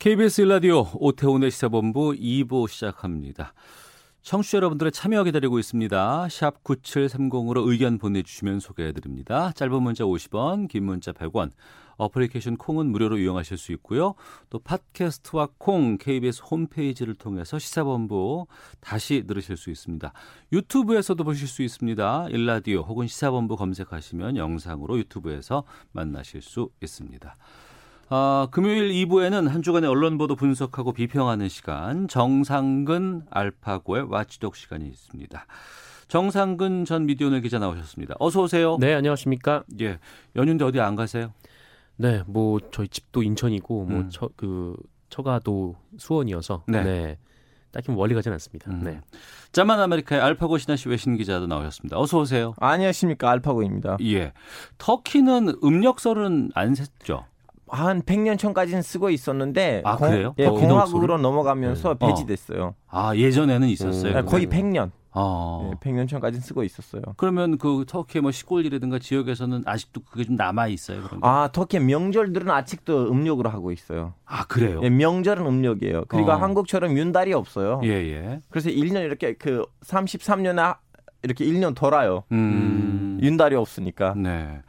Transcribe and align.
KBS 0.00 0.40
일라디오 0.40 0.86
오태훈의 0.94 1.50
시사본부 1.50 2.12
2부 2.12 2.68
시작합니다. 2.68 3.52
청취자 4.22 4.56
여러분들의 4.56 4.92
참여 4.92 5.24
기다리고 5.24 5.58
있습니다. 5.58 6.28
샵 6.30 6.64
9730으로 6.64 7.68
의견 7.68 7.98
보내주시면 7.98 8.60
소개해드립니다. 8.60 9.52
짧은 9.52 9.82
문자 9.82 10.04
50원, 10.04 10.68
긴 10.68 10.84
문자 10.84 11.12
100원, 11.12 11.50
어플리케이션 11.98 12.56
콩은 12.56 12.86
무료로 12.86 13.18
이용하실 13.18 13.58
수 13.58 13.72
있고요. 13.72 14.14
또 14.48 14.58
팟캐스트와 14.60 15.48
콩 15.58 15.98
KBS 15.98 16.44
홈페이지를 16.50 17.12
통해서 17.12 17.58
시사본부 17.58 18.46
다시 18.80 19.24
들으실 19.26 19.58
수 19.58 19.68
있습니다. 19.68 20.14
유튜브에서도 20.50 21.22
보실 21.22 21.46
수 21.46 21.60
있습니다. 21.60 22.28
일라디오 22.30 22.80
혹은 22.80 23.06
시사본부 23.06 23.56
검색하시면 23.56 24.38
영상으로 24.38 24.96
유튜브에서 24.96 25.64
만나실 25.92 26.40
수 26.40 26.70
있습니다. 26.82 27.36
아, 28.12 28.48
금요일 28.50 28.90
2부에는 28.90 29.46
한 29.46 29.62
주간의 29.62 29.88
언론 29.88 30.18
보도 30.18 30.34
분석하고 30.34 30.92
비평하는 30.92 31.48
시간 31.48 32.08
정상근 32.08 33.22
알파고의 33.30 34.06
와치독 34.10 34.56
시간이 34.56 34.88
있습니다. 34.88 35.46
정상근 36.08 36.86
전 36.86 37.06
미디어널 37.06 37.40
기자 37.40 37.60
나오셨습니다. 37.60 38.16
어서 38.18 38.42
오세요. 38.42 38.78
네, 38.80 38.94
안녕하십니까? 38.94 39.62
예. 39.80 40.00
연휴인데 40.34 40.64
어디 40.64 40.80
안 40.80 40.96
가세요? 40.96 41.32
네, 41.94 42.24
뭐 42.26 42.58
저희 42.72 42.88
집도 42.88 43.22
인천이고 43.22 43.84
음. 43.84 43.92
뭐처그 43.92 44.74
처가도 45.08 45.76
수원이어서 45.96 46.64
네. 46.66 46.82
네. 46.82 47.18
딱히 47.70 47.92
멀리 47.92 48.16
가진 48.16 48.32
않습니다. 48.32 48.72
음. 48.72 48.82
네. 48.82 49.00
짜만 49.52 49.78
아메리카의 49.78 50.20
알파고 50.20 50.58
신하 50.58 50.74
씨 50.74 50.88
외신 50.88 51.16
기자도 51.16 51.46
나오셨습니다. 51.46 51.96
어서 51.96 52.18
오세요. 52.18 52.54
안녕하십니까 52.58 53.30
알파고입니다. 53.30 53.98
예. 54.02 54.32
터키는 54.78 55.58
음력설은 55.62 56.50
안 56.56 56.74
셌죠. 56.74 57.26
한 57.70 58.02
100년 58.02 58.38
전까지는 58.38 58.82
쓰고 58.82 59.10
있었는데 59.10 59.82
아, 59.84 59.96
그래요? 59.96 60.34
예, 60.38 60.46
어, 60.46 60.52
공화국으로 60.52 61.18
넘어가면서 61.18 61.94
네. 61.94 62.06
배지됐어요. 62.06 62.74
아, 62.88 63.14
예전에는 63.14 63.68
있었어요. 63.68 64.14
네, 64.14 64.22
거의 64.22 64.46
100년. 64.46 64.90
어. 65.12 65.70
예, 65.72 65.76
100년 65.76 66.08
전까지는 66.08 66.40
쓰고 66.40 66.62
있었어요. 66.62 67.02
그러면 67.16 67.58
그 67.58 67.84
터키의 67.86 68.22
뭐 68.22 68.30
시골이라든가 68.30 68.98
지역에서는 69.00 69.62
아직도 69.66 70.02
그게 70.02 70.24
좀 70.24 70.36
남아 70.36 70.68
있어요. 70.68 71.02
그런 71.02 71.20
게? 71.20 71.26
아 71.26 71.48
터키 71.52 71.80
명절들은 71.80 72.48
아직도 72.48 73.10
음력으로 73.10 73.50
하고 73.50 73.72
있어요. 73.72 74.14
아, 74.24 74.46
그래요. 74.46 74.80
예, 74.84 74.90
명절은 74.90 75.44
음력이에요. 75.44 76.04
그러니까 76.06 76.34
어. 76.36 76.38
한국처럼 76.38 76.96
윤달이 76.96 77.32
없어요. 77.32 77.80
예, 77.84 77.88
예. 77.88 78.40
그래서 78.50 78.70
1년 78.70 79.04
이렇게 79.04 79.34
그 79.34 79.64
33년에 79.84 80.76
이렇게 81.22 81.44
1년 81.44 81.74
돌아요. 81.74 82.24
음. 82.32 83.18
윤달이 83.20 83.56
없으니까. 83.56 84.14
네. 84.16 84.62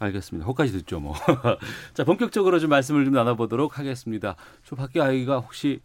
알겠습니다. 0.00 0.46
거기까지 0.46 0.72
듣죠, 0.72 0.98
뭐. 0.98 1.14
자, 1.94 2.04
본격적으로 2.04 2.58
좀 2.58 2.70
말씀을 2.70 3.04
좀 3.04 3.14
나눠보도록 3.14 3.78
하겠습니다. 3.78 4.34
저 4.64 4.74
밖에 4.74 5.00
아이가 5.00 5.38
혹시, 5.38 5.80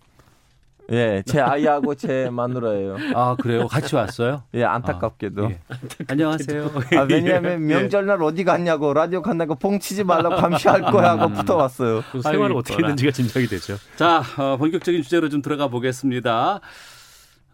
예, 0.91 1.21
제 1.25 1.41
아이하고 1.41 1.95
제 1.95 2.29
마누라예요. 2.31 2.97
아, 3.15 3.35
그래요? 3.41 3.67
같이 3.67 3.95
왔어요? 3.95 4.43
예, 4.53 4.63
안타깝게도. 4.63 5.49
예. 5.51 5.59
안녕하세요. 6.07 6.71
아, 6.95 7.01
왜냐하면 7.09 7.53
예. 7.53 7.57
명절날 7.75 8.21
어디 8.23 8.43
갔냐고 8.43 8.93
라디오 8.93 9.21
간다고 9.21 9.55
뽕치지 9.55 10.03
말라고 10.05 10.35
감시할 10.35 10.81
거야 10.83 11.11
하고 11.11 11.29
붙어왔어요. 11.33 12.03
그 12.11 12.21
생활을 12.21 12.55
어떻게. 12.55 12.75
했는지가 12.77 13.11
짐작이 13.11 13.47
되죠. 13.47 13.77
자, 13.97 14.23
어, 14.37 14.57
본격적인 14.57 15.01
주제로 15.01 15.27
좀 15.27 15.41
들어가 15.41 15.67
보겠습니다. 15.67 16.61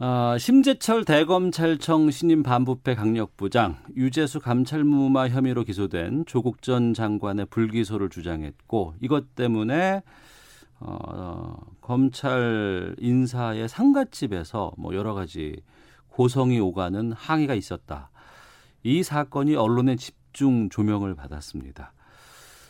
어, 0.04 0.36
심재철 0.36 1.06
대검찰청 1.06 2.10
신임 2.10 2.42
반부패 2.42 2.96
강력부장 2.96 3.78
유재수 3.96 4.40
감찰무마 4.40 5.28
혐의로 5.28 5.64
기소된 5.64 6.26
조국 6.26 6.64
전 6.64 6.96
장관의 6.96 7.46
불기소를 7.52 8.10
주장했고 8.10 8.96
이것 9.00 9.36
때문에 9.36 10.02
어, 10.80 11.56
검찰 11.82 12.96
인사의 12.98 13.70
상갓집에서 13.70 14.72
뭐 14.80 14.96
여러 14.96 15.14
가지 15.14 15.62
고성이 16.08 16.60
오가는 16.60 17.12
항의가 17.12 17.54
있었다. 17.54 18.10
이 18.82 19.04
사건이 19.04 19.56
언론의 19.56 19.98
집중 19.98 20.70
조명을 20.70 21.14
받았습니다. 21.14 21.94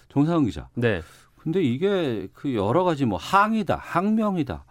정상훈 0.10 0.48
기자. 0.48 0.68
네. 0.74 1.02
근데 1.38 1.64
이게 1.64 2.28
그 2.34 2.54
여러 2.54 2.84
가지 2.84 3.06
뭐 3.06 3.18
항이다, 3.18 3.78
항명이다. 3.78 4.66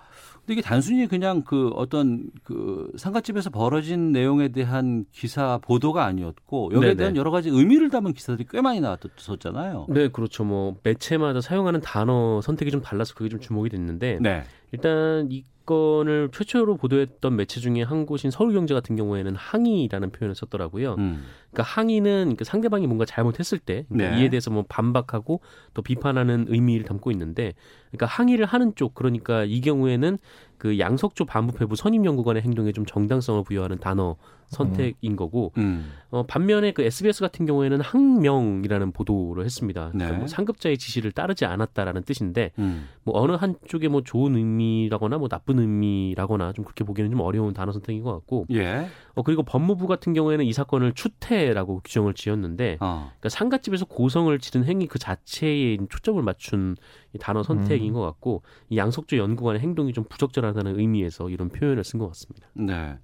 근데 0.50 0.55
이게 0.55 0.62
단순히 0.62 1.06
그냥 1.06 1.43
그 1.43 1.69
어떤 1.77 2.28
그 2.43 2.91
상가집에서 2.97 3.50
벌어진 3.50 4.11
내용에 4.11 4.49
대한 4.49 5.05
기사 5.12 5.59
보도가 5.59 6.05
아니었고 6.05 6.71
여기에 6.72 6.81
네네. 6.81 6.97
대한 6.97 7.16
여러 7.16 7.31
가지 7.31 7.49
의미를 7.50 7.88
담은 7.88 8.15
기사들이 8.15 8.49
꽤 8.50 8.61
많이 8.61 8.81
나왔었잖아요. 8.81 9.87
네, 9.91 10.09
그렇죠. 10.09 10.43
뭐 10.43 10.77
매체마다 10.83 11.41
사용하는 11.41 11.81
단어 11.83 12.41
선택이 12.41 12.72
좀 12.72 12.83
달라서 12.83 13.15
그게 13.15 13.28
좀 13.28 13.38
주목이 13.38 13.69
됐는데 13.69 14.19
네. 14.21 14.43
일단 14.72 15.28
이 15.31 15.44
건을 15.70 16.31
최초로 16.32 16.76
보도했던 16.76 17.36
매체 17.36 17.60
중에 17.60 17.82
한 17.82 18.04
곳인 18.04 18.32
서울경제 18.32 18.75
같은 18.75 18.97
경우에는 18.97 19.36
항의라는 19.36 20.10
표현을 20.10 20.34
썼더라고요. 20.34 20.97
음. 20.98 21.22
그러니까 21.53 21.62
항의는 21.62 22.34
그 22.36 22.44
상대방이 22.44 22.88
뭔가 22.88 23.04
잘못했을 23.04 23.60
때 23.60 23.84
그러니까 23.88 24.16
네. 24.16 24.22
이에 24.22 24.28
대해서 24.31 24.50
뭐 24.50 24.64
반박하고 24.69 25.41
또 25.72 25.82
비판하는 25.82 26.47
의미를 26.48 26.84
담고 26.84 27.12
있는데 27.12 27.54
그러니까 27.91 28.06
항의를 28.06 28.47
하는 28.47 28.75
쪽 28.75 28.94
그러니까 28.94 29.44
이 29.44 29.60
경우에는 29.60 30.19
그 30.58 30.78
양석조 30.78 31.25
반부패부 31.25 31.76
선임연구관의 31.76 32.42
행동에 32.42 32.72
좀 32.72 32.84
정당성을 32.84 33.42
부여하는 33.44 33.78
단어 33.78 34.16
선택인 34.50 35.16
거고 35.16 35.52
음. 35.58 35.92
어, 36.10 36.25
반면에 36.25 36.72
그 36.72 36.82
SBS 36.82 37.20
같은 37.20 37.47
경우에는 37.47 37.81
항명이라는 37.81 38.92
보도를 38.92 39.44
했습니다. 39.44 39.91
그러니까 39.92 40.12
네. 40.12 40.19
뭐 40.19 40.26
상급자의 40.26 40.76
지시를 40.76 41.12
따르지 41.12 41.44
않았다라는 41.44 42.02
뜻인데 42.02 42.50
음. 42.58 42.88
뭐 43.04 43.19
어느 43.19 43.32
한쪽에 43.32 43.88
뭐 43.88 44.02
좋은 44.02 44.37
의미라거나 44.37 45.19
뭐 45.19 45.28
나쁜 45.28 45.59
의미라거나 45.60 46.53
좀 46.53 46.65
그렇게 46.65 46.84
보기에는 46.84 47.10
좀 47.10 47.21
어려운 47.21 47.53
단어 47.54 47.72
선택인 47.72 48.03
것 48.03 48.12
같고 48.12 48.47
예. 48.53 48.88
어, 49.15 49.22
그리고 49.22 49.43
법무부 49.43 49.87
같은 49.87 50.12
경우에는 50.12 50.44
이 50.44 50.53
사건을 50.53 50.93
추태라고 50.94 51.81
규정을 51.84 52.15
지었는데 52.15 52.78
어. 52.81 53.10
그러니까 53.10 53.28
상가집에서 53.28 53.84
고성을 53.87 54.37
지른 54.38 54.65
행위 54.65 54.87
그 54.87 54.99
자체에 54.99 55.78
초점을 55.88 56.22
맞춘 56.22 56.76
이 57.12 57.19
단어 57.19 57.43
선택인 57.43 57.93
것 57.93 58.00
같고 58.00 58.43
이 58.69 58.76
양석조 58.76 59.16
연구관의 59.16 59.60
행동이 59.60 59.93
좀 59.93 60.04
부적절하다는 60.04 60.78
의미에서 60.78 61.31
이런 61.31 61.49
표현을 61.49 61.84
쓴 61.84 61.99
것 61.99 62.09
같습니다. 62.09 62.49
네. 62.54 62.99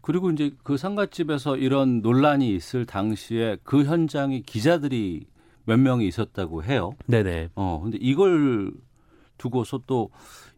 그리고 0.00 0.30
이제 0.30 0.52
그 0.62 0.76
상가집에서 0.76 1.56
이런 1.56 2.00
논란이 2.00 2.54
있을 2.54 2.86
당시에 2.86 3.58
그 3.62 3.84
현장에 3.84 4.40
기자들이 4.40 5.26
몇 5.64 5.78
명이 5.78 6.06
있었다고 6.06 6.64
해요. 6.64 6.92
네네. 7.06 7.50
어, 7.54 7.80
근데 7.82 7.98
이걸 8.00 8.72
두고서 9.36 9.82
또 9.86 10.10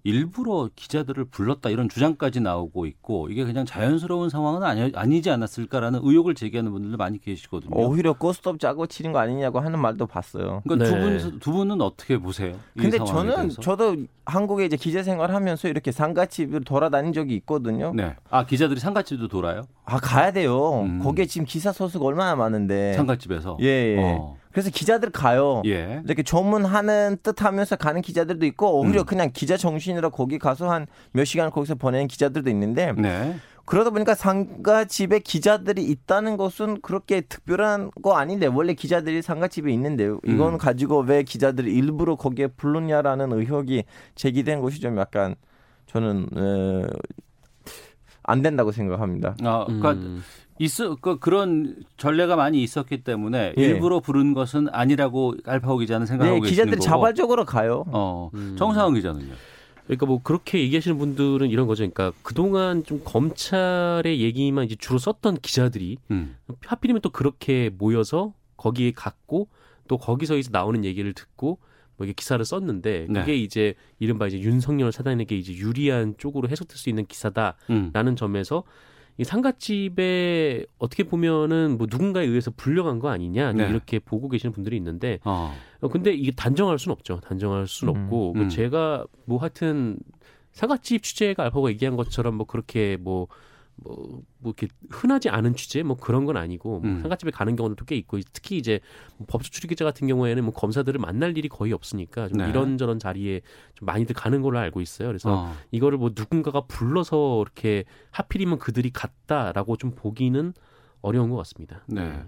일부러 0.04 0.68
기자들을 0.74 1.26
불렀다 1.26 1.70
이런 1.70 1.88
주장까지 1.88 2.40
나오고 2.40 2.86
있고 2.86 3.28
이게 3.28 3.44
그냥 3.44 3.64
자연스러운 3.64 4.30
상황은 4.30 4.62
아니, 4.62 4.92
아니지 4.94 5.30
않았을까라는 5.30 6.00
의혹을 6.02 6.34
제기하는 6.34 6.72
분들도 6.72 6.96
많이 6.96 7.20
계시거든요. 7.20 7.74
오히려 7.76 8.12
고스톱 8.14 8.58
짜고 8.58 8.86
치는 8.86 9.12
거 9.12 9.18
아니냐고 9.18 9.60
하는 9.60 9.78
말도 9.78 10.06
봤어요. 10.06 10.62
그러니까 10.64 10.88
두, 10.88 10.96
네. 10.96 11.18
분, 11.18 11.38
두 11.38 11.52
분은 11.52 11.80
어떻게 11.80 12.18
보세요? 12.18 12.54
이 12.76 12.80
근데 12.80 12.98
저는 12.98 13.36
대해서? 13.36 13.60
저도 13.60 13.96
한국에 14.24 14.64
이제 14.64 14.76
기자 14.76 15.02
생활하면서 15.02 15.68
이렇게 15.68 15.92
상가집을 15.92 16.64
돌아다닌 16.64 17.12
적이 17.12 17.34
있거든요. 17.36 17.92
네. 17.94 18.16
아 18.30 18.46
기자들이 18.46 18.80
상가집도 18.80 19.28
돌아요? 19.28 19.62
아 19.84 19.98
가야 19.98 20.32
돼요. 20.32 20.82
음. 20.82 21.00
거기에 21.00 21.26
지금 21.26 21.46
기사 21.46 21.72
소식 21.72 22.02
얼마나 22.02 22.36
많은데. 22.36 22.94
상가집에서. 22.94 23.58
예, 23.60 23.66
예. 23.66 23.96
어. 23.98 24.36
그래서 24.52 24.70
기자들 24.70 25.10
가요. 25.10 25.62
예. 25.66 26.02
이렇게 26.04 26.22
조문하는 26.22 27.18
뜻하면서 27.22 27.76
가는 27.76 28.02
기자들도 28.02 28.44
있고 28.46 28.80
오히려 28.80 29.02
음. 29.02 29.06
그냥 29.06 29.30
기자 29.32 29.56
정신으로 29.56 30.10
거기 30.10 30.38
가서 30.38 30.70
한 30.70 30.86
몇 31.12 31.24
시간을 31.24 31.50
거기서 31.50 31.74
보내는 31.76 32.08
기자들도 32.08 32.50
있는데 32.50 32.92
네. 32.92 33.36
그러다 33.64 33.90
보니까 33.90 34.14
상가 34.14 34.84
집에 34.84 35.18
기자들이 35.20 35.84
있다는 35.84 36.36
것은 36.36 36.80
그렇게 36.80 37.20
특별한 37.20 37.90
거 38.02 38.14
아닌데 38.16 38.46
원래 38.46 38.74
기자들이 38.74 39.22
상가 39.22 39.48
집에 39.48 39.72
있는데요. 39.72 40.18
이건 40.24 40.54
음. 40.54 40.58
가지고 40.58 41.00
왜 41.00 41.22
기자들이 41.22 41.72
일부러 41.72 42.16
거기에 42.16 42.48
불렀냐라는 42.48 43.32
의혹이 43.32 43.84
제기된 44.16 44.60
것이 44.60 44.80
좀 44.80 44.98
약간 44.98 45.36
저는 45.86 46.26
에, 46.36 46.86
안 48.22 48.42
된다고 48.42 48.72
생각합니다. 48.72 49.36
아, 49.42 49.64
그러니까 49.64 49.92
음. 49.92 50.22
있어 50.58 50.96
그 50.96 51.18
그런 51.18 51.76
전례가 51.96 52.36
많이 52.36 52.62
있었기 52.62 53.02
때문에 53.02 53.54
예. 53.56 53.62
일부러 53.62 54.00
부른 54.00 54.34
것은 54.34 54.68
아니라고 54.70 55.34
알파오 55.46 55.78
기자는 55.78 56.06
생각하고 56.06 56.34
네, 56.36 56.40
계시는 56.40 56.50
기자들이 56.50 56.76
거고. 56.76 56.84
자발적으로 56.84 57.44
가요. 57.46 57.84
어, 57.88 58.30
음. 58.34 58.56
정상훈 58.58 58.94
기자는요. 58.94 59.32
그러니까 59.86 60.06
뭐 60.06 60.20
그렇게 60.22 60.60
얘기하시는 60.60 60.98
분들은 60.98 61.50
이런 61.50 61.66
거죠. 61.66 61.80
그러니까 61.88 62.12
그동안 62.22 62.84
좀 62.84 63.00
검찰의 63.04 64.20
얘기만 64.20 64.66
이제 64.66 64.76
주로 64.78 64.98
썼던 64.98 65.38
기자들이 65.38 65.96
음. 66.10 66.36
하필이면 66.64 67.00
또 67.00 67.10
그렇게 67.10 67.70
모여서 67.76 68.34
거기에 68.56 68.92
갔고 68.92 69.48
또 69.88 69.96
거기서 69.96 70.36
이제 70.36 70.50
나오는 70.52 70.84
얘기를 70.84 71.12
듣고 71.14 71.58
뭐 72.00 72.06
이게 72.06 72.14
기사를 72.14 72.42
썼는데 72.42 73.08
그게 73.08 73.32
네. 73.32 73.36
이제 73.36 73.74
이른바 73.98 74.26
이제 74.26 74.40
윤석열 74.40 74.90
사단에게 74.90 75.36
이제 75.36 75.52
유리한 75.52 76.14
쪽으로 76.16 76.48
해석될 76.48 76.78
수 76.78 76.88
있는 76.88 77.04
기사다라는 77.04 77.56
음. 77.68 78.16
점에서 78.16 78.64
이 79.18 79.24
상가집에 79.24 80.64
어떻게 80.78 81.02
보면은 81.02 81.76
뭐 81.76 81.86
누군가에 81.90 82.24
의해서 82.24 82.50
불려간 82.56 83.00
거 83.00 83.10
아니냐 83.10 83.52
네. 83.52 83.68
이렇게 83.68 83.98
보고 83.98 84.30
계시는 84.30 84.50
분들이 84.50 84.78
있는데 84.78 85.18
어. 85.24 85.52
어, 85.82 85.88
근데 85.88 86.14
이게 86.14 86.30
단정할 86.30 86.78
수는 86.78 86.94
없죠. 86.94 87.20
단정할 87.20 87.66
수는 87.66 87.94
음, 87.94 88.04
없고 88.04 88.32
그 88.32 88.40
음. 88.40 88.48
제가 88.48 89.04
뭐 89.26 89.38
하여튼 89.38 89.98
상가집 90.52 91.02
취재가 91.02 91.42
알파고가 91.42 91.68
얘기한 91.68 91.96
것처럼 91.96 92.36
뭐 92.36 92.46
그렇게 92.46 92.96
뭐 92.98 93.28
뭐, 93.82 94.22
뭐 94.38 94.54
이렇게 94.56 94.68
흔하지 94.90 95.28
않은 95.28 95.54
취재 95.54 95.82
뭐 95.82 95.96
그런 95.96 96.24
건 96.24 96.36
아니고 96.36 96.80
뭐 96.80 96.90
음. 96.90 97.00
상가집에 97.00 97.30
가는 97.30 97.56
경우도 97.56 97.84
꽤 97.84 97.96
있고 97.96 98.18
특히 98.32 98.56
이제 98.56 98.80
뭐 99.16 99.26
법조 99.28 99.50
출입 99.50 99.68
기자 99.68 99.84
같은 99.84 100.06
경우에는 100.06 100.44
뭐 100.44 100.52
검사들을 100.52 101.00
만날 101.00 101.36
일이 101.36 101.48
거의 101.48 101.72
없으니까 101.72 102.28
좀 102.28 102.38
네. 102.38 102.48
이런저런 102.50 102.98
자리에 102.98 103.40
좀 103.74 103.86
많이들 103.86 104.14
가는 104.14 104.42
걸로 104.42 104.58
알고 104.58 104.80
있어요. 104.80 105.08
그래서 105.08 105.44
어. 105.44 105.52
이거를 105.70 105.98
뭐 105.98 106.10
누군가가 106.14 106.62
불러서 106.62 107.42
이렇게 107.42 107.84
하필이면 108.10 108.58
그들이 108.58 108.90
갔다라고 108.90 109.76
좀 109.76 109.92
보기는 109.92 110.52
어려운 111.02 111.30
것 111.30 111.36
같습니다. 111.36 111.82
네. 111.86 112.22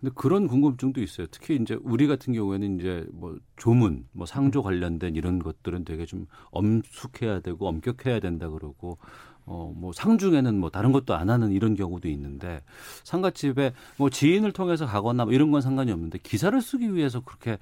근데 0.00 0.12
그런 0.14 0.48
궁금증도 0.48 1.00
있어요. 1.02 1.26
특히 1.30 1.56
이제 1.56 1.78
우리 1.82 2.06
같은 2.06 2.32
경우에는 2.32 2.78
이제 2.78 3.06
뭐 3.12 3.38
조문, 3.56 4.06
뭐 4.12 4.26
상조 4.26 4.62
관련된 4.62 5.14
이런 5.16 5.38
것들은 5.38 5.84
되게 5.84 6.04
좀 6.04 6.26
엄숙해야 6.50 7.40
되고 7.40 7.66
엄격해야 7.68 8.20
된다 8.20 8.48
그러고 8.48 8.98
어 9.46 9.72
뭐 9.76 9.92
상중에는 9.92 10.58
뭐 10.58 10.70
다른 10.70 10.92
것도 10.92 11.14
안 11.14 11.28
하는 11.30 11.52
이런 11.52 11.74
경우도 11.74 12.08
있는데 12.08 12.62
상가집에 13.04 13.72
뭐 13.98 14.08
지인을 14.10 14.52
통해서 14.52 14.86
가거나 14.86 15.24
뭐 15.26 15.34
이런 15.34 15.50
건 15.50 15.60
상관이 15.60 15.90
없는데 15.92 16.18
기사를 16.22 16.58
쓰기 16.62 16.94
위해서 16.94 17.20
그렇게 17.20 17.58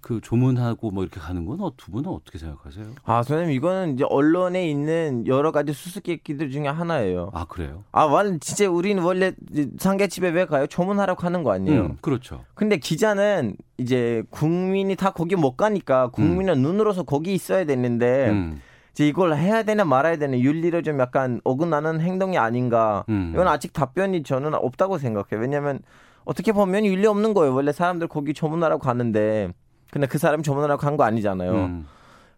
그 0.00 0.20
조문하고 0.20 0.90
뭐 0.90 1.02
이렇게 1.02 1.18
가는 1.18 1.46
건 1.46 1.58
두 1.78 1.90
분은 1.90 2.10
어떻게 2.10 2.36
생각하세요? 2.38 2.84
아, 3.04 3.22
선생님 3.22 3.54
이거는 3.56 3.94
이제 3.94 4.04
언론에 4.06 4.68
있는 4.68 5.26
여러 5.26 5.50
가지 5.50 5.72
수수께끼들 5.72 6.50
중에 6.50 6.68
하나예요. 6.68 7.30
아 7.32 7.46
그래요? 7.46 7.84
아, 7.90 8.04
완 8.04 8.38
진짜 8.38 8.68
우리는 8.70 9.02
원래 9.02 9.32
상계집에 9.78 10.28
왜 10.28 10.44
가요? 10.44 10.66
조문하라고 10.66 11.22
하는 11.22 11.42
거 11.42 11.52
아니에요. 11.52 11.80
음, 11.86 11.96
그렇죠. 12.02 12.44
근데 12.54 12.76
기자는 12.76 13.56
이제 13.78 14.22
국민이 14.28 14.94
다 14.94 15.10
거기 15.10 15.36
못 15.36 15.56
가니까 15.56 16.08
국민은 16.10 16.60
눈으로서 16.60 17.02
거기 17.04 17.32
있어야 17.34 17.64
되는데 17.64 18.28
음, 18.30 18.60
이제 18.94 19.08
이걸 19.08 19.34
해야 19.36 19.64
되나 19.64 19.84
말아야 19.84 20.16
되나 20.16 20.38
윤리를 20.38 20.80
좀 20.84 21.00
약간 21.00 21.40
어긋나는 21.44 22.00
행동이 22.00 22.38
아닌가. 22.38 23.04
음. 23.08 23.32
이건 23.34 23.48
아직 23.48 23.72
답변이 23.72 24.22
저는 24.22 24.54
없다고 24.54 24.98
생각해요. 24.98 25.40
왜냐하면 25.40 25.80
어떻게 26.24 26.52
보면 26.52 26.84
윤리 26.86 27.06
없는 27.06 27.34
거예요. 27.34 27.52
원래 27.54 27.72
사람들 27.72 28.06
거기 28.08 28.32
조문하라고 28.34 28.80
가는데 28.80 29.50
근데 29.90 30.06
그 30.06 30.18
사람이 30.18 30.42
조문하라고 30.44 30.80
간 30.80 30.96
거 30.96 31.02
아니잖아요. 31.04 31.52
음, 31.52 31.86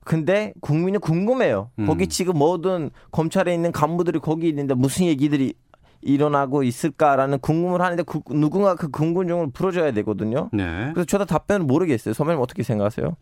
근데 0.05 0.53
국민은 0.61 1.01
궁금해요. 1.01 1.71
음. 1.79 1.87
거기 1.87 2.07
지금 2.09 2.39
모든 2.39 2.91
검찰에 3.13 3.53
있는 3.53 3.71
간부들이 3.71 4.19
거기 4.21 4.49
있는데 4.49 4.73
무슨 4.75 5.07
얘기들이 5.07 5.55
일어나고 6.03 6.63
있을까라는 6.63 7.39
궁금을 7.41 7.83
하는데 7.83 8.03
그, 8.03 8.21
누군가 8.31 8.75
그 8.77 8.89
궁금증을 8.91 9.51
풀어줘야 9.53 9.93
되거든요. 9.93 10.49
네. 10.53 10.91
그래서 10.95 11.05
저도 11.05 11.25
답변을 11.27 11.67
모르겠어요. 11.67 12.15
선배님 12.15 12.41
어떻게 12.41 12.63
생각하세요? 12.63 13.17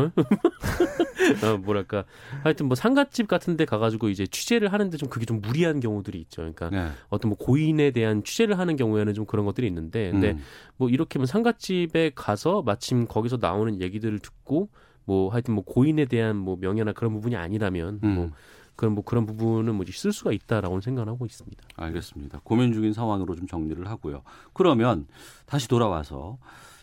어, 0.00 1.56
뭐랄까 1.64 2.04
하여튼 2.42 2.66
뭐 2.66 2.74
상가집 2.74 3.28
같은 3.28 3.56
데 3.56 3.64
가가지고 3.64 4.08
이제 4.08 4.26
취재를 4.26 4.72
하는데 4.72 4.96
좀 4.96 5.08
그게 5.08 5.26
좀 5.26 5.40
무리한 5.40 5.80
경우들이 5.80 6.18
있죠. 6.20 6.42
그러니까 6.42 6.70
네. 6.70 6.88
어떤 7.08 7.30
뭐 7.30 7.38
고인에 7.38 7.90
대한 7.90 8.22
취재를 8.22 8.58
하는 8.58 8.76
경우에는 8.76 9.14
좀 9.14 9.26
그런 9.26 9.46
것들이 9.46 9.66
있는데 9.66 10.10
근데 10.10 10.32
음, 10.32 10.42
뭐 10.76 10.88
이렇게 10.88 11.18
뭐 11.18 11.26
상가집에 11.26 12.12
가서 12.14 12.62
마침 12.62 13.06
거기서 13.06 13.38
나오는 13.40 13.80
얘기들을 13.80 14.18
듣고 14.18 14.68
뭐 15.04 15.30
하여튼 15.32 15.54
뭐 15.54 15.64
고인에 15.64 16.04
대한 16.04 16.36
뭐 16.36 16.56
명예나 16.60 16.92
그런 16.92 17.12
부분이 17.12 17.36
아니라면 17.36 18.00
음. 18.04 18.14
뭐 18.14 18.30
그런 18.76 18.94
뭐 18.94 19.02
그런 19.02 19.24
부분은 19.26 19.74
뭐쓸 19.74 20.12
수가 20.12 20.32
있다라고 20.32 20.80
생각하고 20.80 21.24
있습니다. 21.24 21.64
알겠습니다. 21.76 22.40
고민 22.44 22.72
중인 22.72 22.92
상황으로 22.92 23.34
좀 23.34 23.46
정리를 23.46 23.88
하고요. 23.88 24.22
그러면 24.52 25.06
다시 25.46 25.66
돌아와서 25.66 26.38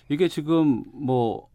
이게 0.10 0.28
지금 0.28 0.84
뭐 0.92 1.48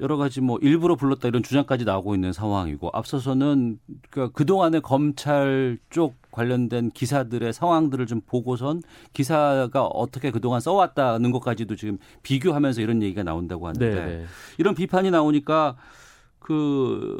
여러 0.00 0.16
가지 0.16 0.40
뭐 0.40 0.58
일부러 0.60 0.96
불렀다 0.96 1.28
이런 1.28 1.42
주장까지 1.42 1.84
나오고 1.84 2.14
있는 2.14 2.32
상황이고 2.32 2.90
앞서서는 2.92 3.78
그러니까 4.10 4.36
그동안의 4.36 4.80
검찰 4.82 5.78
쪽 5.90 6.14
관련된 6.30 6.90
기사들의 6.90 7.52
상황들을 7.52 8.06
좀 8.06 8.20
보고선 8.20 8.82
기사가 9.12 9.84
어떻게 9.86 10.30
그동안 10.30 10.60
써왔다는 10.60 11.30
것까지도 11.32 11.76
지금 11.76 11.98
비교하면서 12.22 12.80
이런 12.80 13.02
얘기가 13.02 13.22
나온다고 13.22 13.66
하는데 13.66 14.04
네. 14.04 14.24
이런 14.58 14.74
비판이 14.74 15.10
나오니까 15.10 15.76
그, 16.38 17.18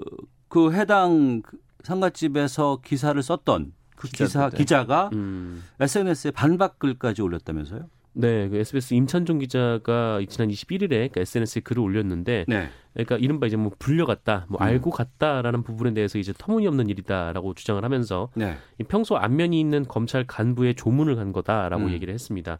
그 0.48 0.72
해당 0.72 1.42
상가집에서 1.82 2.80
기사를 2.84 3.20
썼던 3.22 3.72
그 3.96 4.08
기사, 4.08 4.24
기자들, 4.24 4.50
네. 4.50 4.56
기자가 4.58 5.10
음. 5.12 5.64
SNS에 5.80 6.30
반박글까지 6.30 7.22
올렸다면서요? 7.22 7.88
네, 8.12 8.48
그 8.48 8.56
SBS 8.56 8.94
임찬종 8.94 9.38
기자가 9.38 10.20
지난 10.28 10.48
21일에 10.48 11.12
그 11.12 11.20
SNS에 11.20 11.62
글을 11.62 11.82
올렸는데, 11.82 12.46
네. 12.48 12.68
그러니까 12.92 13.16
이른바 13.16 13.46
이제 13.46 13.56
뭐 13.56 13.70
불려갔다, 13.78 14.46
뭐 14.48 14.58
음. 14.60 14.62
알고 14.62 14.90
갔다라는 14.90 15.62
부분에 15.62 15.94
대해서 15.94 16.18
이제 16.18 16.32
터무니없는 16.36 16.88
일이다라고 16.88 17.54
주장을 17.54 17.82
하면서 17.82 18.30
네. 18.34 18.56
이 18.78 18.84
평소 18.84 19.16
안면이 19.16 19.60
있는 19.60 19.84
검찰 19.86 20.26
간부의 20.26 20.74
조문을 20.74 21.16
간 21.16 21.32
거다라고 21.32 21.84
음. 21.84 21.92
얘기를 21.92 22.12
했습니다. 22.12 22.58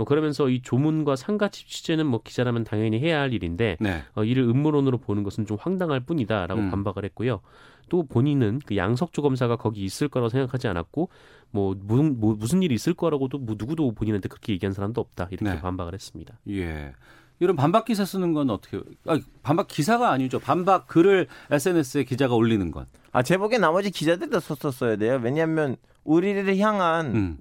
뭐 0.00 0.06
그러면서 0.06 0.48
이 0.48 0.62
조문과 0.62 1.14
상가집 1.14 1.68
취재는 1.68 2.06
뭐 2.06 2.22
기자라면 2.22 2.64
당연히 2.64 2.98
해야 3.00 3.20
할 3.20 3.34
일인데 3.34 3.76
네. 3.80 4.02
어, 4.14 4.24
이를 4.24 4.44
음모론으로 4.44 4.96
보는 4.96 5.24
것은 5.24 5.44
좀 5.44 5.58
황당할 5.60 6.00
뿐이다라고 6.00 6.58
음. 6.58 6.70
반박을 6.70 7.04
했고요. 7.04 7.42
또 7.90 8.04
본인은 8.04 8.60
그 8.64 8.78
양석조 8.78 9.20
검사가 9.20 9.56
거기 9.56 9.84
있을 9.84 10.08
거라고 10.08 10.30
생각하지 10.30 10.68
않았고 10.68 11.10
뭐, 11.50 11.76
무, 11.78 12.02
뭐 12.02 12.34
무슨 12.34 12.62
일이 12.62 12.74
있을 12.74 12.94
거라고도 12.94 13.36
뭐 13.40 13.56
누구도 13.58 13.92
본인한테 13.92 14.30
그렇게 14.30 14.54
얘기한 14.54 14.72
사람도 14.72 15.02
없다 15.02 15.28
이렇게 15.32 15.50
네. 15.50 15.60
반박을 15.60 15.92
했습니다. 15.92 16.38
예. 16.48 16.94
이런 17.38 17.54
반박 17.54 17.84
기사 17.84 18.06
쓰는 18.06 18.32
건 18.32 18.48
어떻게, 18.48 18.80
아, 19.06 19.18
반박 19.42 19.68
기사가 19.68 20.10
아니죠. 20.10 20.38
반박 20.38 20.86
글을 20.86 21.26
SNS에 21.50 22.04
기자가 22.04 22.34
올리는 22.34 22.70
건. 22.70 22.86
아, 23.12 23.22
제 23.22 23.36
보기엔 23.36 23.60
나머지 23.60 23.90
기자들도 23.90 24.40
썼었어야 24.40 24.96
돼요. 24.96 25.20
왜냐하면 25.22 25.76
우리를 26.04 26.56
향한 26.58 27.14
음. 27.14 27.38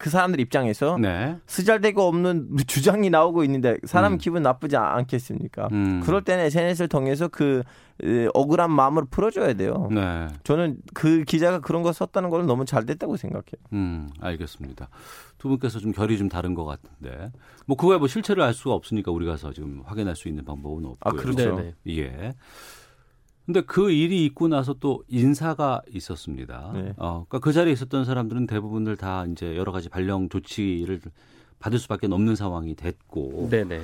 그 0.00 0.08
사람들 0.08 0.40
입장에서 0.40 0.96
네. 0.98 1.36
쓰잘데가 1.46 2.02
없는 2.02 2.56
주장이 2.66 3.10
나오고 3.10 3.44
있는데 3.44 3.76
사람 3.84 4.14
음. 4.14 4.18
기분 4.18 4.42
나쁘지 4.42 4.78
않겠습니까? 4.78 5.68
음. 5.72 6.00
그럴 6.02 6.24
때는 6.24 6.44
SNS를 6.44 6.88
통해서 6.88 7.28
그 7.28 7.62
에, 8.02 8.26
억울한 8.32 8.72
마음을 8.72 9.04
풀어줘야 9.10 9.52
돼요. 9.52 9.88
네. 9.92 10.28
저는 10.42 10.78
그 10.94 11.24
기자가 11.24 11.60
그런 11.60 11.82
거 11.82 11.92
썼다는 11.92 12.30
걸 12.30 12.46
너무 12.46 12.64
잘 12.64 12.86
됐다고 12.86 13.18
생각해요. 13.18 13.60
음, 13.74 14.08
알겠습니다. 14.20 14.88
두 15.36 15.48
분께서 15.48 15.78
좀 15.78 15.92
결이 15.92 16.16
좀 16.16 16.30
다른 16.30 16.54
것 16.54 16.64
같은데. 16.64 17.30
뭐, 17.66 17.76
그거에 17.76 17.98
뭐 17.98 18.08
실체를 18.08 18.42
알 18.42 18.54
수가 18.54 18.74
없으니까 18.74 19.10
우리 19.10 19.26
가서 19.26 19.52
지금 19.52 19.82
확인할 19.84 20.16
수 20.16 20.28
있는 20.28 20.46
방법은 20.46 20.84
없고요. 20.86 20.96
아, 21.00 21.10
그렇죠. 21.10 21.56
네네. 21.56 21.74
예. 21.88 22.34
근데 23.46 23.62
그 23.62 23.90
일이 23.90 24.24
있고 24.26 24.48
나서 24.48 24.74
또 24.74 25.02
인사가 25.08 25.82
있었습니다. 25.90 26.70
네. 26.74 26.94
어, 26.98 27.24
그러니까 27.28 27.38
그 27.40 27.52
자리에 27.52 27.72
있었던 27.72 28.04
사람들은 28.04 28.46
대부분들 28.46 28.96
다 28.96 29.24
이제 29.26 29.56
여러 29.56 29.72
가지 29.72 29.88
발령 29.88 30.28
조치를 30.28 31.00
받을 31.58 31.78
수밖에 31.78 32.06
없는 32.06 32.36
상황이 32.36 32.74
됐고 32.74 33.48
네네. 33.50 33.82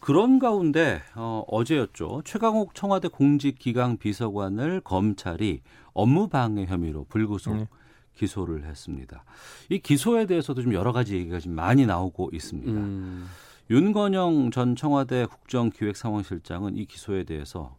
그런 0.00 0.38
가운데 0.38 1.02
어, 1.14 1.44
어제였죠. 1.46 2.22
최강욱 2.24 2.74
청와대 2.74 3.08
공직기강 3.08 3.98
비서관을 3.98 4.80
검찰이 4.80 5.60
업무방해 5.92 6.66
혐의로 6.66 7.04
불구속 7.08 7.56
네. 7.56 7.68
기소를 8.16 8.64
했습니다. 8.64 9.24
이 9.68 9.78
기소에 9.78 10.26
대해서도 10.26 10.62
좀 10.62 10.74
여러 10.74 10.92
가지 10.92 11.16
얘기가 11.16 11.38
좀 11.38 11.54
많이 11.54 11.86
나오고 11.86 12.30
있습니다. 12.32 12.72
음, 12.72 13.26
윤건영 13.70 14.50
전 14.50 14.76
청와대 14.76 15.26
국정기획상황실장은 15.26 16.76
이 16.76 16.84
기소에 16.86 17.24
대해서 17.24 17.76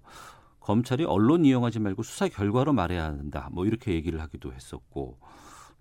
검찰이 0.72 1.04
언론 1.04 1.44
이용하지 1.44 1.80
말고 1.80 2.01
수사 2.04 2.30
결과로 2.30 2.72
말해야 2.72 3.04
한다. 3.04 3.50
뭐 3.51 3.66
이렇게 3.66 3.94
얘기를 3.94 4.22
하기도 4.22 4.54
했었고 4.54 5.18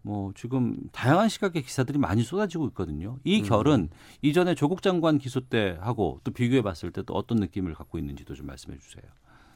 뭐 0.03 0.33
지금 0.35 0.77
다양한 0.91 1.29
시각의 1.29 1.63
기사들이 1.63 1.99
많이 1.99 2.25
쏟아지고 2.25 2.67
있거든요. 2.69 3.19
이 3.23 3.43
결은 3.43 3.89
이전에 4.21 4.57
조국 4.57 4.83
장관 4.83 5.19
기소 5.19 5.41
때 5.41 5.79
하고 5.81 6.21
또 6.25 6.33
비교해 6.33 6.63
봤을 6.63 6.91
때 6.91 7.03
또 7.03 7.15
어떤 7.15 7.39
느낌을 7.39 7.75
갖고 7.75 7.99
있는지도 7.99 8.35
좀 8.35 8.47
말씀해 8.47 8.79
주세요. 8.79 9.05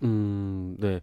음, 0.04 0.76
네. 0.78 1.00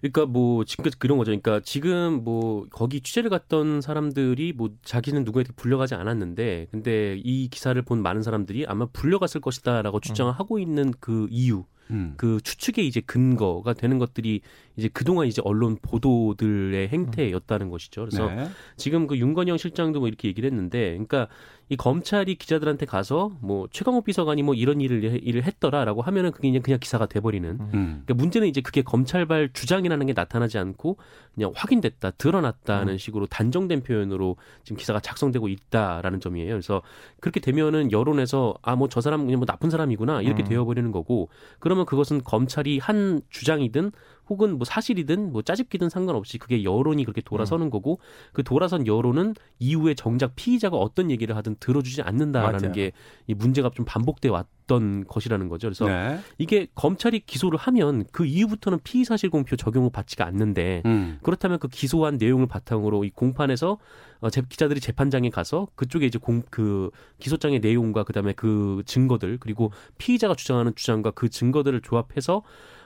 그러니까 0.00 0.26
뭐 0.26 0.64
지금까지 0.64 0.98
그런 0.98 1.16
거죠. 1.16 1.30
그러니까 1.30 1.60
지금 1.60 2.24
뭐 2.24 2.66
거기 2.70 3.00
취재를 3.00 3.30
갔던 3.30 3.80
사람들이 3.80 4.52
뭐 4.52 4.70
자기는 4.82 5.22
누구에게 5.24 5.52
불려가지 5.54 5.94
않았는데 5.94 6.66
근데 6.72 7.20
이 7.22 7.48
기사를 7.48 7.80
본 7.82 8.02
많은 8.02 8.22
사람들이 8.22 8.66
아마 8.66 8.86
불려갔을 8.86 9.40
것이다라고 9.40 10.00
주장을 10.00 10.32
하고 10.32 10.58
있는 10.58 10.92
그 11.00 11.28
이유 11.30 11.64
음. 11.90 12.14
그 12.16 12.40
추측의 12.42 12.86
이제 12.86 13.00
근거가 13.00 13.74
되는 13.74 13.98
것들이 13.98 14.40
이제 14.76 14.88
그동안 14.92 15.26
이제 15.26 15.42
언론 15.44 15.76
보도들의 15.80 16.88
행태였다는 16.88 17.68
것이죠. 17.70 18.02
그래서 18.06 18.26
네. 18.28 18.48
지금 18.76 19.06
그 19.06 19.16
윤건영 19.18 19.56
실장도 19.56 20.00
뭐 20.00 20.08
이렇게 20.08 20.28
얘기를 20.28 20.48
했는데, 20.50 20.90
그러니까 20.92 21.28
이 21.70 21.76
검찰이 21.76 22.34
기자들한테 22.34 22.84
가서 22.84 23.32
뭐 23.40 23.66
최강욱 23.70 24.04
비서관이 24.04 24.42
뭐 24.42 24.54
이런 24.54 24.80
일을 24.82 25.02
일을 25.26 25.44
했더라라고 25.44 26.02
하면은 26.02 26.30
그게 26.30 26.48
그냥 26.48 26.62
그냥 26.62 26.78
기사가 26.80 27.06
돼버리는. 27.06 27.50
음. 27.50 27.70
그러니까 27.72 28.14
문제는 28.14 28.48
이제 28.48 28.60
그게 28.60 28.82
검찰발 28.82 29.50
주장이라는 29.52 30.06
게 30.06 30.12
나타나지 30.12 30.58
않고 30.58 30.98
그냥 31.34 31.52
확인됐다, 31.54 32.12
드러났다는 32.12 32.98
식으로 32.98 33.26
단정된 33.26 33.82
표현으로 33.82 34.36
지금 34.62 34.76
기사가 34.76 35.00
작성되고 35.00 35.48
있다라는 35.48 36.20
점이에요. 36.20 36.50
그래서 36.50 36.82
그렇게 37.20 37.40
되면은 37.40 37.92
여론에서 37.92 38.54
아 38.62 38.76
뭐 38.76 38.88
저 38.94 39.00
사람 39.00 39.24
그냥 39.24 39.40
뭐 39.40 39.46
나쁜 39.46 39.70
사람이구나 39.70 40.22
이렇게 40.22 40.42
음. 40.42 40.48
되어버리는 40.48 40.92
거고 40.92 41.28
그러면 41.58 41.86
그것은 41.86 42.22
검찰이 42.22 42.78
한 42.78 43.22
주장이든 43.30 43.90
혹은 44.28 44.56
뭐 44.58 44.64
사실이든 44.64 45.32
뭐 45.32 45.42
짜집기든 45.42 45.88
상관없이 45.90 46.38
그게 46.38 46.64
여론이 46.64 47.04
그렇게 47.04 47.20
돌아서는 47.20 47.70
거고 47.70 47.98
그 48.32 48.42
돌아선 48.42 48.86
여론은 48.86 49.34
이후에 49.58 49.94
정작 49.94 50.32
피의자가 50.36 50.76
어떤 50.76 51.10
얘기를 51.10 51.36
하든 51.36 51.56
들어주지 51.60 52.02
않는다라는. 52.02 52.72
게 52.72 52.92
이 53.26 53.34
문제가 53.34 53.70
좀 53.74 53.84
반복돼 53.86 54.28
왔던 54.28 55.06
것이라는 55.06 55.48
거죠. 55.48 55.68
그래서 55.68 55.86
네. 55.86 56.18
이게 56.38 56.66
검찰이 56.74 57.20
기소를 57.20 57.58
하면 57.58 58.04
그 58.12 58.26
이후부터는 58.26 58.80
피의 58.84 59.04
사실 59.06 59.30
공표 59.30 59.56
적용을 59.56 59.90
받지가 59.90 60.26
않는데 60.26 60.82
음. 60.84 61.18
그렇다면 61.22 61.58
그 61.58 61.68
기소한 61.68 62.16
내용을 62.18 62.46
바탕으로 62.46 63.04
이 63.04 63.10
공판에서 63.10 63.78
어, 64.20 64.30
재- 64.30 64.42
기자들이 64.48 64.80
재판장에 64.80 65.30
가서 65.30 65.68
그쪽에 65.74 66.06
이제 66.06 66.18
공 66.18 66.42
그 66.50 66.90
기소장의 67.18 67.60
내용과 67.60 68.04
그다음에 68.04 68.32
그 68.34 68.82
증거들 68.86 69.38
그리고 69.40 69.72
피의자가 69.98 70.34
주장하는 70.34 70.74
주장과 70.74 71.12
그 71.12 71.28
증거들을 71.30 71.80
조합해서 71.80 72.42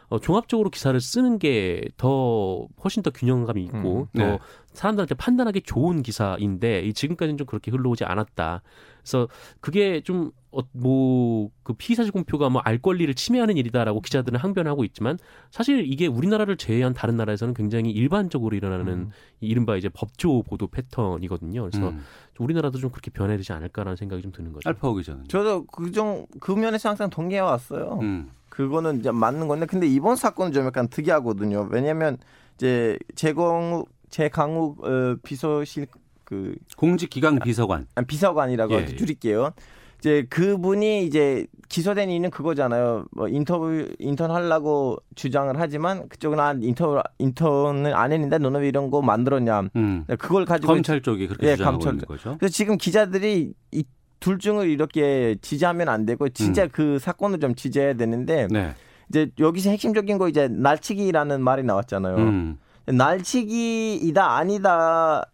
어, 0.08 0.18
종합적으로 0.18 0.70
기사를 0.70 0.98
쓰는 1.00 1.38
게 1.38 1.82
더 1.96 2.66
훨씬 2.82 3.02
더 3.02 3.10
균형감이 3.10 3.62
있고 3.64 4.08
음, 4.14 4.18
더 4.18 4.24
네. 4.24 4.38
사람들한테 4.72 5.14
판단하기 5.16 5.62
좋은 5.62 6.02
기사인데 6.02 6.82
이 6.82 6.92
지금까지는 6.92 7.36
좀 7.36 7.46
그렇게 7.46 7.70
흘러오지 7.70 8.04
않았다. 8.04 8.62
그래서 9.02 9.28
그게 9.60 10.00
좀 10.02 10.30
어, 10.50 10.60
뭐그 10.72 11.74
피의사실 11.76 12.12
공표가 12.12 12.48
뭐 12.48 12.62
알 12.64 12.78
권리를 12.78 13.12
침해하는 13.14 13.56
일이다라고 13.56 14.00
기자들은 14.00 14.38
항변하고 14.38 14.84
있지만 14.84 15.18
사실 15.50 15.84
이게 15.90 16.06
우리나라를 16.06 16.56
제외한 16.56 16.94
다른 16.94 17.16
나라에서는 17.16 17.54
굉장히 17.54 17.90
일반적으로 17.90 18.56
일어나는 18.56 18.88
음. 18.92 19.10
이 19.40 19.46
이른바 19.48 19.76
이제 19.76 19.88
법조 19.88 20.42
보도 20.44 20.68
패턴이거든요. 20.68 21.62
그래서 21.68 21.88
음. 21.90 22.02
좀 22.34 22.44
우리나라도 22.44 22.78
좀 22.78 22.90
그렇게 22.90 23.10
변해야 23.10 23.36
되지 23.36 23.52
않을까라는 23.52 23.96
생각이 23.96 24.22
좀 24.22 24.32
드는 24.32 24.52
거죠. 24.52 24.68
알파 24.68 24.88
오기 24.88 25.02
전은. 25.04 25.28
저도 25.28 25.64
그정 25.66 26.26
그 26.40 26.52
면에서 26.52 26.88
항상 26.90 27.10
동의해 27.10 27.40
왔어요. 27.40 27.98
음. 28.02 28.30
그거는 28.58 28.98
이제 28.98 29.12
맞는 29.12 29.46
건데 29.46 29.66
근데 29.66 29.86
이번 29.86 30.16
사건은 30.16 30.50
좀 30.50 30.66
약간 30.66 30.88
특이하거든요. 30.88 31.68
왜냐하면 31.70 32.18
이제 32.56 32.98
제공욱 33.14 33.88
제강욱 34.10 34.84
어, 34.84 35.16
비서실 35.22 35.86
그 36.24 36.56
공직기강 36.76 37.38
비서관. 37.38 37.86
아니, 37.94 38.06
비서관이라고 38.08 38.74
예, 38.74 38.78
예. 38.80 38.96
줄일게요. 38.96 39.52
이제 40.00 40.26
그분이 40.28 41.06
이제 41.06 41.46
기소된 41.68 42.10
이유는 42.10 42.30
그거잖아요. 42.30 43.04
뭐 43.12 43.28
인터뷰 43.28 43.86
인턴 44.00 44.32
하려고 44.32 44.96
주장을 45.14 45.54
하지만 45.56 46.08
그쪽은 46.08 46.40
아 46.40 46.52
인터 46.60 47.00
인턴을 47.20 47.94
안 47.94 48.10
했는데 48.10 48.38
너는 48.38 48.62
왜 48.62 48.68
이런 48.68 48.90
거 48.90 49.02
만들었냐. 49.02 49.68
음. 49.76 50.04
그걸 50.18 50.44
가지고 50.44 50.72
검찰 50.72 51.00
쪽이 51.00 51.28
그렇게 51.28 51.46
예, 51.46 51.52
주장하고 51.52 51.78
검찰 51.78 51.92
있는 51.94 52.06
거죠. 52.06 52.36
그래서 52.40 52.52
지금 52.52 52.76
기자들이 52.76 53.52
이 53.70 53.84
둘 54.20 54.38
중을 54.38 54.68
이렇게 54.68 55.36
지지하면 55.40 55.88
안 55.88 56.06
되고 56.06 56.28
진짜 56.28 56.66
그 56.66 56.98
사건을 56.98 57.40
좀 57.40 57.54
지지해야 57.54 57.94
되는데 57.94 58.48
네. 58.50 58.74
이제 59.08 59.30
여기서 59.38 59.70
핵심적인 59.70 60.18
거 60.18 60.28
이제 60.28 60.48
날치기라는 60.48 61.42
말이 61.42 61.62
나왔잖아요. 61.62 62.16
음. 62.16 62.58
날치기이다 62.86 64.36
아니다 64.36 65.24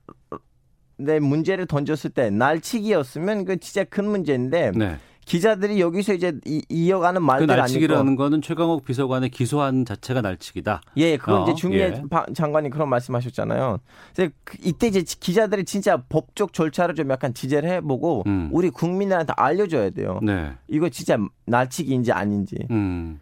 내 0.97 1.19
문제를 1.19 1.67
던졌을 1.67 2.11
때 2.11 2.31
날치기였으면 2.31 3.45
그 3.45 3.59
진짜 3.59 3.85
큰 3.85 4.07
문제인데 4.07 4.73
네. 4.73 4.99
기자들이 5.27 5.81
여기서 5.81 6.15
이제 6.15 6.33
이, 6.47 6.63
이어가는 6.69 7.21
그 7.21 7.25
말들 7.25 7.47
날치기라는 7.47 8.01
아니고 8.09 8.17
거는 8.23 8.43
최강욱 8.43 8.85
비서관의 8.85 9.31
기소한 9.31 9.85
자체가 9.85 10.21
날치기다. 10.21 10.83
예 10.99 11.17
그건 11.17 11.41
어, 11.41 11.43
이제 11.45 11.55
중재 11.55 11.79
예. 11.79 12.03
바- 12.11 12.27
장관이 12.35 12.71
그런 12.71 12.89
말씀하셨잖아요. 12.89 13.79
그래서 14.15 14.33
그- 14.45 14.59
이때 14.63 14.87
이제 14.87 15.03
기자들이 15.03 15.65
진짜 15.65 15.97
법적 16.09 16.53
절차를 16.53 16.95
좀 16.95 17.11
약간 17.11 17.33
지재를 17.35 17.69
해보고 17.71 18.25
음. 18.27 18.49
우리 18.53 18.71
국민들한테 18.71 19.33
알려줘야 19.37 19.91
돼요. 19.91 20.21
네. 20.23 20.53
이거 20.69 20.89
진짜 20.89 21.17
날치기인지 21.47 22.13
아닌지. 22.13 22.57
음. 22.71 23.21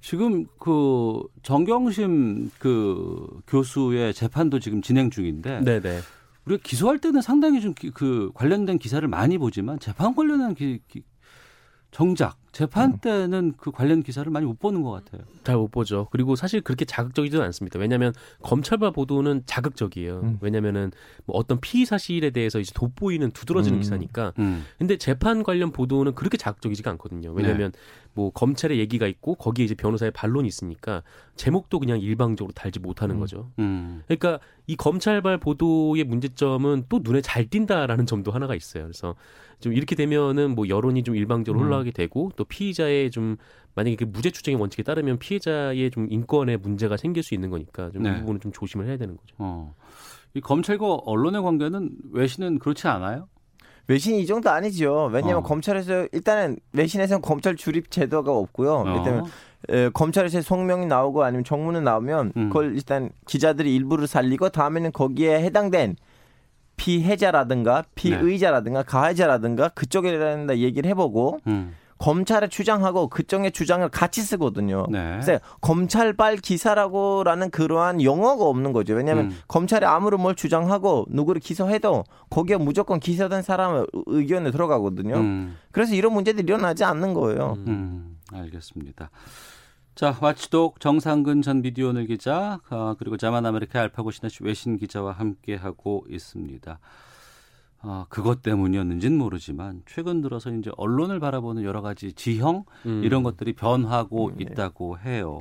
지금 0.00 0.44
그 0.58 1.22
정경심 1.42 2.50
그 2.58 3.26
교수의 3.46 4.12
재판도 4.12 4.58
지금 4.58 4.82
진행 4.82 5.08
중인데 5.10 5.60
네네. 5.60 6.00
우리가 6.46 6.60
기소할 6.62 6.98
때는 6.98 7.20
상당히 7.22 7.60
좀 7.60 7.74
그 7.94 8.30
관련된 8.34 8.78
기사를 8.78 9.06
많이 9.08 9.38
보지만 9.38 9.78
재판 9.78 10.14
관련한 10.14 10.54
기, 10.54 10.80
기- 10.88 11.02
정작 11.94 12.36
재판 12.50 12.94
음. 12.94 12.98
때는 12.98 13.54
그 13.56 13.70
관련 13.70 14.02
기사를 14.02 14.28
많이 14.30 14.44
못 14.46 14.58
보는 14.58 14.82
것 14.82 14.90
같아요. 14.90 15.22
잘 15.44 15.56
못 15.56 15.70
보죠. 15.70 16.08
그리고 16.10 16.34
사실 16.34 16.60
그렇게 16.60 16.84
자극적이지도 16.84 17.40
않습니다. 17.44 17.78
왜냐하면 17.78 18.12
검찰발 18.42 18.90
보도는 18.92 19.42
자극적이에요. 19.46 20.20
음. 20.20 20.38
왜냐하면은 20.40 20.90
뭐 21.24 21.36
어떤 21.36 21.60
피의 21.60 21.86
사실에 21.86 22.30
대해서 22.30 22.58
이제 22.58 22.72
돋보이는 22.74 23.30
두드러지는 23.30 23.78
음. 23.78 23.80
기사니까. 23.80 24.32
음. 24.40 24.64
근데 24.76 24.96
재판 24.96 25.44
관련 25.44 25.70
보도는 25.70 26.16
그렇게 26.16 26.36
자극적이지가 26.36 26.90
않거든요. 26.92 27.32
왜냐하면 27.32 27.70
뭐 28.12 28.30
검찰의 28.30 28.78
얘기가 28.80 29.06
있고 29.06 29.36
거기에 29.36 29.64
이제 29.64 29.76
변호사의 29.76 30.10
반론이 30.10 30.48
있으니까 30.48 31.02
제목도 31.36 31.78
그냥 31.78 32.00
일방적으로 32.00 32.52
달지 32.52 32.80
못하는 32.80 33.16
음. 33.16 33.20
거죠. 33.20 33.50
음. 33.60 34.02
그러니까 34.06 34.40
이 34.66 34.74
검찰발 34.74 35.38
보도의 35.38 36.02
문제점은 36.04 36.86
또 36.88 37.00
눈에 37.02 37.20
잘 37.20 37.48
띈다라는 37.48 38.06
점도 38.06 38.32
하나가 38.32 38.56
있어요. 38.56 38.84
그래서 38.84 39.14
좀 39.64 39.72
이렇게 39.72 39.96
되면은 39.96 40.54
뭐 40.54 40.68
여론이 40.68 41.04
좀 41.04 41.16
일방적으로 41.16 41.62
음. 41.62 41.66
흘러가게 41.66 41.90
되고 41.90 42.30
또 42.36 42.44
피의자의 42.44 43.10
좀 43.10 43.38
만약에 43.74 43.96
그 43.96 44.04
무죄 44.04 44.30
추정의 44.30 44.60
원칙에 44.60 44.82
따르면 44.82 45.18
피해자의 45.18 45.90
좀 45.90 46.06
인권에 46.10 46.58
문제가 46.58 46.98
생길 46.98 47.22
수 47.22 47.32
있는 47.32 47.48
거니까 47.48 47.90
좀이 47.90 48.02
네. 48.02 48.18
부분은 48.18 48.40
좀 48.42 48.52
조심을 48.52 48.86
해야 48.86 48.98
되는 48.98 49.16
거죠. 49.16 49.34
어. 49.38 49.74
이 50.34 50.42
검찰과 50.42 50.98
언론의 51.06 51.40
관계는 51.40 51.92
외신은 52.12 52.58
그렇지 52.58 52.86
않아요? 52.88 53.26
외신 53.88 54.16
이 54.16 54.26
정도 54.26 54.50
아니죠. 54.50 55.08
왜냐하면 55.10 55.38
어. 55.38 55.42
검찰에서 55.42 56.08
일단은 56.12 56.58
외신에서는 56.74 57.22
검찰 57.22 57.56
출입 57.56 57.90
제도가 57.90 58.32
없고요. 58.32 58.84
어. 58.86 58.96
일단 58.98 59.24
에, 59.70 59.88
검찰에서 59.88 60.42
성명이 60.42 60.84
나오고 60.84 61.24
아니면 61.24 61.42
정문이 61.42 61.80
나오면 61.80 62.32
음. 62.36 62.48
그걸 62.50 62.74
일단 62.74 63.08
기자들이 63.26 63.74
일부를 63.74 64.06
살리고 64.06 64.50
다음에는 64.50 64.92
거기에 64.92 65.42
해당된 65.42 65.96
피해자라든가 66.76 67.84
피의자라든가 67.94 68.82
가해자라든가 68.82 69.68
그쪽에다 69.68 70.56
얘기를 70.58 70.88
해보고 70.90 71.40
음. 71.46 71.74
검찰의 71.98 72.48
주장하고 72.48 73.08
그쪽의 73.08 73.52
주장을 73.52 73.88
같이 73.88 74.20
쓰거든요. 74.20 74.86
네. 74.90 75.18
그래서 75.22 75.38
검찰발 75.60 76.36
기사라고라는 76.36 77.50
그러한 77.50 78.02
용어가 78.02 78.44
없는 78.44 78.72
거죠. 78.72 78.94
왜냐하면 78.94 79.26
음. 79.26 79.38
검찰이 79.48 79.86
아무리 79.86 80.16
뭘 80.16 80.34
주장하고 80.34 81.06
누구를 81.08 81.40
기소해도 81.40 82.04
거기에 82.30 82.56
무조건 82.56 83.00
기소된 83.00 83.42
사람의 83.42 83.86
의견에 84.06 84.50
들어가거든요. 84.50 85.14
음. 85.16 85.56
그래서 85.70 85.94
이런 85.94 86.12
문제들이 86.12 86.44
일어나지 86.44 86.84
않는 86.84 87.14
거예요. 87.14 87.56
음, 87.66 88.18
알겠습니다. 88.32 89.10
자, 89.94 90.18
watchdog 90.20 90.80
정상근 90.80 91.42
전 91.42 91.62
미디어오늘 91.62 92.06
기자 92.08 92.58
아, 92.68 92.96
그리고 92.98 93.16
자만 93.16 93.46
아메리카 93.46 93.80
알파고 93.80 94.10
시나시 94.10 94.42
외신 94.42 94.76
기자와 94.76 95.12
함께 95.12 95.54
하고 95.54 96.04
있습니다. 96.10 96.80
아, 97.78 98.06
그것 98.08 98.42
때문이었는지는 98.42 99.16
모르지만 99.16 99.82
최근 99.86 100.20
들어서 100.20 100.50
이제 100.50 100.72
언론을 100.76 101.20
바라보는 101.20 101.62
여러 101.62 101.80
가지 101.80 102.12
지형 102.12 102.64
음. 102.86 103.04
이런 103.04 103.22
것들이 103.22 103.52
변하고 103.52 104.30
음, 104.30 104.34
네. 104.36 104.44
있다고 104.44 104.98
해요. 104.98 105.38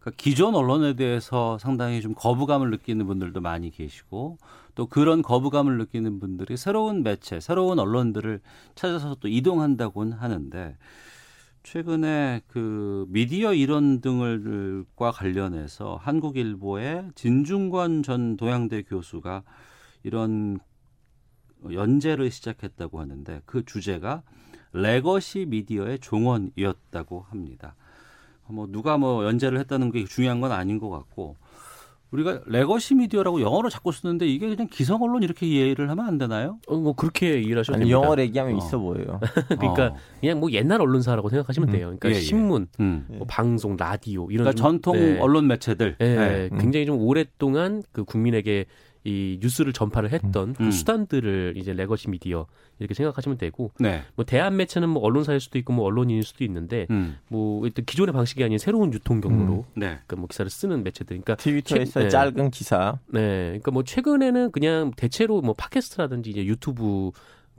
그러니까 0.00 0.12
기존 0.16 0.54
언론에 0.54 0.94
대해서 0.94 1.58
상당히 1.58 2.00
좀 2.00 2.14
거부감을 2.14 2.70
느끼는 2.70 3.06
분들도 3.06 3.42
많이 3.42 3.70
계시고 3.70 4.38
또 4.74 4.86
그런 4.86 5.20
거부감을 5.20 5.76
느끼는 5.76 6.20
분들이 6.20 6.56
새로운 6.56 7.02
매체, 7.02 7.38
새로운 7.38 7.78
언론들을 7.78 8.40
찾아서 8.76 9.14
또 9.20 9.28
이동한다고는 9.28 10.14
하는데 10.14 10.74
최근에 11.64 12.42
그 12.46 13.06
미디어 13.08 13.54
이런 13.54 14.02
등을과 14.02 15.10
관련해서 15.10 15.96
한국일보의 15.96 17.10
진중권 17.14 18.02
전 18.02 18.36
동양대 18.36 18.82
교수가 18.82 19.42
이런 20.02 20.58
연재를 21.72 22.30
시작했다고 22.30 23.00
하는데 23.00 23.40
그 23.46 23.64
주제가 23.64 24.22
legacy 24.74 25.46
미디어의 25.46 26.00
종언이었다고 26.00 27.22
합니다. 27.22 27.74
뭐 28.46 28.66
누가 28.66 28.98
뭐 28.98 29.24
연재를 29.24 29.58
했다는 29.60 29.90
게 29.90 30.04
중요한 30.04 30.42
건 30.42 30.52
아닌 30.52 30.78
것 30.78 30.90
같고 30.90 31.36
우리가 32.14 32.40
legacy 32.46 32.94
미디어라고 32.94 33.40
영어로 33.40 33.68
자꾸 33.68 33.90
쓰는데 33.90 34.26
이게 34.26 34.48
그냥 34.48 34.68
기성 34.70 35.02
언론 35.02 35.22
이렇게 35.24 35.46
이해를 35.46 35.90
하면 35.90 36.06
안 36.06 36.16
되나요? 36.16 36.58
어, 36.68 36.76
뭐 36.76 36.94
그렇게 36.94 37.40
이해를 37.40 37.58
하셔도 37.58 37.74
아니, 37.76 37.80
됩니다. 37.82 38.00
영어로 38.00 38.22
얘기하면 38.22 38.54
어. 38.54 38.58
있어 38.58 38.78
보여요. 38.78 39.20
그러니까 39.58 39.86
어. 39.88 39.96
그냥 40.20 40.38
뭐 40.38 40.50
옛날 40.52 40.80
언론사라고 40.80 41.28
생각하시면 41.28 41.70
돼요. 41.70 41.86
그러니까 41.86 42.10
예, 42.10 42.14
예. 42.14 42.20
신문, 42.20 42.68
음. 42.78 43.04
뭐 43.08 43.26
방송, 43.28 43.76
라디오 43.76 44.30
이런 44.30 44.44
그러니까 44.44 44.52
좀- 44.52 44.80
전통 44.80 44.96
네. 44.96 45.18
언론 45.18 45.48
매체들. 45.48 45.96
예, 46.00 46.04
네. 46.04 46.48
음. 46.52 46.58
굉장히 46.58 46.86
좀 46.86 46.98
오랫동안 47.00 47.82
그 47.90 48.04
국민에게 48.04 48.66
이 49.06 49.38
뉴스를 49.42 49.74
전파를 49.74 50.12
했던 50.12 50.54
그 50.54 50.64
음. 50.64 50.70
수단들을 50.70 51.54
이제 51.56 51.74
legacy 51.74 52.08
미디어 52.08 52.46
이렇게 52.78 52.94
생각하시면 52.94 53.36
되고 53.36 53.70
네. 53.78 54.02
뭐 54.16 54.24
대안 54.24 54.56
매체는 54.56 54.88
뭐 54.88 55.02
언론사일 55.02 55.40
수도 55.40 55.58
있고 55.58 55.74
뭐 55.74 55.84
언론인일 55.84 56.22
수도 56.22 56.42
있는데 56.44 56.86
음. 56.88 57.18
뭐 57.28 57.66
일단 57.66 57.84
기존의 57.84 58.14
방식이 58.14 58.42
아닌 58.42 58.56
새로운 58.56 58.92
유통 58.94 59.20
경로로 59.20 59.66
네. 59.74 59.86
그러니까 60.06 60.16
뭐 60.16 60.26
기사를 60.26 60.48
쓰는 60.50 60.82
매체들. 60.82 61.08
그러니까 61.18 61.34
트위터에서 61.36 62.00
최- 62.00 62.04
네. 62.04 62.08
짧은 62.08 62.50
기사. 62.50 62.98
네, 63.08 63.20
그러니까 63.48 63.70
뭐 63.72 63.82
최근에는 63.82 64.50
그냥 64.52 64.90
대체로 64.96 65.42
뭐 65.42 65.52
팟캐스트라든지 65.52 66.30
이제 66.30 66.44
유튜브 66.46 67.10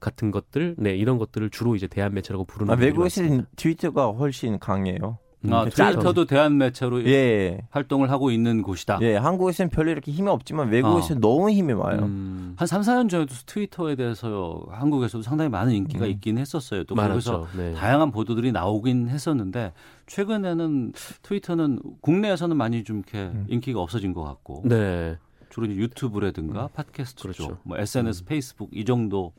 같은 0.02 0.32
것들, 0.32 0.76
네 0.80 0.96
이런 0.96 1.18
것들을 1.20 1.50
주로 1.52 1.76
이제 1.76 1.88
대한 1.88 2.14
매체라고 2.14 2.46
부르는. 2.46 2.72
아, 2.72 2.76
분들이 2.76 2.90
외국에서는 2.92 3.46
트위터가 3.56 4.08
훨씬 4.08 4.58
강해요. 4.60 5.20
아, 5.54 5.64
음, 5.64 5.70
트위터도 5.70 6.26
대한 6.26 6.58
매체로 6.58 7.06
예. 7.06 7.62
활동을 7.72 8.12
하고 8.12 8.32
있는 8.32 8.62
곳이다. 8.62 9.00
예, 9.02 9.16
한국에서는 9.16 9.70
별로 9.70 9.92
이렇게 9.92 10.12
힘이 10.12 10.30
없지만 10.30 10.70
외국에서는 10.70 11.22
너무 11.22 11.50
힘이 11.50 11.74
많아요. 11.74 12.04
음, 12.04 12.56
한 12.58 12.68
3, 12.68 12.82
4년 12.82 13.10
전에도 13.10 13.34
트위터에 13.46 13.96
대해서 13.96 14.66
한국에서도 14.70 15.22
상당히 15.22 15.50
많은 15.50 15.74
인기가 15.74 16.06
음. 16.06 16.12
있긴 16.12 16.38
했었어요. 16.38 16.84
또 16.86 16.96
거기서 16.96 17.32
많았죠. 17.40 17.58
네. 17.58 17.74
다양한 17.74 18.12
보도들이 18.12 18.52
나오긴 18.52 19.10
했었는데 19.10 19.74
최근에는 20.08 20.94
트위터는 21.22 21.80
국내에서는 22.02 22.56
많이 22.56 22.84
좀 22.84 22.98
이렇게 22.98 23.20
음. 23.20 23.46
인기가 23.50 23.80
없어진 23.82 24.14
것 24.14 24.24
같고 24.24 24.64
네. 24.66 25.18
주로 25.50 25.68
유튜브라든가 25.68 26.68
팟캐스트 26.68 27.22
그렇죠. 27.22 27.44
쪽, 27.44 27.60
뭐 27.64 27.78
SNS, 27.78 28.24
음. 28.24 28.26
페이스북 28.26 28.70
이 28.74 28.84
정도 28.84 29.34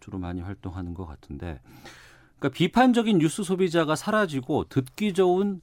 주로 0.00 0.18
많이 0.18 0.42
활동하는 0.42 0.92
것 0.92 1.06
같은데, 1.06 1.60
그러니까 2.42 2.48
비판적인 2.48 3.18
뉴스 3.18 3.44
소비자가 3.44 3.94
사라지고 3.94 4.64
듣기 4.68 5.14
좋은 5.14 5.60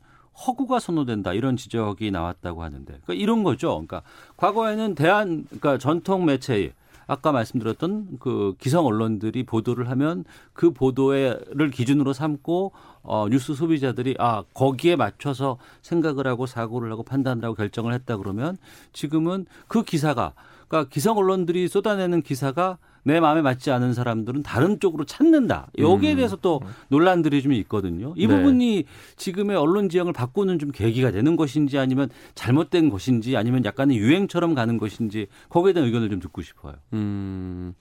허구가 0.48 0.80
선호된다 0.80 1.34
이런 1.34 1.58
지적이 1.58 2.12
나왔다고 2.12 2.64
하는데, 2.64 2.86
그러니까 2.86 3.14
이런 3.14 3.44
거죠. 3.44 3.68
그러니까 3.72 4.02
과거에는 4.38 4.96
대한, 4.96 5.44
그러니까 5.48 5.78
전통 5.78 6.24
매체 6.24 6.74
아까 7.06 7.34
말씀드렸던 7.34 8.20
그 8.20 8.54
기성 8.60 8.86
언론들이 8.86 9.44
보도를 9.44 9.90
하면 9.90 10.24
그 10.54 10.72
보도를 10.72 11.72
기준으로 11.74 12.14
삼고 12.14 12.72
어 13.02 13.28
뉴스 13.30 13.56
소비자들이 13.56 14.16
아 14.20 14.44
거기에 14.54 14.96
맞춰서 14.96 15.58
생각을 15.82 16.28
하고 16.28 16.46
사고를 16.46 16.92
하고 16.92 17.02
판단을 17.02 17.44
하고 17.44 17.56
결정을 17.56 17.94
했다 17.94 18.18
그러면 18.18 18.58
지금은 18.94 19.48
그 19.68 19.82
기사가 19.82 20.34
그러니까 20.68 20.88
기성 20.92 21.18
언론들이 21.18 21.68
쏟아내는 21.68 22.22
기사가 22.22 22.78
내 23.10 23.20
마음에 23.20 23.42
맞지 23.42 23.72
않은 23.72 23.94
사람들은 23.94 24.44
다른 24.44 24.80
쪽으로 24.80 25.04
찾는다. 25.06 25.70
여기에 25.78 26.14
음. 26.14 26.16
대해서 26.18 26.36
또 26.36 26.62
논란들이 26.90 27.42
좀 27.42 27.54
있거든요. 27.54 28.14
이 28.16 28.28
네. 28.28 28.36
부분이 28.36 28.86
지금의 29.18 29.58
언론 29.58 29.90
지형을 29.90 30.14
바꾸는 30.14 30.60
좀 30.60 30.72
계기가 30.72 31.12
되는 31.12 31.36
것인지 31.36 31.78
아니면 31.78 32.10
잘못된 32.36 32.90
것인지 32.90 33.36
아니면 33.36 33.66
약간의 33.66 33.98
유행처럼 33.98 34.54
가는 34.54 34.78
것인지 34.78 35.28
거기에 35.50 35.74
대한 35.74 35.88
의견을 35.88 36.10
좀 36.10 36.20
듣고 36.20 36.42
싶어요. 36.42 36.76
음. 36.94 37.74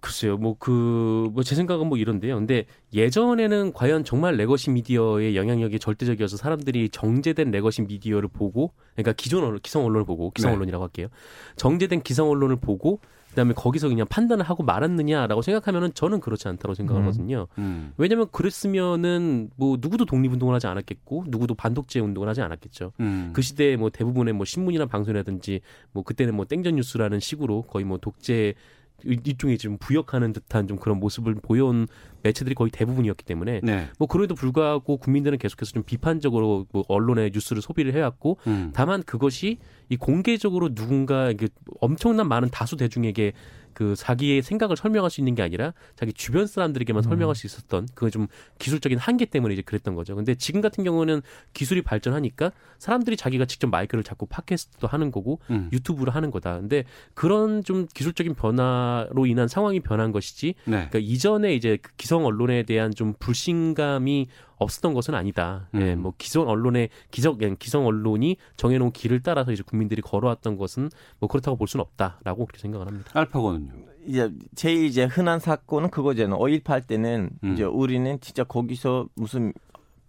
글쎄요, 0.00 0.36
뭐 0.36 0.54
그 0.54 1.28
뭐 1.34 1.42
제 1.42 1.56
생각은 1.56 1.88
뭐 1.88 1.98
이런데요. 1.98 2.36
근데 2.36 2.66
예전에는 2.94 3.72
과연 3.72 4.04
정말 4.04 4.36
legacy 4.36 4.70
미디어의 4.70 5.36
영향력이 5.36 5.80
절대적이어서 5.80 6.36
사람들이 6.36 6.88
정제된 6.90 7.50
legacy 7.50 7.82
미디어를 7.82 8.28
보고, 8.28 8.72
그러니까 8.94 9.12
기존 9.14 9.42
언론, 9.42 9.58
기성 9.60 9.84
언론을 9.84 10.04
보고 10.06 10.30
기성 10.30 10.52
네. 10.52 10.54
언론이라고 10.54 10.84
할게요. 10.84 11.08
정제된 11.56 12.02
기성 12.02 12.30
언론을 12.30 12.56
보고 12.56 13.00
그다음에 13.38 13.54
거기서 13.54 13.88
그냥 13.88 14.06
판단을 14.08 14.44
하고 14.44 14.64
말았느냐라고 14.64 15.42
생각하면은 15.42 15.94
저는 15.94 16.18
그렇지 16.18 16.48
않다고 16.48 16.74
생각하거든요. 16.74 17.46
음. 17.58 17.92
왜냐하면 17.96 18.26
그랬으면은 18.32 19.50
뭐 19.56 19.78
누구도 19.80 20.04
독립운동을 20.04 20.54
하지 20.54 20.66
않았겠고 20.66 21.26
누구도 21.28 21.54
반독재 21.54 22.00
운동을 22.00 22.28
하지 22.28 22.42
않았겠죠. 22.42 22.92
음. 23.00 23.30
그 23.32 23.40
시대에 23.42 23.76
뭐 23.76 23.90
대부분의 23.90 24.34
뭐 24.34 24.44
신문이나 24.44 24.86
방송이라든지 24.86 25.60
뭐 25.92 26.02
그때는 26.02 26.34
뭐 26.34 26.44
땡전 26.46 26.74
뉴스라는 26.76 27.20
식으로 27.20 27.62
거의 27.62 27.84
뭐 27.84 27.98
독재 27.98 28.54
이- 28.54 28.54
일종의 29.04 29.58
좀 29.58 29.78
부역하는 29.78 30.32
듯한 30.32 30.66
좀 30.66 30.78
그런 30.78 30.98
모습을 30.98 31.34
보여온 31.34 31.86
매체들이 32.22 32.54
거의 32.54 32.70
대부분이었기 32.70 33.24
때문에 33.24 33.60
네. 33.62 33.88
뭐 33.98 34.08
그럼에도 34.08 34.34
불구하고 34.34 34.96
국민들은 34.96 35.38
계속해서 35.38 35.72
좀 35.72 35.82
비판적으로 35.84 36.66
뭐 36.72 36.84
언론의 36.88 37.30
뉴스를 37.32 37.62
소비를 37.62 37.94
해왔고 37.94 38.38
음. 38.46 38.72
다만 38.74 39.02
그것이 39.02 39.58
이 39.88 39.96
공개적으로 39.96 40.74
누군가 40.74 41.30
이게 41.30 41.48
엄청난 41.80 42.28
많은 42.28 42.50
다수 42.50 42.76
대중에게 42.76 43.32
그 43.78 43.94
자기의 43.94 44.42
생각을 44.42 44.76
설명할 44.76 45.08
수 45.08 45.20
있는 45.20 45.36
게 45.36 45.42
아니라 45.42 45.72
자기 45.94 46.12
주변 46.12 46.48
사람들에게만 46.48 47.04
설명할 47.04 47.36
수 47.36 47.46
있었던 47.46 47.86
그게 47.94 48.10
좀 48.10 48.26
기술적인 48.58 48.98
한계 48.98 49.24
때문에 49.24 49.54
이제 49.54 49.62
그랬던 49.62 49.94
거죠. 49.94 50.16
근데 50.16 50.34
지금 50.34 50.60
같은 50.60 50.82
경우는 50.82 51.22
기술이 51.52 51.82
발전하니까 51.82 52.50
사람들이 52.80 53.16
자기가 53.16 53.44
직접 53.44 53.68
마이크를 53.68 54.02
잡고 54.02 54.26
팟캐스트도 54.26 54.88
하는 54.88 55.12
거고 55.12 55.38
음. 55.50 55.68
유튜브를 55.72 56.12
하는 56.12 56.32
거다. 56.32 56.58
근데 56.58 56.82
그런 57.14 57.62
좀 57.62 57.86
기술적인 57.94 58.34
변화로 58.34 59.26
인한 59.26 59.46
상황이 59.46 59.78
변한 59.78 60.10
것이지 60.10 60.56
네. 60.64 60.88
그러니까 60.90 60.98
이전에 60.98 61.54
이제 61.54 61.78
그 61.80 61.92
기성 61.96 62.26
언론에 62.26 62.64
대한 62.64 62.92
좀 62.92 63.14
불신감이 63.20 64.26
없었던 64.58 64.94
것은 64.94 65.14
아니다. 65.14 65.68
예, 65.74 65.94
음. 65.94 66.02
뭐 66.02 66.14
기성 66.18 66.48
언론의 66.48 66.90
기적 67.10 67.38
기성 67.58 67.86
언론이 67.86 68.36
정해놓은 68.56 68.92
길을 68.92 69.22
따라서 69.22 69.52
이제 69.52 69.62
국민들이 69.64 70.02
걸어왔던 70.02 70.56
것은 70.56 70.90
뭐 71.20 71.28
그렇다고 71.28 71.56
볼 71.56 71.68
수는 71.68 71.82
없다라고 71.82 72.46
그렇게 72.46 72.60
생각을 72.60 72.86
합니다. 72.86 73.10
알파고는요. 73.14 73.72
이제 74.06 74.30
제일 74.54 74.84
이제 74.84 75.04
흔한 75.04 75.38
사건은 75.38 75.90
그거잖아요. 75.90 76.38
5.18 76.38 76.86
때는 76.86 77.30
음. 77.44 77.52
이제 77.52 77.64
우리는 77.64 78.18
진짜 78.20 78.42
거기서 78.44 79.08
무슨 79.14 79.52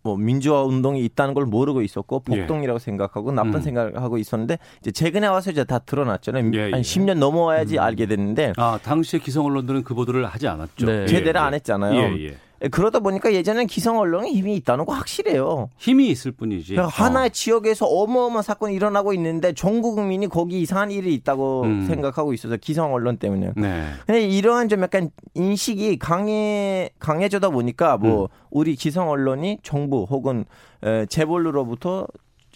뭐 0.01 0.15
민주화 0.15 0.63
운동이 0.63 1.03
있다는 1.05 1.33
걸 1.33 1.45
모르고 1.45 1.81
있었고 1.81 2.21
폭동이라고 2.21 2.79
생각하고 2.79 3.31
나쁜 3.31 3.53
예. 3.53 3.57
음. 3.57 3.61
생각을 3.61 4.01
하고 4.01 4.17
있었는데 4.17 4.57
이제 4.79 4.91
최근에 4.91 5.27
와서 5.27 5.51
이제 5.51 5.65
다 5.65 5.79
드러났잖아요. 5.79 6.51
예, 6.53 6.67
예. 6.67 6.71
한 6.71 6.81
10년 6.81 7.17
넘어와야지 7.17 7.77
음. 7.77 7.83
알게 7.83 8.05
됐는데 8.05 8.53
아 8.57 8.79
당시에 8.81 9.19
기성 9.19 9.45
언론들은 9.45 9.83
그 9.83 9.93
보도를 9.93 10.25
하지 10.25 10.47
않았죠. 10.47 10.85
네. 10.85 11.05
제대로 11.05 11.39
예, 11.39 11.43
안 11.43 11.53
했잖아요. 11.53 12.17
예, 12.61 12.67
그러다 12.67 12.99
보니까 12.99 13.33
예전엔 13.33 13.67
기성 13.67 13.99
언론에 13.99 14.31
힘이 14.31 14.55
있다는 14.57 14.85
거 14.85 14.93
확실해요. 14.93 15.69
힘이 15.77 16.09
있을 16.09 16.31
뿐이지. 16.31 16.73
그러니까 16.73 17.03
하나의 17.03 17.27
어. 17.27 17.29
지역에서 17.29 17.85
어마어마한 17.85 18.43
사건이 18.43 18.75
일어나고 18.75 19.13
있는데 19.13 19.53
전 19.53 19.81
국민이 19.81 20.27
거기 20.27 20.61
이상한 20.61 20.91
일이 20.91 21.13
있다고 21.13 21.63
음. 21.63 21.85
생각하고 21.87 22.33
있어서 22.33 22.57
기성 22.57 22.93
언론 22.93 23.17
때문에. 23.17 23.53
네. 23.55 23.83
근데 24.05 24.21
이러한 24.21 24.67
좀 24.69 24.81
약간 24.81 25.09
인식이 25.35 25.97
강해 25.99 26.89
강해져다 26.99 27.49
보니까 27.49 27.97
뭐 27.97 28.23
음. 28.23 28.27
우리 28.49 28.75
기성 28.75 29.09
언론이 29.09 29.59
정부 29.63 30.05
혹은 30.09 30.45
에, 30.83 31.05
재벌로부터 31.05 32.07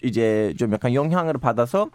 이제 0.04 0.54
좀 0.58 0.74
약간 0.74 0.94
영향을 0.94 1.34
받아서 1.34 1.90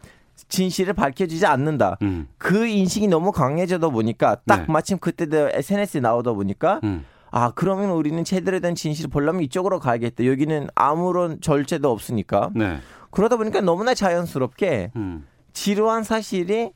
진실을 0.49 0.95
밝혀지지 0.95 1.45
않는다. 1.47 1.99
음. 2.03 2.29
그 2.39 2.67
인식이 2.67 3.09
너무 3.09 3.33
강해져다 3.33 3.89
보니까 3.91 4.37
딱 4.47 4.61
네. 4.61 4.67
마침 4.69 4.99
그때도 4.99 5.51
SNS에 5.53 6.01
나오다 6.01 6.33
보니까 6.33 6.81
음. 6.85 7.05
아 7.31 7.53
그러면 7.55 7.91
우리는 7.91 8.23
제대로 8.25 8.61
된 8.61 8.75
진실을 8.75 9.11
보려면 9.11 9.43
이쪽으로 9.43 9.79
가야겠다. 9.79 10.27
여기는 10.27 10.69
아무런 10.75 11.41
절제도 11.41 11.91
없으니까 11.91 12.51
네. 12.55 12.79
그러다 13.11 13.37
보니까 13.37 13.61
너무나 13.61 13.95
자연스럽게 13.95 14.93
음. 14.97 15.27
지루한 15.53 16.05
사실이 16.05 16.73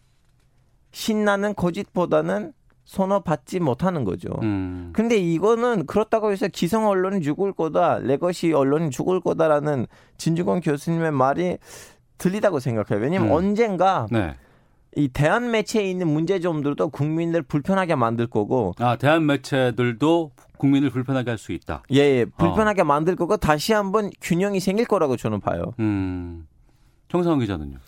신나는 0.93 1.55
거짓보다는 1.55 2.53
선호받지 2.85 3.61
못하는 3.61 4.05
거죠. 4.05 4.29
음. 4.43 4.91
근데 4.93 5.17
이거는 5.17 5.87
그렇다고 5.87 6.33
해서 6.33 6.49
기성 6.49 6.87
언론이 6.87 7.23
죽을 7.23 7.53
거다, 7.53 7.99
legacy 7.99 8.53
언론이 8.53 8.91
죽을 8.91 9.21
거다라는 9.21 9.87
진중권 10.19 10.61
교수님의 10.61 11.13
말이 11.13 11.59
틀리다고 12.19 12.61
생각해요. 12.61 13.03
왜냐면 13.03 13.29
음. 13.29 13.35
언젠가 13.35 14.07
네. 14.11 14.35
이 14.97 15.09
대안 15.09 15.51
매체에 15.51 15.89
있는 15.91 16.09
문제점들도 16.09 16.91
국민들 16.91 17.43
불편하게 17.43 17.95
만들 17.95 18.27
거고, 18.27 18.75
아 18.79 18.97
대안 18.97 19.27
매체들도 19.27 20.33
국민을 20.59 20.91
불편하게 20.91 21.31
할 21.31 21.39
수 21.39 21.53
있다. 21.53 21.83
예, 21.93 21.99
예 21.99 22.25
불편하게 22.25 22.83
만들 22.83 23.17
거고 23.17 23.37
다시 23.37 23.73
한번 23.73 24.11
균형이 24.21 24.61
생길 24.61 24.87
거라고 24.87 25.17
저는 25.17 25.41
봐요. 25.41 25.75
음. 25.81 26.47
정상훈 27.09 27.41
기자는요. 27.41 27.79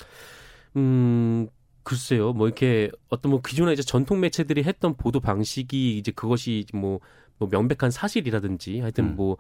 음, 0.77 1.49
글쎄요. 1.83 2.33
뭐 2.33 2.47
이렇게 2.47 2.91
어떤 3.09 3.31
뭐 3.31 3.41
기존에 3.41 3.73
이제 3.73 3.83
전통 3.83 4.21
매체들이 4.21 4.65
했던 4.65 4.97
보도 4.97 5.21
방식이 5.21 5.97
이제 5.99 6.11
그것이 6.11 6.67
뭐, 6.75 7.01
뭐 7.39 7.49
명백한 7.51 7.91
사실이라든지 7.91 8.81
하여튼 8.81 9.05
음. 9.05 9.17
뭐 9.17 9.37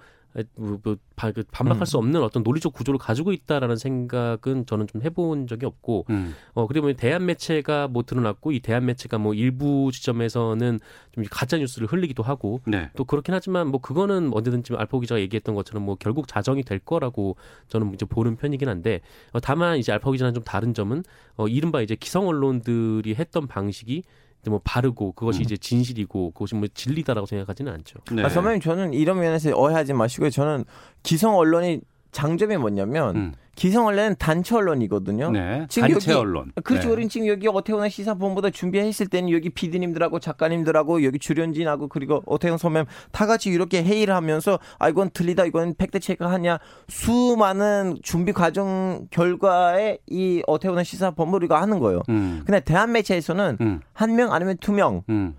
뭐, 0.57 0.79
뭐, 0.83 0.97
바- 1.15 1.31
그 1.31 1.45
반박할 1.51 1.83
음. 1.83 1.85
수 1.85 1.97
없는 1.99 2.23
어떤 2.23 2.43
논리적 2.43 2.73
구조를 2.73 2.99
가지고 2.99 3.33
있다라는 3.33 3.77
생각은 3.77 4.67
저는 4.67 4.89
좀 4.89 5.03
해본 5.03 5.47
적이 5.47 5.67
없고 5.67 6.07
음. 6.11 6.35
어 6.55 6.67
그리고 6.67 6.93
대한 6.95 7.25
매체가 7.27 7.89
뭐 7.89 8.03
드러났고 8.03 8.51
이 8.53 8.59
대한 8.61 8.85
매체가 8.85 9.19
뭐 9.19 9.33
일부 9.35 9.91
지점에서는 9.93 10.81
좀 11.13 11.25
가짜 11.31 11.57
뉴스를 11.57 11.87
흘리기도 11.87 12.23
하고 12.23 12.61
네. 12.67 12.91
또 12.97 13.05
그렇긴 13.05 13.33
하지만 13.33 13.69
뭐 13.69 13.81
그거는 13.81 14.31
언제든지 14.35 14.75
알포 14.77 14.99
기자가 15.01 15.21
얘기했던 15.21 15.55
것처럼 15.55 15.85
뭐 15.85 15.95
결국 15.95 16.27
자정이 16.27 16.65
될 16.65 16.81
거라고 16.81 17.37
저는 17.69 17.95
이제 17.95 18.05
보는 18.05 18.37
편이긴 18.37 18.69
한데 18.69 19.01
어, 19.33 19.41
다만 19.41 19.79
이제 19.79 19.93
알파 19.93 20.11
기자는 20.11 20.35
좀 20.35 20.43
다른 20.43 20.75
점은 20.75 21.05
어 21.37 21.47
이른바 21.47 21.81
이제 21.81 21.95
기성 21.95 22.27
언론들이 22.27 23.15
했던 23.15 23.47
방식이 23.47 24.03
뭐 24.51 24.61
바르고 24.65 25.13
그것이 25.13 25.41
음. 25.41 25.43
이제 25.43 25.57
진실이고 25.57 26.33
그것이 26.33 26.55
뭐 26.55 26.69
진리다라고 26.73 27.27
생각하지는 27.27 27.73
않죠. 27.73 27.99
네. 28.13 28.23
아, 28.23 28.29
선배님 28.29 28.61
저는 28.61 28.95
이런 28.95 29.19
면에서 29.19 29.57
오해하지 29.57 29.93
마시고요. 29.93 30.31
저는 30.31 30.65
기성 31.03 31.37
언론이 31.37 31.81
장점이 32.15 32.57
뭐냐면 32.57 33.17
음. 33.17 33.33
기성 33.57 33.87
언론은 33.87 34.17
단체 34.19 34.57
언론이거든요. 34.57 35.31
네. 35.31 35.67
지금 35.69 35.89
단체 35.91 36.11
여기- 36.13 36.21
언론. 36.21 36.53
그렇죠. 36.65 36.89
네. 36.89 36.95
우린 36.95 37.09
지금 37.09 37.27
여기 37.29 37.47
오태훈의 37.47 37.89
시사본부도 37.91 38.51
준비했을 38.51 39.07
때는 39.07 39.31
여기 39.31 39.51
PD님들하고 39.51 40.19
작가님들하고 40.19 41.05
여기 41.05 41.19
출연진하고 41.21 41.87
그리고 41.89 42.21
오태훈 42.27 42.59
선배님 42.59 42.87
다 43.13 43.27
같이 43.27 43.51
이렇게 43.51 43.85
회의를 43.85 44.15
하면서 44.15 44.59
아 44.79 44.89
이건 44.89 45.11
틀리다 45.11 45.45
이건 45.45 45.75
팩트 45.77 46.01
체크하냐 46.01 46.59
수많은 46.89 47.99
준비 48.03 48.33
과정 48.33 49.07
결과에 49.11 49.99
이 50.09 50.43
오태훈의 50.47 50.85
시사본부 50.85 51.37
우리가 51.37 51.61
하는 51.63 51.79
거예요. 51.79 52.03
음. 52.09 52.43
근데 52.45 52.61
대한 52.61 52.91
매체에서는 52.93 53.59
음. 53.61 53.81
한명 53.93 54.33
아니면 54.33 54.57
두명 54.61 55.03
음. 55.11 55.35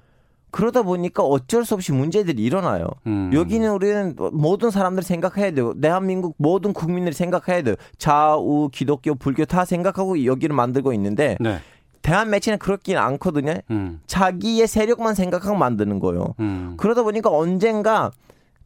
그러다 0.56 0.84
보니까 0.84 1.22
어쩔 1.22 1.65
수 1.65 1.74
없이 1.74 1.91
문제들이 1.91 2.41
일어나요. 2.41 2.88
음. 3.08 3.30
여기는 3.34 3.70
우리는 3.74 4.15
모든 4.32 4.72
사람들이 4.72 5.06
생각해야 5.06 5.52
돼요. 5.52 5.74
대한민국 5.82 6.34
모든 6.38 6.72
국민들이 6.72 7.13
생각해야 7.13 7.62
돼요. 7.62 7.76
좌우, 7.98 8.70
기독교, 8.72 9.15
불교 9.15 9.44
다 9.44 9.65
생각하고 9.65 10.24
여기를 10.24 10.56
만들고 10.56 10.94
있는데 10.94 11.36
네. 11.41 11.60
대한 12.02 12.30
매체는 12.30 12.58
그렇긴 12.60 12.98
않거든요. 12.98 13.56
음. 13.70 14.00
자기의 14.08 14.68
세력만 14.68 15.13
생각하고 15.13 15.58
만드는 15.58 16.00
거예요. 16.00 16.36
음. 16.39 16.76
그러다 16.78 17.04
보니까 17.04 17.30
언젠가 17.30 18.12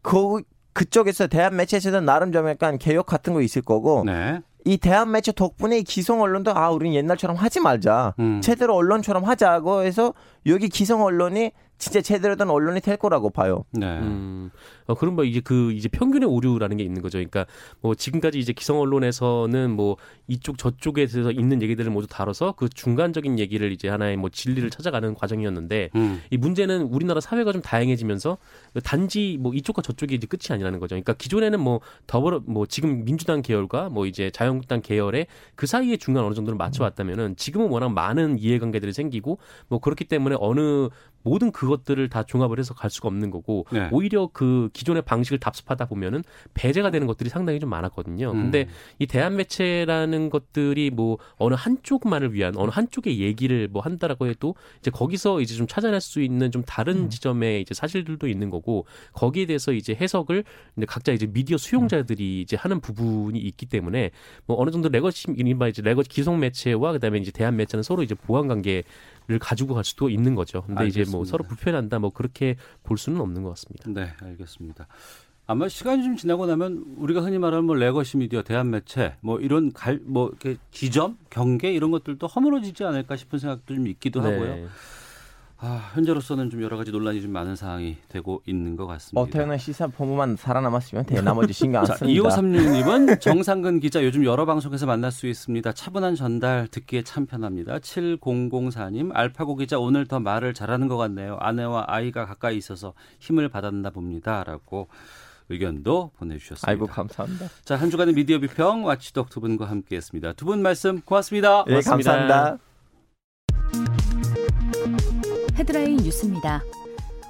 그 0.03 0.43
그쪽에서 0.73 1.25
대한 1.25 1.55
매체에서는 1.55 2.05
나름 2.05 2.31
좀 2.31 2.47
약간 2.49 2.77
개혁 2.77 3.07
같은 3.07 3.33
거 3.33 3.41
있을 3.41 3.63
거고 3.63 4.03
네. 4.05 4.41
이 4.65 4.77
대한 4.77 5.09
매체 5.11 5.31
덕분에 5.31 5.79
이 5.79 5.83
기성 5.83 6.21
언론도 6.21 6.51
아 6.55 6.69
우리는 6.69 6.95
옛날처럼 6.95 7.35
하지 7.35 7.59
말자. 7.59 8.13
음. 8.19 8.41
제대로 8.41 8.75
언론처럼 8.75 9.23
하자고 9.23 9.83
해서 9.83 10.13
여기 10.45 10.69
기성 10.69 11.03
언론이 11.03 11.51
진짜 11.79 12.01
제대로 12.01 12.35
된 12.35 12.49
언론이 12.49 12.81
될 12.81 12.97
거라고 12.97 13.29
봐요. 13.29 13.63
네. 13.71 13.99
음, 13.99 14.51
어, 14.85 14.95
그럼 14.95 15.15
뭐 15.15 15.23
이제 15.23 15.39
그 15.39 15.71
이제 15.71 15.87
평균의 15.87 16.27
오류라는 16.27 16.75
게 16.75 16.83
있는 16.83 17.01
거죠. 17.01 17.17
그러니까 17.17 17.45
뭐 17.79 17.95
지금까지 17.95 18.37
이제 18.37 18.51
기성 18.51 18.81
언론에서는 18.81 19.71
뭐 19.71 19.95
이쪽 20.27 20.57
저쪽에 20.57 21.05
대해서 21.05 21.31
있는 21.31 21.61
얘기들을 21.61 21.89
모두 21.89 22.05
다뤄서 22.05 22.55
그 22.57 22.67
중간적인 22.67 23.39
얘기를 23.39 23.71
이제 23.71 23.87
하나의 23.87 24.17
뭐 24.17 24.29
진리를 24.29 24.69
찾아가는 24.69 25.13
과정이었는데 25.15 25.91
음. 25.95 26.21
이 26.29 26.37
문제는 26.37 26.81
우리나라 26.81 27.21
사회가 27.21 27.53
좀 27.53 27.61
다양해지면서 27.61 28.37
단지 28.83 29.37
뭐 29.39 29.53
이쪽과 29.53 29.81
저쪽이 29.81 30.15
이제 30.15 30.27
끝이 30.27 30.53
아니라는 30.53 30.79
거죠. 30.79 30.95
그러니까 30.95 31.13
기존에는 31.13 31.61
뭐 31.61 31.79
더불어 32.07 32.41
뭐 32.45 32.65
지금 32.65 33.05
민주당 33.05 33.41
계열과 33.41 33.87
뭐 33.87 34.05
이제 34.05 34.29
자유한국당 34.31 34.81
계열의 34.81 35.27
그 35.55 35.65
사이에 35.65 35.95
중간 35.95 36.25
어느 36.25 36.33
정도를 36.33 36.57
맞춰왔다면은 36.57 37.37
지금은 37.37 37.69
워낙 37.69 37.93
많은 37.93 38.37
이해관계들이 38.37 38.91
생기고 38.91 39.39
뭐 39.69 39.79
그렇기 39.79 40.03
때문에 40.03 40.28
어느 40.39 40.89
모든 41.29 41.51
그것들을 41.51 42.09
다 42.09 42.23
종합을 42.23 42.57
해서 42.57 42.73
갈 42.73 42.89
수가 42.89 43.07
없는 43.07 43.29
거고 43.29 43.67
네. 43.71 43.87
오히려 43.91 44.29
그 44.33 44.69
기존의 44.73 45.03
방식을 45.03 45.37
답습하다 45.37 45.85
보면은 45.85 46.23
배제가 46.55 46.89
되는 46.89 47.05
것들이 47.05 47.29
상당히 47.29 47.59
좀 47.59 47.69
많았거든요. 47.69 48.31
음. 48.31 48.41
근데 48.43 48.67
이 48.97 49.05
대한 49.05 49.35
매체라는 49.35 50.31
것들이 50.31 50.89
뭐 50.89 51.19
어느 51.37 51.53
한쪽만을 51.53 52.33
위한 52.33 52.57
어느 52.57 52.71
한쪽의 52.71 53.19
얘기를 53.19 53.67
뭐 53.67 53.83
한다라고 53.83 54.25
해도 54.25 54.55
이제 54.79 54.89
거기서 54.89 55.41
이제 55.41 55.53
좀 55.53 55.67
찾아낼 55.67 56.01
수 56.01 56.19
있는 56.21 56.51
좀 56.51 56.63
다른 56.63 57.11
지점의 57.11 57.61
이제 57.61 57.75
사실들도 57.75 58.27
있는 58.27 58.49
거고 58.49 58.87
거기에 59.13 59.45
대해서 59.45 59.71
이제 59.71 59.93
해석을 59.93 60.43
이제 60.77 60.85
각자 60.87 61.11
이제 61.11 61.27
미디어 61.27 61.57
수용자들이 61.57 62.41
이제 62.41 62.57
하는 62.57 62.79
부분이 62.79 63.37
있기 63.37 63.67
때문에 63.67 64.09
뭐 64.47 64.59
어느 64.59 64.71
정도 64.71 64.89
legacy 64.89 65.27
이른바 65.37 65.67
이제 65.67 65.83
레거 65.83 66.01
기성 66.09 66.39
매체와 66.39 66.93
그다음에 66.93 67.19
이제 67.19 67.31
대안 67.31 67.55
매체는 67.55 67.83
서로 67.83 68.01
이제 68.01 68.15
보완 68.15 68.47
관계를 68.47 68.83
가지고 69.39 69.75
갈 69.75 69.83
수도 69.83 70.09
있는 70.09 70.33
거죠. 70.33 70.63
근데 70.63 70.87
이제 70.87 71.03
뭐 71.11 71.18
알겠습니다. 71.18 71.18
서로 71.25 71.43
불편한다 71.43 71.99
뭐 71.99 72.11
그렇게 72.11 72.55
볼 72.83 72.97
수는 72.97 73.19
없는 73.21 73.43
것 73.43 73.49
같습니다. 73.49 73.89
네, 73.89 74.13
알겠습니다. 74.21 74.87
아마 75.47 75.67
시간이 75.67 76.03
좀 76.03 76.15
지나고 76.15 76.45
나면 76.45 76.83
우리가 76.97 77.21
흔히 77.21 77.39
말하는 77.39 77.65
뭐 77.65 77.73
legacy 77.73 78.17
미디어, 78.17 78.43
대안 78.43 78.69
매체, 78.69 79.15
뭐 79.21 79.39
이런 79.39 79.73
갈, 79.73 79.99
뭐 80.03 80.27
이렇게 80.27 80.57
지점, 80.69 81.17
경계 81.31 81.73
이런 81.73 81.89
것들도 81.89 82.27
허물어지지 82.27 82.83
않을까 82.83 83.15
싶은 83.15 83.39
생각도 83.39 83.73
좀 83.73 83.87
있기도 83.87 84.21
하고요. 84.21 84.67
네. 85.61 85.67
아, 85.67 85.91
현재로서는 85.93 86.49
좀 86.49 86.61
여러 86.63 86.77
가지 86.77 86.91
논란이 86.91 87.21
좀 87.21 87.31
많은 87.31 87.55
상황이 87.55 87.97
되고 88.07 88.41
있는 88.45 88.75
것 88.77 88.87
같습니다. 88.87 89.19
오태훈의 89.21 89.59
시사본부만 89.59 90.37
살아남았으면 90.37 91.05
돼. 91.05 91.21
나머지 91.21 91.51
신경 91.51 91.81
안 91.81 91.85
자, 91.87 91.95
씁니다. 91.95 92.21
2536님은 92.29 93.19
정상근 93.19 93.79
기자 93.81 94.03
요즘 94.03 94.23
여러 94.23 94.45
방송에서 94.45 94.85
만날 94.85 95.11
수 95.11 95.27
있습니다. 95.27 95.71
차분한 95.73 96.15
전달 96.15 96.67
듣기에 96.69 97.03
참 97.03 97.25
편합니다. 97.25 97.79
7004님 97.79 99.11
알파고 99.13 99.55
기자 99.57 99.77
오늘 99.79 100.05
더 100.07 100.19
말을 100.19 100.53
잘하는 100.53 100.87
것 100.87 100.95
같네요. 100.97 101.37
아내와 101.39 101.85
아이가 101.87 102.25
가까이 102.25 102.55
있어서 102.57 102.93
힘을 103.19 103.49
받았나 103.49 103.89
봅니다라고 103.89 104.87
의견도 105.49 106.11
보내주셨습니다. 106.17 106.69
아이고 106.71 106.85
감사합니다. 106.87 107.47
자, 107.65 107.75
한 107.75 107.89
주간의 107.89 108.13
미디어 108.13 108.39
비평 108.39 108.85
와치독 108.85 109.29
두 109.29 109.41
분과 109.41 109.65
함께했습니다. 109.65 110.33
두 110.33 110.45
분 110.45 110.61
말씀 110.61 111.01
고맙습니다. 111.01 111.65
예, 111.67 111.71
고맙습니다. 111.81 112.11
감사합니다. 112.11 112.68
헤드라인 115.59 115.97
뉴스입니다. 115.97 116.63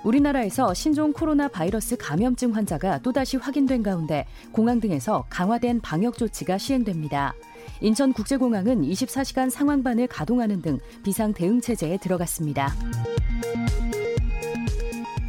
우리나라에서 0.03 0.71
신종 0.75 1.11
코로나 1.13 1.47
바이러스 1.47 1.97
감염증 1.97 2.55
환자가 2.55 2.99
또다시 2.99 3.37
확인된 3.37 3.81
가운데 3.81 4.27
공항 4.51 4.79
등에서 4.79 5.25
강화된 5.31 5.81
방역 5.81 6.15
조치가 6.15 6.59
시행됩니다. 6.59 7.33
인천국제공항은 7.81 8.83
24시간 8.83 9.49
상황반을 9.49 10.05
가동하는 10.05 10.61
등 10.61 10.77
비상 11.03 11.33
대응 11.33 11.59
체제에 11.59 11.97
들어갔습니다. 11.97 12.71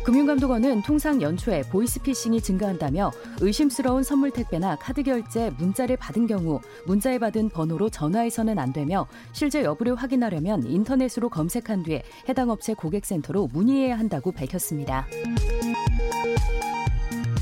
금융감독원은 0.04 0.82
통상 0.82 1.20
연초에 1.20 1.62
보이스피싱이 1.62 2.40
증가한다며 2.40 3.12
의심스러운 3.40 4.02
선물 4.02 4.30
택배나 4.30 4.76
카드 4.76 5.02
결제 5.02 5.50
문자를 5.58 5.96
받은 5.96 6.26
경우 6.26 6.60
문자에 6.86 7.18
받은 7.18 7.50
번호로 7.50 7.90
전화해서는 7.90 8.58
안 8.58 8.72
되며 8.72 9.06
실제 9.32 9.62
여부를 9.62 9.94
확인하려면 9.94 10.64
인터넷으로 10.64 11.28
검색한 11.28 11.82
뒤에 11.82 12.02
해당 12.28 12.50
업체 12.50 12.74
고객센터로 12.74 13.48
문의해야 13.52 13.98
한다고 13.98 14.32
밝혔습니다. 14.32 15.06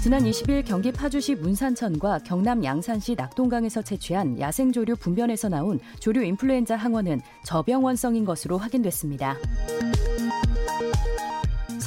지난 0.01 0.23
20일 0.23 0.64
경기 0.64 0.90
파주시 0.90 1.35
문산천과 1.35 2.21
경남 2.21 2.64
양산시 2.64 3.14
낙동강에서 3.16 3.83
채취한 3.83 4.38
야생조류 4.40 4.97
분변에서 4.97 5.49
나온 5.49 5.81
조류 5.99 6.23
인플루엔자 6.23 6.77
항원은 6.77 7.21
저병원성인 7.44 8.25
것으로 8.25 8.59
확인됐습니다. 8.59 9.37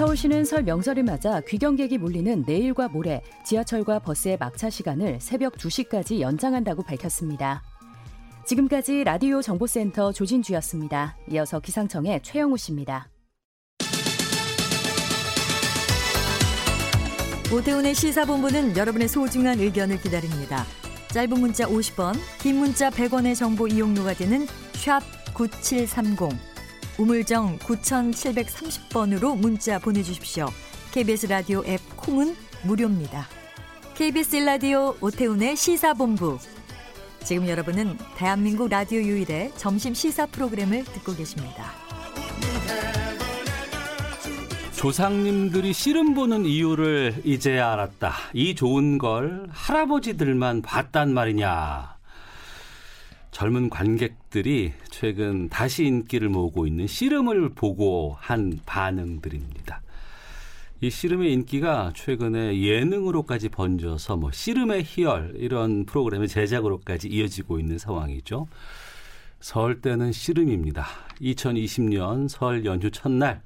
서울시는 0.02 0.46
설 0.46 0.64
명절을 0.64 1.04
맞아 1.04 1.42
귀경객이 1.42 2.00
몰리는 2.00 2.44
내일과 2.48 2.88
모레 2.88 3.22
지하철과 3.46 4.00
버스의 4.00 4.36
막차 4.40 4.72
시간을 4.72 5.20
새벽 5.22 5.54
2시까지 5.58 6.22
연장한다고 6.22 6.82
밝혔습니다. 6.82 7.62
지금까지 8.48 9.04
라디오 9.04 9.44
정보센터 9.44 10.12
조진주였습니다. 10.12 11.18
이어서 11.30 11.60
기상청의 11.60 12.22
최영우 12.24 12.58
씨입니다. 12.58 13.10
오태훈의 17.54 17.94
시사본부는 17.94 18.76
여러분의 18.76 19.08
소중한 19.08 19.60
의견을 19.60 20.02
기다립니다. 20.02 20.66
짧은 21.10 21.40
문자 21.40 21.68
50원, 21.68 22.16
긴 22.40 22.56
문자 22.56 22.90
100원의 22.90 23.36
정보 23.36 23.68
이용료가 23.68 24.16
되는 24.16 24.48
샵 24.74 25.02
9730, 25.36 26.51
우물정 26.98 27.60
9730번으로 27.60 29.38
문자 29.38 29.80
보내주십시오. 29.80 30.50
KBS 30.92 31.28
라디오 31.28 31.64
앱 31.66 31.80
콩은 31.96 32.36
무료입니다. 32.64 33.28
KBS 33.96 34.38
라디오 34.38 34.96
오태훈의 35.02 35.56
시사본부. 35.56 36.38
지금 37.24 37.48
여러분은 37.48 37.98
대한민국 38.18 38.70
라디오 38.70 39.00
유일의 39.00 39.54
점심 39.56 39.94
시사 39.94 40.26
프로그램을 40.28 40.84
듣고 40.84 41.16
계십니다. 41.16 41.72
조상님들이 44.76 45.74
씨름 45.74 46.16
보는 46.16 46.46
이유를 46.46 47.22
이제야 47.24 47.74
알았다. 47.74 48.14
이 48.34 48.56
좋은 48.56 48.98
걸 48.98 49.46
할아버지들만 49.52 50.64
봤단 50.64 51.14
말이냐. 51.14 52.01
젊은 53.32 53.70
관객들이 53.70 54.74
최근 54.90 55.50
다시 55.50 55.86
인기를 55.86 56.30
모으고 56.30 56.68
있는 56.68 56.86
씨름을 56.86 57.50
보고 57.56 58.16
한 58.20 58.60
반응들입니다. 58.66 59.82
이 60.82 60.90
씨름의 60.90 61.32
인기가 61.32 61.94
최근에 61.96 62.60
예능으로까지 62.60 63.50
번져서 63.50 64.18
뭐 64.18 64.32
씨름의 64.32 64.84
희열 64.84 65.34
이런 65.36 65.86
프로그램의 65.86 66.28
제작으로까지 66.28 67.08
이어지고 67.08 67.60
있는 67.60 67.78
상황이죠. 67.78 68.48
설 69.40 69.82
때는 69.82 70.12
씨름입니다. 70.12 70.86
2020년 71.22 72.28
설 72.30 72.66
연휴 72.66 72.92
첫날 72.92 73.42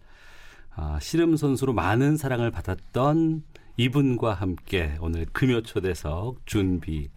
아, 0.76 1.00
씨름 1.02 1.38
선수로 1.38 1.74
많은 1.74 2.18
사랑을 2.18 2.52
받았던 2.52 3.44
이분과 3.78 4.34
함께 4.34 4.96
오늘 5.00 5.26
금요 5.32 5.62
초대석 5.62 6.46
준비 6.46 7.10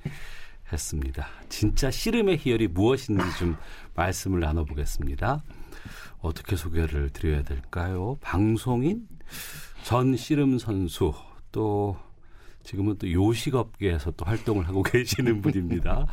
했습니다. 0.72 1.26
진짜 1.48 1.90
씨름의 1.90 2.38
희열이 2.38 2.68
무엇인지 2.68 3.24
좀 3.38 3.56
말씀을 3.94 4.40
나눠보겠습니다. 4.40 5.42
어떻게 6.20 6.56
소개를 6.56 7.10
드려야 7.10 7.42
될까요? 7.42 8.18
방송인, 8.20 9.06
전 9.84 10.16
씨름 10.16 10.58
선수, 10.58 11.12
또 11.52 11.96
지금은 12.62 12.98
또 12.98 13.10
요식업계에서 13.10 14.10
또 14.12 14.24
활동을 14.24 14.68
하고 14.68 14.82
계시는 14.84 15.40
분입니다. 15.40 16.06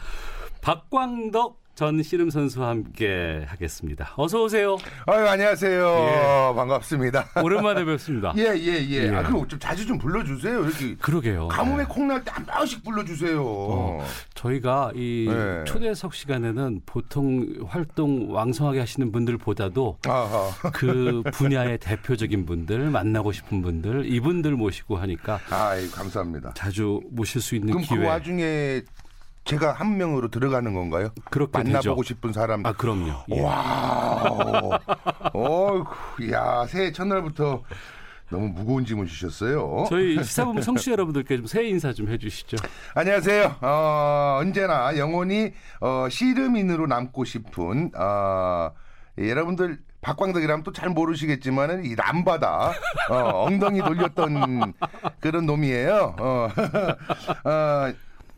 박광덕 0.61 1.64
전 1.75 2.01
씨름 2.01 2.29
선수와 2.29 2.69
함께 2.69 3.43
하겠습니다. 3.47 4.13
어서 4.15 4.43
오세요. 4.43 4.77
아유 5.07 5.27
안녕하세요. 5.27 5.85
예. 5.85 6.55
반갑습니다. 6.55 7.27
오랜만에 7.43 7.83
뵙습니다. 7.83 8.33
예 8.39 8.43
예, 8.55 8.81
예. 8.89 9.03
예. 9.03 9.09
아 9.13 9.21
그럼 9.23 9.45
좀 9.49 9.59
자주 9.59 9.85
좀 9.85 9.97
불러주세요. 9.97 10.63
이렇게 10.63 10.95
그러게요. 10.95 11.49
가뭄에 11.49 11.79
네. 11.79 11.83
콩날 11.89 12.23
때 12.23 12.31
한 12.35 12.45
번씩 12.45 12.83
불러주세요. 12.83 13.41
어, 13.45 14.05
저희가 14.35 14.91
이 14.95 15.27
네. 15.29 15.63
초대석 15.65 16.13
시간에는 16.13 16.81
보통 16.85 17.45
활동 17.67 18.33
왕성하게 18.33 18.79
하시는 18.79 19.11
분들보다도 19.11 19.97
아하. 20.07 20.51
그 20.73 21.23
분야의 21.33 21.77
대표적인 21.79 22.45
분들 22.45 22.89
만나고 22.89 23.31
싶은 23.33 23.61
분들 23.61 24.05
이분들 24.13 24.51
모시고 24.53 24.95
하니까 24.97 25.39
아이 25.49 25.89
감사합니다. 25.89 26.53
자주 26.55 27.01
모실 27.09 27.41
수 27.41 27.55
있는 27.55 27.69
그럼 27.73 27.83
기회 27.83 27.99
그 27.99 28.05
와중에 28.05 28.81
제가 29.45 29.73
한 29.73 29.97
명으로 29.97 30.27
들어가는 30.29 30.73
건가요? 30.73 31.09
그렇게 31.29 31.59
만나보고 31.59 32.01
되죠. 32.01 32.03
싶은 32.03 32.33
사람. 32.33 32.65
아 32.65 32.73
그럼요. 32.73 33.11
예. 33.31 33.41
wow. 33.41 34.71
어이구, 35.33 36.31
야 36.31 36.65
새해 36.67 36.91
첫날부터 36.91 37.61
너무 38.31 38.47
무거운 38.49 38.85
짐을 38.85 39.05
주셨어요. 39.05 39.85
저희 39.87 40.21
시사본부 40.23 40.61
청취자 40.61 40.93
여러분들께 40.93 41.37
좀 41.37 41.45
새해 41.45 41.67
인사 41.69 41.93
좀 41.93 42.09
해주시죠. 42.09 42.57
안녕하세요. 42.95 43.57
어, 43.61 44.37
언제나 44.41 44.97
영원히 44.97 45.53
어, 45.79 46.07
씨름인으로 46.09 46.87
남고 46.87 47.23
싶은 47.23 47.91
어, 47.95 48.71
예, 49.19 49.29
여러분들 49.29 49.77
박광덕이라면 50.01 50.63
또 50.63 50.71
잘 50.71 50.89
모르시겠지만은 50.89 51.85
이 51.85 51.95
람바다 51.95 52.71
어, 53.11 53.43
엉덩이 53.45 53.79
돌렸던 53.81 54.73
그런 55.19 55.45
놈이에요. 55.45 56.15
어, 56.19 56.49
어, 57.47 57.93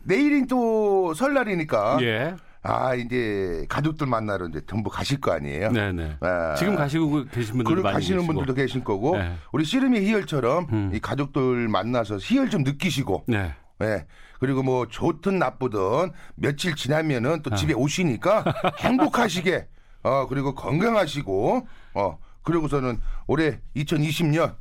내일이 0.08 0.46
또 0.46 1.12
설날이니까 1.12 1.98
예. 2.00 2.34
아 2.62 2.94
이제 2.94 3.66
가족들 3.68 4.06
만나러 4.06 4.48
이제 4.48 4.62
전부 4.66 4.90
가실 4.90 5.20
거 5.20 5.32
아니에요. 5.32 5.70
네네. 5.70 6.16
아, 6.20 6.54
지금 6.56 6.74
가시고 6.76 7.26
계신 7.26 7.56
분들 7.58 7.76
많이 7.82 7.94
가시는 7.94 8.20
계시고. 8.20 8.26
분들도 8.32 8.54
계실 8.54 8.82
거고 8.82 9.18
네. 9.18 9.36
우리 9.52 9.64
씨름의 9.64 10.04
희열처럼 10.06 10.66
음. 10.72 10.90
이 10.94 10.98
가족들 10.98 11.68
만나서 11.68 12.16
희열 12.20 12.48
좀 12.48 12.62
느끼시고 12.64 13.24
네. 13.28 13.54
예. 13.82 14.06
그리고 14.40 14.62
뭐 14.62 14.88
좋든 14.88 15.38
나쁘든 15.38 16.10
며칠 16.36 16.74
지나면은 16.74 17.32
아. 17.34 17.38
또 17.42 17.54
집에 17.54 17.74
오시니까 17.74 18.44
행복하시게 18.80 19.68
어 20.04 20.26
그리고 20.26 20.54
건강하시고 20.54 21.68
어 21.94 22.18
그리고서는 22.42 22.98
올해 23.26 23.60
2020년 23.76 24.54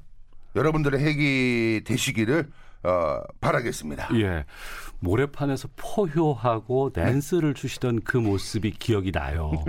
여러분들의 0.56 1.00
해기 1.00 1.82
되시기를 1.86 2.50
어 2.88 3.22
바라겠습니다. 3.42 4.10
예. 4.16 4.46
모래판에서 5.00 5.68
포효하고 5.76 6.92
댄스를 6.92 7.54
추시던 7.54 8.02
그 8.04 8.18
모습이 8.18 8.72
기억이 8.72 9.12
나요. 9.12 9.64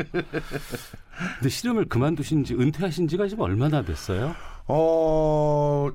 근데 1.37 1.49
씨름을 1.49 1.85
그만두신 1.87 2.45
지 2.45 2.55
은퇴하신 2.55 3.09
지가 3.09 3.27
지금 3.29 3.45
얼마나 3.45 3.83
됐어요? 3.83 4.35
어. 4.67 5.91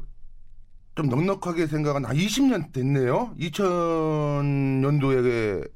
좀 0.95 1.09
넉넉하게 1.09 1.67
생각은 1.67 2.05
한 2.05 2.15
20년 2.15 2.71
됐네요. 2.71 3.33
2000년도에 3.39 5.67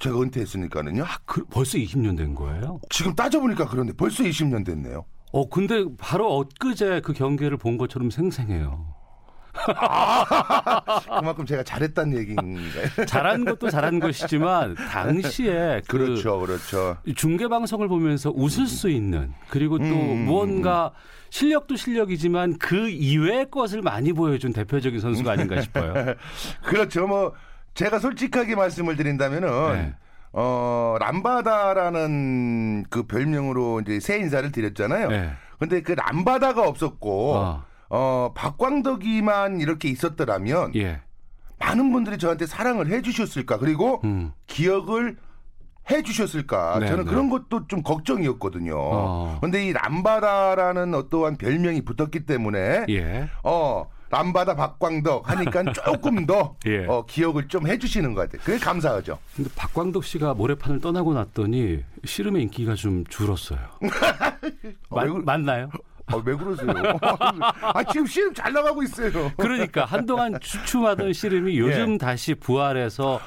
제가 0.00 0.20
은퇴했으니까는요. 0.20 1.04
아, 1.04 1.18
그, 1.24 1.42
벌써 1.46 1.78
20년 1.78 2.18
된 2.18 2.34
거예요? 2.34 2.78
지금 2.90 3.14
따져보니까 3.14 3.68
그런데 3.68 3.94
벌써 3.94 4.22
20년 4.22 4.66
됐네요. 4.66 5.06
어, 5.32 5.48
근데 5.48 5.82
바로 5.96 6.36
엊그제 6.38 7.00
그 7.02 7.14
경기를 7.14 7.56
본 7.56 7.78
것처럼 7.78 8.10
생생해요. 8.10 8.95
그만큼 11.18 11.46
제가 11.46 11.62
잘했다는 11.62 12.16
얘기인가요? 12.18 13.06
잘한 13.06 13.44
것도 13.44 13.70
잘한 13.70 14.00
것이지만 14.00 14.74
당시에 14.74 15.82
그 15.88 15.98
그렇죠, 15.98 16.40
그렇죠. 16.40 16.96
중계 17.14 17.48
방송을 17.48 17.88
보면서 17.88 18.30
웃을 18.34 18.66
수 18.66 18.88
있는 18.90 19.32
그리고 19.48 19.78
또 19.78 19.84
음. 19.84 20.26
무언가 20.26 20.92
실력도 21.30 21.76
실력이지만 21.76 22.58
그 22.58 22.88
이외의 22.88 23.50
것을 23.50 23.82
많이 23.82 24.12
보여준 24.12 24.52
대표적인 24.52 25.00
선수가 25.00 25.32
아닌가 25.32 25.60
싶어요. 25.60 26.14
그렇죠. 26.62 27.06
뭐 27.06 27.34
제가 27.74 27.98
솔직하게 27.98 28.56
말씀을 28.56 28.96
드린다면은 28.96 29.72
네. 29.72 29.94
어 30.32 30.96
람바다라는 31.00 32.84
그 32.90 33.04
별명으로 33.04 33.80
이제 33.80 34.00
새 34.00 34.18
인사를 34.18 34.50
드렸잖아요. 34.52 35.08
네. 35.08 35.30
근데 35.58 35.80
그 35.82 35.92
람바다가 35.92 36.62
없었고 36.66 37.34
어. 37.34 37.64
어 37.88 38.32
박광덕이만 38.34 39.60
이렇게 39.60 39.88
있었더라면 39.88 40.74
예. 40.76 41.00
많은 41.58 41.92
분들이 41.92 42.18
저한테 42.18 42.46
사랑을 42.46 42.88
해주셨을까 42.88 43.58
그리고 43.58 44.00
음. 44.04 44.32
기억을 44.46 45.16
해주셨을까 45.90 46.80
네, 46.80 46.88
저는 46.88 47.04
네. 47.04 47.10
그런 47.10 47.30
것도 47.30 47.68
좀 47.68 47.82
걱정이었거든요. 47.82 48.74
어. 48.76 49.38
근데 49.40 49.64
이 49.66 49.72
람바다라는 49.72 50.94
어떠한 50.94 51.36
별명이 51.36 51.82
붙었기 51.82 52.26
때문에 52.26 52.86
예. 52.88 53.28
어 53.44 53.88
람바다 54.10 54.54
박광덕 54.56 55.28
하니까 55.30 55.64
조금 55.72 56.26
더 56.26 56.56
예. 56.66 56.86
어, 56.86 57.04
기억을 57.06 57.48
좀 57.48 57.66
해주시는 57.68 58.14
것 58.14 58.22
같아요. 58.22 58.42
그게 58.44 58.58
감사하죠. 58.58 59.18
근데 59.36 59.50
박광덕 59.54 60.04
씨가 60.04 60.34
모래판을 60.34 60.80
떠나고 60.80 61.14
났더니 61.14 61.82
씨름의 62.04 62.42
인기가 62.42 62.74
좀 62.74 63.04
줄었어요. 63.08 63.58
왜 64.90 65.06
그- 65.08 65.22
맞나요? 65.24 65.70
아, 66.06 66.22
왜 66.24 66.36
그러세요? 66.36 66.68
아, 67.74 67.82
지금 67.84 68.06
씨름 68.06 68.32
잘 68.32 68.52
나가고 68.52 68.82
있어요. 68.84 69.32
그러니까 69.36 69.84
한동안 69.84 70.38
주춤하던 70.40 71.12
씨름이 71.12 71.58
요즘 71.58 71.94
예. 71.94 71.98
다시 71.98 72.34
부활해서 72.34 73.20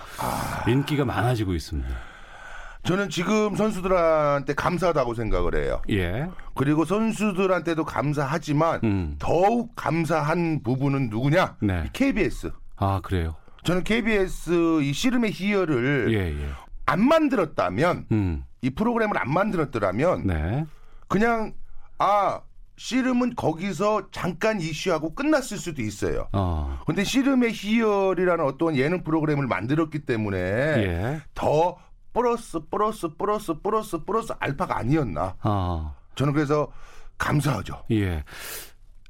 인기가 0.68 1.04
많아지고 1.04 1.54
있습니다. 1.54 1.90
저는 2.84 3.10
지금 3.10 3.56
선수들한테 3.56 4.54
감사하다고 4.54 5.14
생각을 5.14 5.56
해요. 5.56 5.82
예. 5.90 6.28
그리고 6.56 6.86
선수들한테도 6.86 7.84
감사하지만 7.84 8.80
음. 8.86 9.16
더욱 9.20 9.76
감사한 9.76 10.64
부분은 10.64 11.10
누구냐? 11.10 11.58
네. 11.62 11.84
이 11.86 11.90
KBS. 11.92 12.52
아 12.78 13.02
그래요. 13.04 13.36
저는 13.64 13.84
KBS 13.84 14.82
이 14.82 14.94
씨름의 14.94 15.32
희열을 15.32 16.14
예 16.14 16.42
예. 16.42 16.50
안 16.86 17.06
만들었다면 17.06 18.06
음. 18.14 18.46
이 18.62 18.70
프로그램을 18.70 19.18
안 19.18 19.32
만들었더라면 19.32 20.26
네. 20.26 20.66
그냥 21.10 21.54
아 21.98 22.40
씨름은 22.80 23.36
거기서 23.36 24.10
잠깐 24.12 24.62
이슈하고 24.62 25.14
끝났을 25.14 25.58
수도 25.58 25.82
있어요. 25.82 26.30
어. 26.32 26.80
근데 26.86 27.04
씨름의 27.04 27.52
희열이라는 27.52 28.46
어떤 28.46 28.78
예능 28.78 29.04
프로그램을 29.04 29.48
만들었기 29.48 30.06
때문에 30.06 30.38
예. 30.40 31.22
더 31.36 31.76
플러스 32.14 32.58
플러스 32.72 33.10
플러스 33.18 33.54
플러스 33.62 34.02
플러스 34.06 34.34
알파가 34.40 34.78
아니었나. 34.78 35.36
어. 35.44 35.94
저는 36.16 36.32
그래서 36.32 36.72
감사하죠. 37.18 37.84
예. 37.92 38.24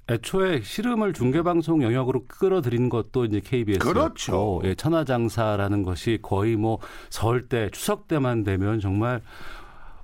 애초에 0.09 0.61
씨름을 0.63 1.13
중계 1.13 1.43
방송 1.43 1.83
영역으로 1.83 2.25
끌어들인 2.27 2.89
것도 2.89 3.25
이제 3.25 3.39
KBS. 3.39 3.77
그렇죠. 3.77 4.59
예, 4.63 4.73
천하장사라는 4.73 5.83
것이 5.83 6.17
거의 6.23 6.55
뭐 6.55 6.79
설 7.11 7.47
때, 7.47 7.69
추석 7.71 8.07
때만 8.07 8.43
되면 8.43 8.79
정말 8.79 9.21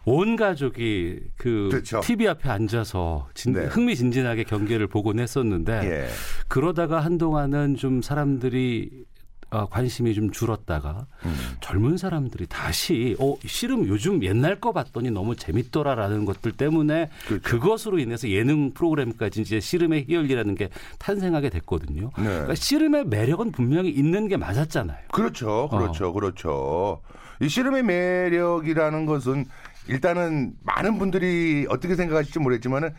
온 0.06 0.36
가족이 0.36 1.20
그 1.38 1.68
그렇죠. 1.72 2.00
TV 2.02 2.28
앞에 2.28 2.50
앉아서 2.50 3.28
진- 3.34 3.54
네. 3.54 3.66
흥미진진하게 3.66 4.44
경기를 4.44 4.88
보곤 4.88 5.20
했었는데 5.20 5.74
예. 5.84 6.08
그러다가 6.48 7.00
한동안은 7.00 7.76
좀 7.76 8.02
사람들이 8.02 9.06
어, 9.52 9.68
관심이 9.70 10.14
좀 10.16 10.32
줄었다가 10.32 11.06
음. 11.26 11.36
젊은 11.62 11.98
사람들이 11.98 12.46
다시 12.48 13.16
어 13.20 13.36
씨름 13.46 13.88
요즘 13.88 14.22
옛날 14.24 14.60
거 14.60 14.74
봤더니 14.74 15.12
너무 15.12 15.36
재밌더라라는 15.36 16.26
것들 16.26 16.52
때문에 16.52 17.10
그렇죠. 17.28 17.42
그것으로 17.44 18.00
인해서 18.00 18.28
예능 18.30 18.74
프로그램까지 18.74 19.42
이제 19.42 19.60
씨름의 19.60 20.06
희열이라는 20.10 20.56
게 20.56 20.70
탄생하게 21.00 21.50
됐거든요. 21.52 22.10
네. 22.18 22.24
그러니까 22.24 22.56
씨름의 22.56 23.06
매력은 23.06 23.52
분명히 23.52 23.92
있는 23.92 24.28
게 24.28 24.36
맞았잖아요. 24.36 24.98
그렇죠. 25.12 25.70
그렇죠. 25.70 26.12
그렇죠. 26.12 27.02
이 27.40 27.48
씨름의 27.48 27.84
매력이라는 27.84 29.06
것은 29.06 29.46
일단은 29.88 30.54
많은 30.64 30.98
분들이 30.98 31.66
어떻게 31.70 31.96
생각하실지 31.96 32.40
모르겠지만은 32.40 32.94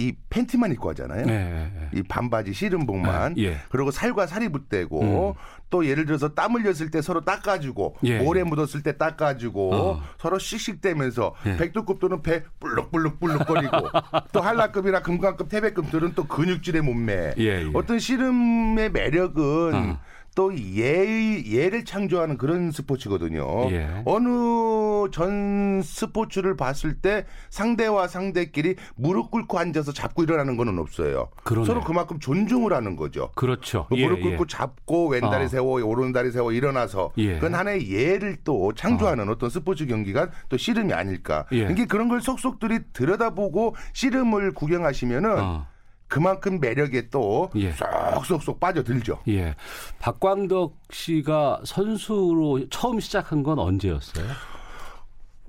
이 0.00 0.14
팬티만 0.30 0.72
입고 0.72 0.88
하잖아요. 0.90 1.26
네. 1.26 1.70
이 1.92 2.02
반바지 2.02 2.54
씨름복만. 2.54 3.36
예. 3.36 3.58
그리고 3.68 3.90
살과 3.90 4.26
살이 4.26 4.48
붙대고 4.48 5.36
또 5.68 5.86
예를 5.86 6.06
들어서 6.06 6.30
땀 6.34 6.54
흘렸을 6.54 6.90
때 6.90 7.02
서로 7.02 7.20
닦아주고 7.20 7.96
예. 8.04 8.18
모래 8.18 8.42
묻었을 8.42 8.82
때 8.82 8.96
닦아주고 8.96 9.74
어. 9.74 10.02
서로 10.18 10.38
씩씩대면서 10.38 11.34
예. 11.46 11.56
백두급들은 11.58 12.22
배 12.22 12.44
불룩불룩불룩거리고 12.60 13.76
또 14.32 14.40
한라급이나 14.40 15.02
금강급 15.02 15.50
태백급들은 15.50 16.14
또 16.14 16.26
근육질의 16.26 16.80
몸매. 16.80 17.34
예, 17.38 17.44
예. 17.44 17.70
어떤 17.74 17.98
씨름의 17.98 18.92
매력은 18.92 19.74
어. 19.74 20.00
또 20.34 20.56
예, 20.56 21.42
예를 21.44 21.84
창조하는 21.84 22.38
그런 22.38 22.70
스포츠거든요. 22.70 23.70
예. 23.72 24.02
어느 24.04 25.10
전 25.10 25.82
스포츠를 25.82 26.56
봤을 26.56 26.94
때 26.94 27.24
상대와 27.50 28.08
상대끼리 28.08 28.76
무릎 28.94 29.30
꿇고 29.30 29.58
앉아서 29.58 29.92
잡고 29.92 30.22
일어나는 30.22 30.56
거는 30.56 30.78
없어요. 30.78 31.28
그러네요. 31.42 31.66
서로 31.66 31.80
그만큼 31.82 32.20
존중을 32.20 32.72
하는 32.72 32.96
거죠. 32.96 33.30
그렇죠. 33.34 33.86
그 33.88 33.96
예, 33.98 34.04
무릎 34.06 34.20
꿇고 34.22 34.44
예. 34.44 34.46
잡고 34.48 35.08
왼다리 35.08 35.44
어. 35.44 35.48
세워 35.48 35.84
오른다리 35.84 36.30
세워 36.30 36.52
일어나서 36.52 37.12
예. 37.18 37.34
그건 37.34 37.54
하나의 37.54 37.90
예를 37.90 38.38
또 38.44 38.72
창조하는 38.72 39.28
어. 39.28 39.38
떤 39.38 39.50
스포츠 39.50 39.86
경기가 39.86 40.30
또 40.48 40.56
씨름이 40.56 40.92
아닐까. 40.92 41.46
예. 41.52 41.68
이게 41.70 41.86
그런 41.86 42.08
걸 42.08 42.20
속속들이 42.20 42.80
들여다보고 42.92 43.74
씨름을 43.94 44.52
구경하시면은 44.52 45.38
어. 45.38 45.66
그만큼 46.10 46.58
매력에 46.60 47.08
또 47.08 47.48
예. 47.54 47.72
쏙쏙쏙 47.72 48.58
빠져들죠. 48.60 49.20
예. 49.28 49.54
박광덕 50.00 50.76
씨가 50.90 51.60
선수로 51.64 52.68
처음 52.68 52.98
시작한 53.00 53.42
건 53.44 53.58
언제였어요? 53.60 54.26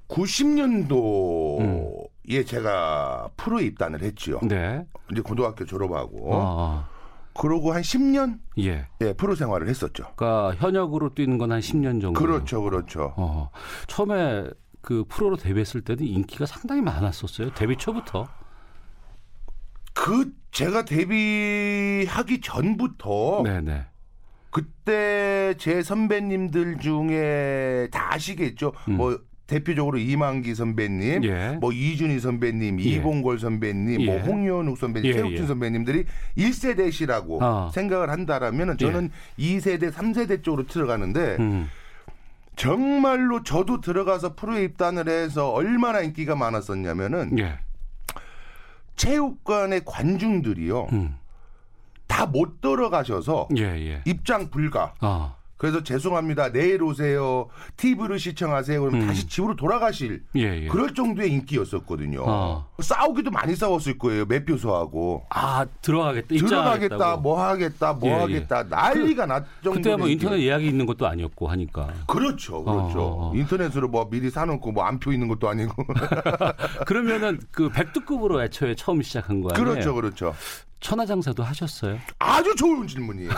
90년도에 0.07 2.45
제가 2.45 3.29
프로에 3.35 3.63
입단을 3.65 4.01
했죠. 4.03 4.39
네. 4.43 4.85
이제 5.11 5.21
고등학교 5.21 5.65
졸업하고 5.65 6.33
어, 6.33 6.37
어. 6.39 6.85
그러고 7.33 7.73
한 7.73 7.81
10년 7.81 8.39
예. 8.59 8.87
예, 9.01 9.13
프로 9.13 9.35
생활을 9.35 9.67
했었죠. 9.67 10.05
그러니까 10.15 10.53
현역으로 10.59 11.13
뛰는 11.15 11.37
건 11.37 11.51
한 11.51 11.59
10년 11.59 12.01
정도. 12.01 12.19
그렇죠, 12.19 12.61
그렇죠. 12.61 13.13
어. 13.17 13.49
처음에 13.87 14.45
그 14.81 15.03
프로로 15.07 15.37
데뷔했을 15.37 15.81
때는 15.81 16.05
인기가 16.05 16.45
상당히 16.45 16.81
많았었어요. 16.81 17.53
데뷔 17.53 17.75
초부터. 17.77 18.27
그 19.93 20.31
제가 20.51 20.85
데뷔하기 20.85 22.41
전부터 22.41 23.41
네, 23.45 23.61
네. 23.61 23.85
그때 24.49 25.55
제 25.57 25.81
선배님들 25.81 26.79
중에 26.79 27.87
다 27.91 28.13
아시겠죠. 28.13 28.73
음. 28.89 28.97
뭐 28.97 29.19
대표적으로 29.47 29.97
이만기 29.97 30.55
선배님, 30.55 31.25
예. 31.25 31.57
뭐 31.59 31.73
이준희 31.73 32.21
선배님, 32.21 32.79
예. 32.79 32.83
이봉골 32.83 33.37
선배님, 33.39 34.05
뭐 34.05 34.15
예. 34.15 34.19
홍현욱 34.21 34.77
선배님, 34.77 35.09
예, 35.09 35.13
최욱진 35.13 35.43
예. 35.43 35.47
선배님들이 35.47 36.05
1세대시라고 36.37 37.41
어. 37.41 37.69
생각을 37.73 38.09
한다라면 38.09 38.77
저는 38.77 39.09
2세대, 39.37 39.91
3세대 39.91 40.41
쪽으로 40.41 40.67
들어가는데 40.67 41.35
음. 41.41 41.69
정말로 42.55 43.43
저도 43.43 43.81
들어가서 43.81 44.35
프로에 44.35 44.63
입단을 44.63 45.09
해서 45.09 45.51
얼마나 45.51 45.99
인기가 45.99 46.35
많았었냐면은 46.35 47.37
예. 47.39 47.59
체육관의 49.01 49.81
관중들이요. 49.85 50.89
음. 50.91 51.17
다못 52.05 52.61
들어가셔서 52.61 53.47
예, 53.57 53.63
예. 53.63 54.01
입장 54.05 54.51
불가. 54.51 54.93
어. 55.01 55.35
그래서 55.61 55.83
죄송합니다. 55.83 56.51
내일 56.51 56.81
오세요. 56.81 57.47
TV를 57.77 58.17
시청하세요. 58.17 58.81
그럼 58.81 58.95
음. 58.95 59.05
다시 59.05 59.27
집으로 59.27 59.55
돌아가실 59.55 60.23
예, 60.35 60.63
예. 60.63 60.67
그럴 60.67 60.95
정도의 60.95 61.31
인기였었거든요. 61.33 62.23
어. 62.25 62.67
싸우기도 62.79 63.29
많이 63.29 63.55
싸웠을 63.55 63.99
거예요. 63.99 64.25
매표소하고. 64.25 65.27
아, 65.29 65.67
들어가겠다. 65.83 66.33
들어가겠다. 66.33 67.17
뭐 67.17 67.43
하겠다, 67.43 67.93
뭐 67.93 68.09
예, 68.09 68.13
예. 68.13 68.19
하겠다. 68.21 68.63
난리가 68.63 69.27
났 69.27 69.45
정도. 69.63 69.77
그때 69.77 69.95
뭐 69.95 70.07
인터넷 70.07 70.41
예약이 70.41 70.65
있는 70.65 70.87
것도 70.87 71.05
아니었고 71.05 71.47
하니까. 71.49 71.93
그렇죠, 72.07 72.63
그렇죠. 72.63 72.99
어, 72.99 73.29
어. 73.29 73.35
인터넷으로 73.35 73.87
뭐 73.87 74.09
미리 74.09 74.31
사놓고 74.31 74.71
뭐 74.71 74.85
안표 74.85 75.13
있는 75.13 75.27
것도 75.27 75.47
아니고. 75.47 75.75
그러면은 76.87 77.39
그 77.51 77.69
백두급으로 77.69 78.41
애초에 78.41 78.73
처음 78.73 79.03
시작한 79.03 79.41
거 79.41 79.49
아니에요? 79.53 79.63
그렇죠, 79.63 79.93
그렇죠. 79.93 80.33
천하장사도 80.81 81.43
하셨어요? 81.43 81.97
아주 82.19 82.53
좋은 82.55 82.85
질문이에요. 82.87 83.29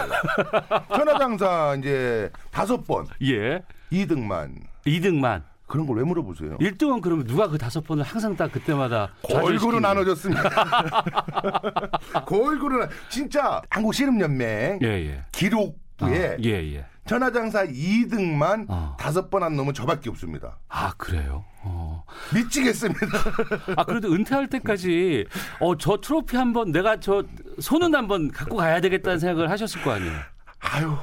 천하장사 0.95 1.75
이제 1.77 2.29
다섯 2.51 2.81
번 2.87 3.05
예. 3.21 3.61
2등만 3.91 4.55
2등만. 4.87 5.43
그런 5.65 5.87
걸 5.87 5.97
왜 5.97 6.03
물어보세요? 6.03 6.57
1등은 6.59 7.01
그러면 7.01 7.25
누가 7.25 7.47
그 7.47 7.57
다섯 7.57 7.81
번을 7.83 8.03
항상 8.03 8.35
딱 8.35 8.51
그때마다 8.51 9.09
골고루 9.23 9.79
나눠졌습니다. 9.79 10.43
골고루 12.27 12.79
나- 12.79 12.89
진짜 13.09 13.61
한국 13.69 13.93
씨름연맹 13.93 14.79
예, 14.83 14.87
예. 14.87 15.23
기록부에 15.31 16.29
아, 16.33 16.37
예, 16.43 16.49
예. 16.75 16.85
천하장사 17.05 17.65
2등만 17.67 18.65
어. 18.69 18.95
다섯 18.99 19.29
번안 19.29 19.55
넘으면 19.55 19.73
저밖에 19.73 20.09
없습니다. 20.09 20.57
아, 20.69 20.93
그래요? 20.97 21.43
어. 21.63 22.03
미치겠습니다. 22.33 23.05
아, 23.75 23.83
그래도 23.83 24.13
은퇴할 24.13 24.47
때까지 24.47 25.25
어, 25.59 25.77
저 25.77 25.97
트로피 25.99 26.37
한 26.37 26.53
번 26.53 26.71
내가 26.71 26.99
저 26.99 27.23
손은 27.59 27.93
한번 27.95 28.31
갖고 28.31 28.57
가야 28.57 28.79
되겠다는 28.79 29.19
생각을 29.19 29.49
하셨을 29.49 29.81
거 29.81 29.91
아니에요? 29.91 30.13
아유 30.59 30.95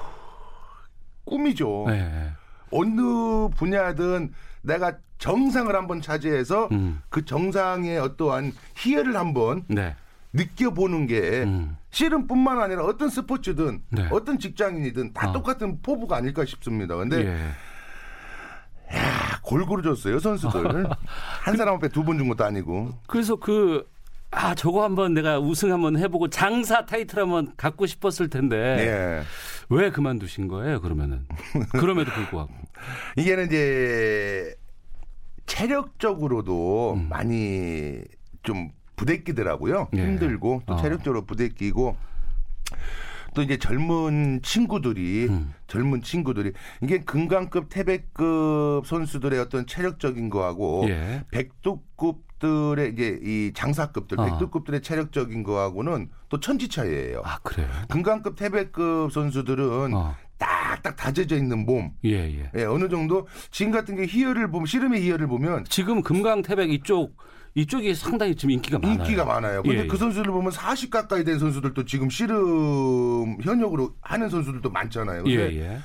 꿈이죠. 1.24 1.84
네. 1.88 2.32
어느 2.70 3.48
분야든 3.56 4.32
내가 4.62 4.96
정상을 5.18 5.74
한번 5.74 6.00
차지해서 6.00 6.68
음. 6.72 7.02
그 7.10 7.24
정상의 7.24 7.98
어떠한 7.98 8.52
희열을 8.76 9.16
한번 9.16 9.64
네. 9.68 9.94
느껴보는 10.32 11.06
게 11.06 11.42
음. 11.44 11.76
씨름뿐만 11.90 12.60
아니라 12.60 12.84
어떤 12.84 13.08
스포츠든 13.08 13.82
네. 13.90 14.08
어떤 14.10 14.38
직장인이든 14.38 15.12
다 15.12 15.30
어. 15.30 15.32
똑같은 15.32 15.80
포부가 15.82 16.16
아닐까 16.16 16.44
싶습니다. 16.44 16.96
근데 16.96 17.26
예. 17.26 18.96
야, 18.96 19.40
골고루 19.42 19.82
줬어요 19.82 20.18
선수들. 20.18 20.86
한 21.42 21.56
사람 21.56 21.74
앞에 21.76 21.88
두 21.88 22.02
번 22.04 22.18
준 22.18 22.28
것도 22.28 22.44
아니고. 22.44 22.90
그래서 23.06 23.36
그, 23.36 23.88
아, 24.32 24.54
저거 24.54 24.82
한번 24.84 25.14
내가 25.14 25.38
우승 25.38 25.72
한번 25.72 25.96
해보고 25.96 26.28
장사 26.28 26.84
타이틀 26.86 27.20
한번 27.20 27.52
갖고 27.56 27.86
싶었을 27.86 28.28
텐데. 28.30 28.56
예. 28.56 29.22
왜 29.68 29.90
그만두신 29.90 30.48
거예요, 30.48 30.80
그러면은? 30.80 31.26
그럼에도 31.72 32.10
불구하고. 32.12 32.52
이게는 33.16 33.46
이제 33.46 34.54
체력적으로도 35.46 36.94
음. 36.94 37.08
많이 37.08 38.00
좀 38.42 38.70
부대끼더라고요. 39.00 39.88
예. 39.96 40.02
힘들고 40.02 40.62
또 40.66 40.74
어. 40.74 40.76
체력적으로 40.76 41.24
부대끼고 41.24 41.96
또 43.34 43.42
이제 43.42 43.56
젊은 43.56 44.40
친구들이 44.42 45.26
음. 45.28 45.54
젊은 45.68 46.02
친구들이 46.02 46.52
이게 46.82 46.98
금강급 47.00 47.68
태백급 47.70 48.86
선수들의 48.86 49.38
어떤 49.38 49.66
체력적인 49.66 50.28
거하고 50.28 50.84
예. 50.88 51.24
백두급들의 51.30 52.92
이제 52.92 53.20
이 53.22 53.52
장사급들 53.54 54.20
어. 54.20 54.24
백두급들의 54.24 54.82
체력적인 54.82 55.44
거하고는 55.44 56.10
또 56.28 56.40
천지 56.40 56.68
차이예요. 56.68 57.22
아, 57.24 57.38
그래요? 57.38 57.68
금강급 57.88 58.36
태백급 58.36 59.12
선수들은 59.12 59.94
어. 59.94 60.14
딱딱 60.36 60.96
다져져 60.96 61.36
있는 61.36 61.64
몸. 61.64 61.92
예, 62.04 62.10
예. 62.10 62.50
예, 62.56 62.64
어느 62.64 62.88
정도 62.88 63.26
지금 63.50 63.72
같은 63.72 63.94
게 63.96 64.06
희열을 64.06 64.50
보면 64.50 64.66
씨름의 64.66 65.02
희열을 65.02 65.26
보면 65.26 65.64
지금 65.68 66.02
금강 66.02 66.42
태백 66.42 66.70
이쪽, 66.70 67.16
이쪽이 67.60 67.94
상당히 67.94 68.34
지금 68.34 68.52
인기가 68.52 68.78
많아요. 68.78 68.98
인기가 68.98 69.24
많아요. 69.24 69.62
근데 69.62 69.80
예, 69.80 69.86
그 69.86 69.94
예. 69.94 69.98
선수들 69.98 70.30
보면 70.32 70.50
40 70.50 70.90
가까이 70.90 71.24
된 71.24 71.38
선수들도 71.38 71.84
지금 71.84 72.08
씨름 72.08 73.38
현역으로 73.42 73.94
하는 74.00 74.28
선수들도 74.30 74.70
많잖아요. 74.70 75.24
예, 75.26 75.34
예. 75.34 75.78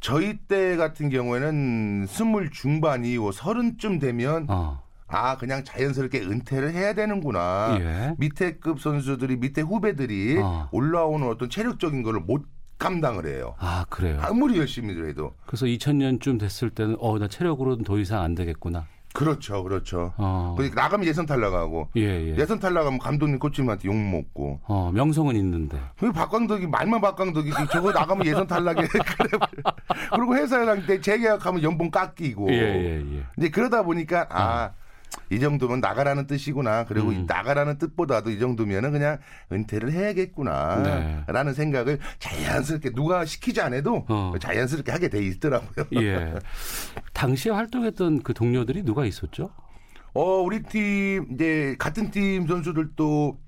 저희 0.00 0.38
때 0.38 0.76
같은 0.76 1.10
경우에는 1.10 2.06
스물 2.06 2.50
중반 2.50 3.04
이후 3.04 3.32
서른쯤 3.32 3.98
되면 3.98 4.46
어. 4.48 4.82
아 5.06 5.36
그냥 5.36 5.64
자연스럽게 5.64 6.20
은퇴를 6.20 6.72
해야 6.72 6.94
되는구나. 6.94 7.78
예. 7.80 8.14
밑에 8.18 8.56
급 8.58 8.80
선수들이 8.80 9.36
밑에 9.36 9.60
후배들이 9.60 10.38
어. 10.40 10.68
올라오는 10.72 11.26
어떤 11.28 11.50
체력적인 11.50 12.02
거를 12.02 12.20
못 12.20 12.46
감당을 12.78 13.26
해요. 13.26 13.54
아, 13.58 13.84
그래요? 13.90 14.20
아무리 14.22 14.56
열심히 14.56 14.94
해도. 15.08 15.34
그래서 15.46 15.66
2000년쯤 15.66 16.38
됐을 16.38 16.70
때는, 16.70 16.96
어, 17.00 17.18
나 17.18 17.26
체력으로는 17.26 17.82
더 17.82 17.98
이상 17.98 18.22
안 18.22 18.36
되겠구나. 18.36 18.86
그렇죠, 19.18 19.64
그렇죠. 19.64 20.12
어. 20.16 20.54
근데 20.56 20.72
나가면 20.72 21.04
예선 21.06 21.26
탈락하고 21.26 21.88
예, 21.96 22.02
예. 22.02 22.36
예 22.38 22.46
선 22.46 22.60
탈락하면 22.60 23.00
감독님 23.00 23.40
코치님한테 23.40 23.88
욕 23.88 23.96
먹고. 23.96 24.60
어, 24.68 24.92
명성은 24.94 25.34
있는데. 25.34 25.76
그 25.98 26.12
박광덕이 26.12 26.68
말만 26.68 27.00
박광덕이지 27.00 27.56
저거 27.72 27.90
나가면 27.90 28.24
예선 28.26 28.46
그래. 28.46 28.86
그리고 30.14 30.36
회사랑 30.36 30.86
때 30.86 31.00
재계약하면 31.00 31.64
연봉 31.64 31.90
깎이고. 31.90 32.48
예, 32.52 32.54
예, 32.58 33.02
예. 33.16 33.22
이제 33.36 33.48
그러다 33.48 33.82
보니까 33.82 34.26
아. 34.30 34.70
이 35.30 35.40
정도면 35.40 35.80
나가라는 35.80 36.26
뜻이구나. 36.26 36.84
그리고 36.86 37.12
이 37.12 37.16
음. 37.16 37.26
나가라는 37.26 37.78
뜻보다도 37.78 38.30
이 38.30 38.38
정도면은 38.38 38.92
그냥 38.92 39.18
은퇴를 39.52 39.92
해야겠구나. 39.92 40.82
네. 40.82 41.24
라는 41.26 41.54
생각을 41.54 41.98
자연스럽게 42.18 42.92
누가 42.92 43.24
시키지 43.24 43.60
않아도 43.60 44.04
어. 44.08 44.34
자연스럽게 44.38 44.90
하게 44.92 45.08
돼 45.08 45.22
있더라고요. 45.24 45.86
예. 45.96 46.34
당시에 47.12 47.52
활동했던 47.52 48.22
그 48.22 48.34
동료들이 48.34 48.82
누가 48.84 49.04
있었죠? 49.04 49.50
어, 50.14 50.40
우리 50.40 50.62
팀, 50.62 51.26
이제, 51.32 51.76
같은 51.78 52.10
팀 52.10 52.46
선수들도 52.46 53.38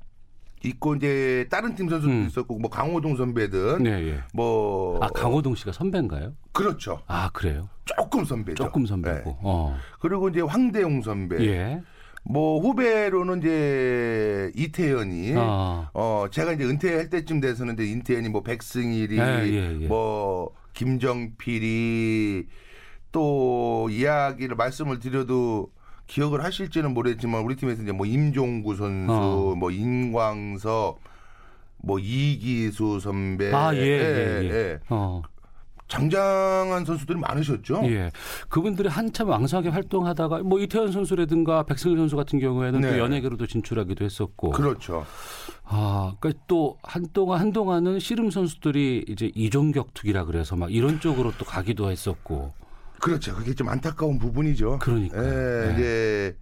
있고 0.63 0.95
이제 0.95 1.47
다른 1.51 1.75
팀 1.75 1.89
선수도 1.89 2.13
음. 2.13 2.27
있었고 2.27 2.59
뭐 2.59 2.71
강호동 2.71 3.17
선배든 3.17 3.83
네, 3.83 3.91
예. 4.09 4.21
뭐 4.35 4.99
아, 5.03 5.09
강호동 5.09 5.55
씨가 5.55 5.73
선배인가요? 5.73 6.35
그렇죠. 6.53 7.01
아, 7.07 7.31
그래요? 7.33 7.69
조금 7.85 8.25
선배죠. 8.25 8.63
조금 8.65 8.87
선배고. 8.87 9.31
네. 9.31 9.37
어. 9.43 9.77
그리고 10.01 10.29
이제 10.29 10.41
황대용 10.41 11.03
선배. 11.03 11.43
예. 11.47 11.81
뭐 12.23 12.61
후배로는 12.61 13.39
이제 13.39 14.53
이태현이 14.55 15.33
아. 15.37 15.91
어 15.95 16.27
제가 16.31 16.53
이제 16.53 16.65
은퇴할 16.65 17.09
때쯤 17.09 17.41
돼서는 17.41 17.75
이제 17.75 17.85
이태현이 17.85 18.29
뭐 18.29 18.43
백승일이 18.43 19.19
예, 19.19 19.23
예, 19.47 19.79
예. 19.81 19.87
뭐 19.87 20.55
김정필이 20.75 22.47
또 23.11 23.89
이야기를 23.91 24.55
말씀을 24.57 24.99
드려도 24.99 25.73
기억을 26.11 26.43
하실지는 26.43 26.93
모르겠지만 26.93 27.43
우리 27.45 27.55
팀에서 27.55 27.83
이제 27.83 27.93
뭐 27.93 28.05
임종구 28.05 28.75
선수, 28.75 29.13
어. 29.13 29.55
뭐 29.55 29.71
임광석, 29.71 31.01
뭐 31.79 31.99
이기수 32.01 32.99
선배, 32.99 33.53
아, 33.55 33.73
예, 33.75 33.81
예, 33.81 34.51
예. 34.51 34.81
어. 34.89 35.23
장장한 35.87 36.85
선수들이 36.85 37.19
많으셨죠. 37.19 37.81
예. 37.85 38.11
그분들이 38.49 38.89
한참 38.89 39.29
왕성하게 39.29 39.71
활동하다가 39.71 40.39
뭐 40.41 40.61
이태현 40.61 40.93
선수라든가 40.93 41.65
백승일 41.65 41.97
선수 41.97 42.17
같은 42.17 42.39
경우에는 42.39 42.81
네. 42.81 42.91
또 42.91 42.99
연예계로도 42.99 43.47
진출하기도 43.47 44.05
했었고. 44.05 44.51
그렇죠. 44.51 45.05
아, 45.65 46.15
그러니까 46.19 46.43
또 46.47 46.77
한동안 46.83 47.41
한동안은 47.41 47.99
씨름 47.99 48.31
선수들이 48.31 49.07
이제 49.09 49.31
이종격 49.35 49.95
투기라 49.95 50.25
그래서 50.25 50.55
막 50.55 50.73
이런 50.73 51.01
쪽으로 51.01 51.33
또 51.39 51.45
가기도 51.45 51.91
했었고. 51.91 52.53
그렇죠. 53.01 53.35
그게 53.35 53.55
좀 53.55 53.69
안타까운 53.69 54.19
부분이죠. 54.19 54.79
그러니까요. 54.81 55.23
예, 55.25 55.67
네. 55.69 55.73
이제 55.75 56.37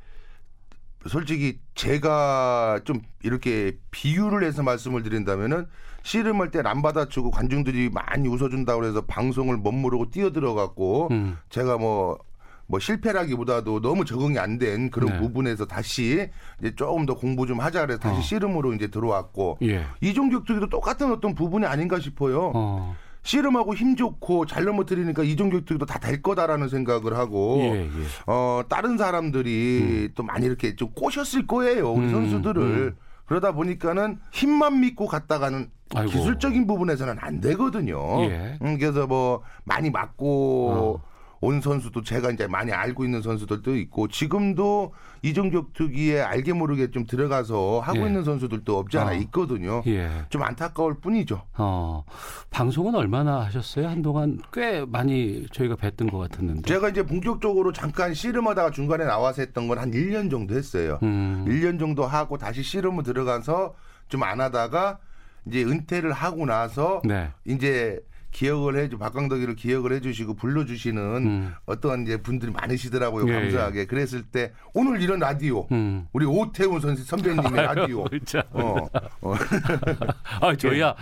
솔직히 1.06 1.60
제가 1.74 2.80
좀 2.84 3.00
이렇게 3.22 3.76
비유를 3.90 4.44
해서 4.44 4.62
말씀을 4.62 5.02
드린다면은 5.02 5.66
씨름할 6.02 6.50
때 6.50 6.62
람바다치고 6.62 7.30
관중들이 7.30 7.90
많이 7.90 8.28
웃어준다고 8.28 8.84
해서 8.84 9.02
방송을 9.02 9.58
멋모르고 9.58 10.10
뛰어들어갔고 10.10 11.08
음. 11.10 11.36
제가 11.50 11.76
뭐, 11.78 12.18
뭐 12.66 12.78
실패라기보다도 12.78 13.80
너무 13.80 14.04
적응이 14.04 14.38
안 14.38 14.58
된 14.58 14.90
그런 14.90 15.12
네. 15.12 15.18
부분에서 15.18 15.66
다시 15.66 16.28
이제 16.60 16.74
조금 16.74 17.06
더 17.06 17.14
공부 17.14 17.46
좀 17.46 17.60
하자 17.60 17.82
그래서 17.82 18.00
다시 18.00 18.18
어. 18.18 18.22
씨름으로 18.22 18.74
이제 18.74 18.88
들어왔고 18.88 19.58
예. 19.62 19.84
이종격 20.00 20.44
투기도 20.44 20.68
똑같은 20.68 21.12
어떤 21.12 21.34
부분이 21.34 21.64
아닌가 21.66 21.98
싶어요. 22.00 22.52
어. 22.54 22.96
씨름하고 23.28 23.74
힘 23.74 23.94
좋고 23.94 24.46
잘 24.46 24.64
넘어뜨리니까 24.64 25.22
이종격 25.22 25.66
투기도 25.66 25.84
다 25.84 25.98
될 25.98 26.22
거다라는 26.22 26.68
생각을 26.68 27.18
하고 27.18 27.58
예, 27.60 27.82
예. 27.82 27.88
어 28.26 28.62
다른 28.68 28.96
사람들이 28.96 30.10
또 30.14 30.22
많이 30.22 30.46
이렇게 30.46 30.74
좀 30.76 30.90
꼬셨을 30.94 31.46
거예요 31.46 31.90
우리 31.92 32.06
음, 32.06 32.10
선수들을 32.12 32.62
음. 32.62 32.96
그러다 33.26 33.52
보니까는 33.52 34.20
힘만 34.32 34.80
믿고 34.80 35.06
갔다가는 35.06 35.68
아이고. 35.94 36.10
기술적인 36.10 36.66
부분에서는 36.66 37.16
안 37.20 37.40
되거든요. 37.40 38.22
예. 38.22 38.56
음, 38.62 38.78
그래서 38.78 39.06
뭐 39.06 39.42
많이 39.64 39.90
맞고 39.90 40.70
어. 40.72 41.02
온 41.40 41.60
선수도 41.60 42.02
제가 42.02 42.30
이제 42.30 42.46
많이 42.46 42.72
알고 42.72 43.04
있는 43.04 43.22
선수들도 43.22 43.76
있고 43.76 44.08
지금도 44.08 44.92
이종격 45.22 45.72
투기에 45.72 46.20
알게 46.20 46.52
모르게 46.52 46.90
좀 46.90 47.06
들어가서 47.06 47.80
하고 47.80 48.00
예. 48.00 48.06
있는 48.06 48.24
선수들도 48.24 48.76
없지 48.78 48.98
않아 48.98 49.10
어. 49.12 49.14
있거든요. 49.14 49.82
예. 49.86 50.10
좀 50.30 50.42
안타까울 50.42 51.00
뿐이죠. 51.00 51.42
어. 51.56 52.04
방송은 52.50 52.94
얼마나 52.94 53.40
하셨어요? 53.46 53.88
한동안 53.88 54.38
꽤 54.52 54.84
많이 54.84 55.46
저희가 55.52 55.76
뵀던 55.76 56.10
것 56.10 56.18
같았는데. 56.18 56.62
제가 56.62 56.88
이제 56.88 57.02
본격적으로 57.04 57.72
잠깐 57.72 58.14
씨름하다가 58.14 58.70
중간에 58.70 59.04
나와서 59.04 59.42
했던 59.42 59.66
건 59.68 59.78
한 59.78 59.92
1년 59.92 60.28
정도 60.30 60.56
했어요. 60.56 60.98
음. 61.04 61.44
1년 61.48 61.78
정도 61.78 62.04
하고 62.04 62.36
다시 62.36 62.62
씨름을 62.64 63.04
들어가서 63.04 63.74
좀 64.08 64.22
안 64.24 64.40
하다가 64.40 64.98
이제 65.46 65.62
은퇴를 65.62 66.12
하고 66.12 66.46
나서 66.46 67.00
네. 67.04 67.28
이제 67.44 68.00
기억을 68.30 68.76
해주 68.76 68.98
박광덕이를 68.98 69.56
기억을 69.56 69.92
해주시고 69.92 70.34
불러주시는 70.34 71.02
음. 71.26 71.54
어떤 71.66 72.02
이제 72.02 72.16
분들이 72.18 72.52
많으시더라고요 72.52 73.28
예, 73.28 73.32
감사하게 73.32 73.86
그랬을 73.86 74.22
때 74.22 74.52
오늘 74.74 75.00
이런 75.00 75.18
라디오 75.18 75.66
음. 75.72 76.06
우리 76.12 76.26
오태훈 76.26 76.80
선생 76.80 77.04
선배님의 77.04 77.52
라디오. 77.64 78.04
어, 78.52 78.86
어. 79.22 79.34
아, 80.40 80.54
저희야 80.56 80.94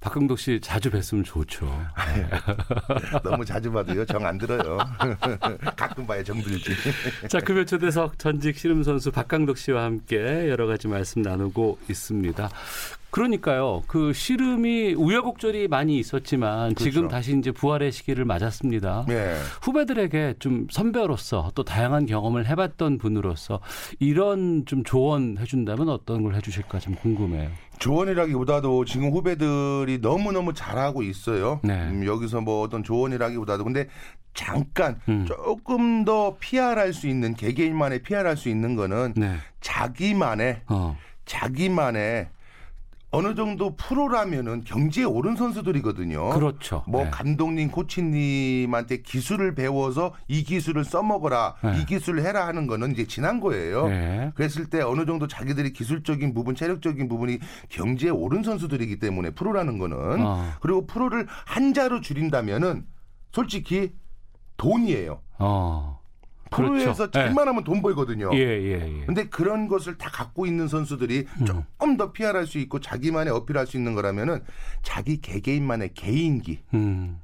박강덕 0.00 0.38
씨 0.38 0.60
자주 0.60 0.90
뵀으면 0.90 1.24
좋죠. 1.24 1.66
너무 3.22 3.42
자주 3.42 3.72
봐도요 3.72 4.04
정 4.04 4.22
안 4.26 4.36
들어요 4.36 4.76
가끔 5.76 6.06
봐야 6.06 6.22
정 6.22 6.40
들지 6.42 6.72
자, 7.28 7.40
금요 7.40 7.64
초대석 7.64 8.18
전직 8.18 8.58
씨름 8.58 8.82
선수 8.82 9.10
박강덕 9.10 9.56
씨와 9.56 9.84
함께 9.84 10.50
여러 10.50 10.66
가지 10.66 10.88
말씀 10.88 11.22
나누고 11.22 11.78
있습니다. 11.88 12.50
그러니까요, 13.14 13.84
그 13.86 14.12
씨름이 14.12 14.94
우여곡절이 14.94 15.68
많이 15.68 16.00
있었지만 16.00 16.74
지금 16.74 17.02
그렇죠. 17.02 17.08
다시 17.08 17.38
이제 17.38 17.52
부활의 17.52 17.92
시기를 17.92 18.24
맞았습니다. 18.24 19.04
네. 19.06 19.36
후배들에게 19.62 20.34
좀 20.40 20.66
선배로서 20.68 21.52
또 21.54 21.62
다양한 21.62 22.06
경험을 22.06 22.48
해봤던 22.48 22.98
분으로서 22.98 23.60
이런 24.00 24.64
좀 24.66 24.82
조언 24.82 25.38
해 25.38 25.44
준다면 25.44 25.90
어떤 25.90 26.24
걸 26.24 26.34
해주실까 26.34 26.80
좀 26.80 26.96
궁금해요. 26.96 27.52
조언이라기보다도 27.78 28.84
지금 28.84 29.12
후배들이 29.12 29.98
너무너무 30.02 30.52
잘하고 30.52 31.04
있어요. 31.04 31.60
네. 31.62 31.82
음, 31.82 32.04
여기서 32.04 32.40
뭐 32.40 32.62
어떤 32.62 32.82
조언이라기보다도 32.82 33.62
근데 33.62 33.86
잠깐 34.34 35.00
음. 35.08 35.24
조금 35.24 36.04
더 36.04 36.36
PR할 36.40 36.92
수 36.92 37.06
있는 37.06 37.34
개개인만의 37.34 38.02
PR할 38.02 38.36
수 38.36 38.48
있는 38.48 38.74
거는 38.74 39.14
네. 39.14 39.36
자기만의 39.60 40.62
어. 40.66 40.96
자기만의 41.26 42.33
어느 43.14 43.34
정도 43.34 43.76
프로라면은 43.76 44.62
경지에 44.64 45.04
오른 45.04 45.36
선수들이거든요. 45.36 46.30
그렇죠. 46.30 46.84
뭐 46.86 47.04
네. 47.04 47.10
감독님, 47.10 47.70
코치님한테 47.70 49.02
기술을 49.02 49.54
배워서 49.54 50.12
이 50.28 50.42
기술을 50.42 50.84
써먹어라, 50.84 51.54
네. 51.62 51.80
이 51.80 51.86
기술을 51.86 52.24
해라 52.24 52.46
하는 52.46 52.66
거는 52.66 52.92
이제 52.92 53.06
지난 53.06 53.40
거예요. 53.40 53.88
네. 53.88 54.32
그랬을 54.34 54.66
때 54.66 54.80
어느 54.80 55.06
정도 55.06 55.26
자기들이 55.26 55.72
기술적인 55.72 56.34
부분, 56.34 56.54
체력적인 56.54 57.08
부분이 57.08 57.38
경지에 57.68 58.10
오른 58.10 58.42
선수들이기 58.42 58.98
때문에 58.98 59.30
프로라는 59.30 59.78
거는 59.78 60.24
어. 60.24 60.52
그리고 60.60 60.86
프로를 60.86 61.26
한자로 61.46 62.00
줄인다면은 62.00 62.86
솔직히 63.32 63.92
돈이에요. 64.56 65.20
어. 65.38 65.93
프로에서 66.56 66.92
그렇죠. 66.94 67.10
잘만 67.10 67.48
하면 67.48 67.64
돈 67.64 67.82
벌거든요. 67.82 68.30
예, 68.34 68.38
예, 68.38 69.00
예. 69.00 69.04
근데 69.06 69.28
그런 69.28 69.68
것을 69.68 69.96
다 69.98 70.10
갖고 70.10 70.46
있는 70.46 70.68
선수들이 70.68 71.26
음. 71.40 71.44
조금 71.46 71.96
더 71.96 72.12
PR할 72.12 72.46
수 72.46 72.58
있고 72.58 72.80
자기만의 72.80 73.32
어필할 73.32 73.66
수 73.66 73.76
있는 73.76 73.94
거라면은 73.94 74.42
자기 74.82 75.20
개개인만의 75.20 75.90
개인기 75.94 76.60
음. 76.74 77.20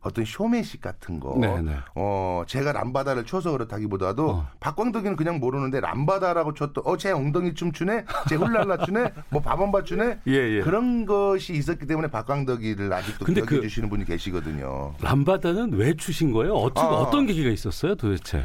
어떤 0.00 0.24
쇼맨십 0.24 0.80
같은 0.80 1.18
거. 1.18 1.36
네, 1.40 1.60
네. 1.60 1.76
어, 1.96 2.44
제가 2.46 2.70
람바다를 2.72 3.26
쳐서 3.26 3.50
그렇다기보다도 3.50 4.30
어. 4.30 4.48
박광덕이는 4.60 5.16
그냥 5.16 5.40
모르는데 5.40 5.80
람바다라고 5.80 6.54
쳤더 6.54 6.82
어, 6.82 6.96
제 6.96 7.10
엉덩이 7.10 7.52
춤 7.54 7.72
추네? 7.72 8.04
제 8.28 8.36
훌랄라 8.36 8.84
추네? 8.84 9.12
뭐 9.28 9.42
밥한바 9.42 9.82
추네? 9.82 10.20
예, 10.28 10.32
예. 10.32 10.60
그런 10.60 11.04
것이 11.04 11.52
있었기 11.54 11.86
때문에 11.86 12.08
박광덕이를 12.08 12.92
아직도 12.92 13.24
근데 13.24 13.40
기억해 13.40 13.56
그- 13.56 13.62
주시는 13.62 13.90
분이 13.90 14.04
계시거든요. 14.04 14.94
람바다는 15.00 15.72
왜 15.74 15.94
추신 15.94 16.30
거예요? 16.32 16.54
어떻게 16.54 16.86
아. 16.86 16.90
어떤 16.90 17.26
계기가 17.26 17.50
있었어요, 17.50 17.96
도대체? 17.96 18.44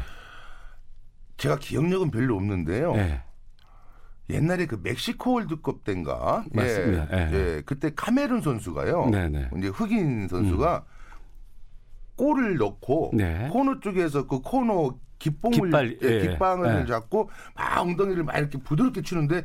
제가 1.36 1.58
기억력은 1.58 2.10
별로 2.10 2.36
없는데요. 2.36 2.94
예. 2.96 3.22
옛날에 4.30 4.66
그 4.66 4.80
멕시코 4.82 5.34
월드컵 5.34 5.84
때인가? 5.84 6.44
맞습니다. 6.52 7.08
예, 7.12 7.18
예. 7.18 7.32
예, 7.32 7.62
그때 7.66 7.92
카메룬 7.94 8.40
선수가요. 8.40 9.10
네네. 9.10 9.50
이제 9.58 9.68
흑인 9.68 10.28
선수가 10.28 10.84
골을 12.16 12.56
넣고 12.56 13.10
네. 13.12 13.48
코너 13.52 13.80
쪽에서 13.80 14.26
그 14.26 14.40
코너 14.40 14.96
깃봉을 15.18 15.68
깃발, 15.68 15.98
예, 16.02 16.08
예. 16.08 16.20
깃방을 16.20 16.82
예. 16.82 16.86
잡고 16.86 17.28
막 17.54 17.80
엉덩이를 17.80 18.24
막 18.24 18.36
이렇게 18.38 18.58
부드럽게 18.58 19.02
치는데 19.02 19.44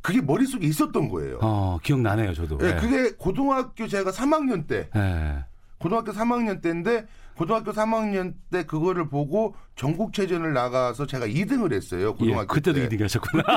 그게 0.00 0.20
머릿속에 0.20 0.66
있었던 0.66 1.08
거예요. 1.08 1.38
어, 1.42 1.78
기억나네요, 1.82 2.32
저도. 2.34 2.58
예, 2.62 2.68
예. 2.68 2.74
그게 2.76 3.12
고등학교 3.12 3.86
제가 3.86 4.10
3학년 4.10 4.66
때 4.66 4.88
예. 4.96 5.44
고등학교 5.78 6.12
3학년 6.12 6.62
때인데 6.62 7.06
고등학교 7.36 7.72
3학년 7.72 8.34
때 8.50 8.64
그거를 8.64 9.08
보고 9.08 9.54
전국체전을 9.76 10.52
나가서 10.54 11.06
제가 11.06 11.26
2등을 11.26 11.72
했어요. 11.74 12.08
예, 12.08 12.12
고등학교 12.12 12.46
그때도 12.46 12.80
때. 12.80 12.88
2등 12.88 13.02
하셨구나. 13.02 13.42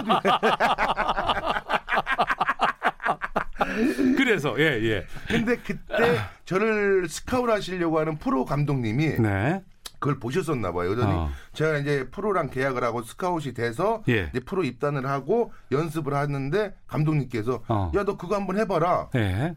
그래서, 4.18 4.56
예, 4.60 4.64
예. 4.84 5.06
근데 5.28 5.56
그때 5.58 6.20
저를 6.46 7.08
스카우트 7.08 7.52
하시려고 7.52 8.00
하는 8.00 8.18
프로 8.18 8.44
감독님이 8.44 9.20
네. 9.20 9.62
그걸 10.00 10.20
보셨었나 10.20 10.72
봐요. 10.74 10.90
그러더니 10.90 11.14
어. 11.14 11.30
제가 11.54 11.78
이제 11.78 12.08
프로랑 12.10 12.50
계약을 12.50 12.84
하고 12.84 13.02
스카웃이 13.02 13.54
돼서 13.54 14.04
예. 14.10 14.30
이제 14.32 14.40
프로 14.42 14.64
입단을 14.64 15.06
하고 15.06 15.54
연습을 15.72 16.14
하는데 16.14 16.74
감독님께서 16.88 17.64
어. 17.68 17.92
야 17.96 18.05
너 18.05 18.18
그거 18.18 18.36
한번 18.36 18.58
해봐라. 18.58 19.10
예. 19.16 19.56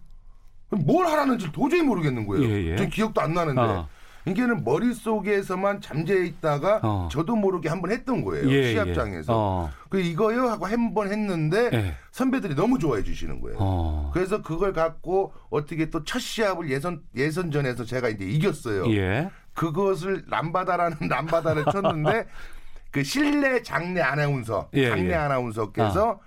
뭘 0.71 1.07
하라는지 1.07 1.51
도저히 1.53 1.83
모르겠는 1.83 2.27
거예요. 2.27 2.45
예, 2.45 2.73
예. 2.73 2.77
전 2.77 2.89
기억도 2.89 3.21
안 3.21 3.35
나는데. 3.35 3.61
어. 3.61 3.89
이게는 4.25 4.63
머릿속에서만 4.65 5.81
잠재 5.81 6.25
있다가 6.25 6.81
어. 6.83 7.09
저도 7.11 7.35
모르게 7.35 7.69
한 7.69 7.81
번 7.83 7.91
했던 7.91 8.25
거예요. 8.25 8.49
예, 8.51 8.71
시합장에서. 8.73 9.33
예. 9.33 9.37
어. 9.37 9.71
그 9.89 9.99
이거요 10.01 10.49
하고 10.49 10.67
한 10.67 10.95
번 10.95 11.11
했는데 11.11 11.71
예. 11.73 11.95
선배들이 12.13 12.55
너무 12.55 12.79
좋아해 12.79 13.03
주시는 13.03 13.41
거예요. 13.41 13.57
어. 13.61 14.11
그래서 14.15 14.41
그걸 14.43 14.73
갖고 14.73 15.33
어떻게 15.51 15.91
또 15.91 16.05
첫 16.05 16.21
시합을 16.21 16.71
예선 16.71 17.03
예선전에서 17.17 17.85
제가 17.85 18.09
이제 18.11 18.25
이겼어요. 18.25 18.87
예. 18.95 19.29
그것을 19.55 20.25
람바다라는 20.29 20.97
람바다를 21.09 21.65
쳤는데 21.73 22.27
그 22.93 23.03
실내 23.03 23.63
장내 23.63 24.01
아나운서 24.01 24.69
예, 24.75 24.93
예. 24.97 25.15
아나운서께서 25.15 26.21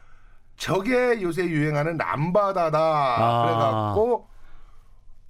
저게 0.57 1.21
요새 1.21 1.45
유행하는 1.45 1.97
람바다다 1.97 2.77
아. 2.79 3.45
그래갖고 3.45 4.27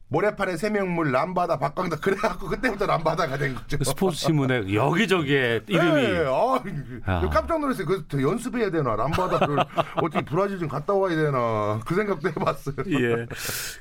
모래판에 0.07 0.55
세명물 0.57 1.11
람바다 1.11 1.57
박광다 1.57 1.97
그래갖고 1.97 2.47
그때부터 2.47 2.85
람바다가 2.85 3.37
된 3.37 3.55
거죠. 3.55 3.83
스포츠 3.83 4.17
신문에 4.17 4.73
여기저기에 4.73 5.61
이름이 5.67 6.01
네, 6.03 6.25
아, 6.27 6.61
아. 7.05 7.29
깜짝 7.29 7.59
놀랐어요. 7.59 7.87
그 7.87 8.21
연습해야 8.21 8.69
되나 8.69 8.95
람바다를 8.95 9.57
어떻게 9.97 10.23
브라질 10.23 10.59
좀 10.59 10.67
갔다 10.67 10.93
와야 10.93 11.15
되나 11.15 11.79
그 11.85 11.95
생각도 11.95 12.29
해봤어요. 12.29 12.75
예. 12.87 13.25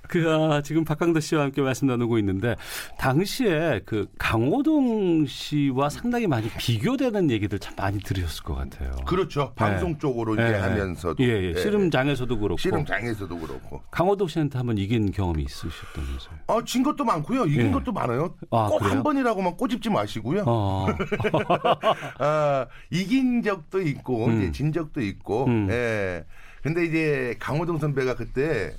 그, 0.09 0.31
아, 0.33 0.63
지금 0.63 0.85
박강도 0.85 1.21
씨와 1.21 1.43
함께 1.45 1.61
말씀 1.61 1.89
나누고 1.89 2.19
있는데, 2.19 2.57
당시에 2.99 3.83
그 3.85 4.07
강호동 4.19 5.27
씨와 5.27 5.91
상당히 5.91 6.27
많이 6.27 6.49
비교되는 6.49 7.31
얘기들 7.31 7.59
참 7.59 7.75
많이 7.77 7.99
들으셨을 7.99 8.45
것 8.45 8.55
같아요. 8.55 8.93
그렇죠. 9.07 9.53
방송 9.55 9.99
쪽으로 9.99 10.35
이제 10.35 10.43
예, 10.43 10.55
하면서도 10.55 11.23
예, 11.23 11.29
예. 11.29 11.53
예. 11.55 11.61
씨름장에서도 11.61 12.39
그렇고. 12.39 12.57
씨름장에서도 12.59 13.39
그렇고. 13.39 13.83
강호동 13.91 14.29
씨한테 14.29 14.59
한번 14.59 14.79
이긴 14.79 15.11
경험이 15.11 15.43
있으셨 15.43 15.71
다면서요. 16.15 16.35
아, 16.47 16.63
진 16.65 16.83
것도 16.83 17.05
많고요. 17.05 17.47
이긴 17.47 17.67
예. 17.67 17.71
것도 17.71 17.93
많아요. 17.93 18.35
아, 18.51 18.69
꼭 18.69 18.79
그래요? 18.79 18.93
한 18.95 19.03
번이라고만 19.03 19.57
꼬집지 19.57 19.91
마시고요. 19.91 20.45
어. 20.47 20.87
아, 22.19 22.67
이긴 22.91 23.43
적도 23.43 23.81
있고 23.81 24.27
음. 24.27 24.39
이제 24.39 24.53
진 24.53 24.73
적도 24.73 25.01
있고. 25.01 25.47
음. 25.47 25.69
예. 25.71 26.25
근데 26.63 26.85
이제 26.85 27.37
강호동 27.41 27.79
선배가 27.79 28.15
그때 28.15 28.75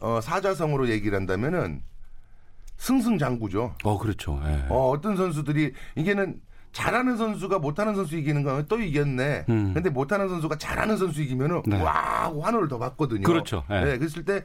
어, 0.00 0.20
사자성어로 0.20 0.88
얘기를 0.90 1.16
한다면은 1.16 1.82
승승장구죠. 2.76 3.76
어, 3.82 3.98
그렇죠. 3.98 4.40
예. 4.46 4.66
어, 4.68 4.90
어떤 4.90 5.16
선수들이 5.16 5.72
이게는 5.96 6.40
잘하는 6.72 7.16
선수가 7.16 7.60
못하는 7.60 7.94
선수 7.94 8.16
이기는 8.16 8.42
거는 8.42 8.66
또 8.68 8.80
이겼네. 8.80 9.44
음. 9.48 9.74
근데 9.74 9.90
못하는 9.90 10.28
선수가 10.28 10.58
잘하는 10.58 10.96
선수 10.96 11.22
이기면은 11.22 11.62
네. 11.66 11.80
와 11.80 12.32
환호를 12.40 12.68
더 12.68 12.78
받거든요. 12.78 13.22
그렇죠. 13.22 13.64
예. 13.70 13.84
네, 13.84 13.98
그랬을 13.98 14.24
때 14.24 14.42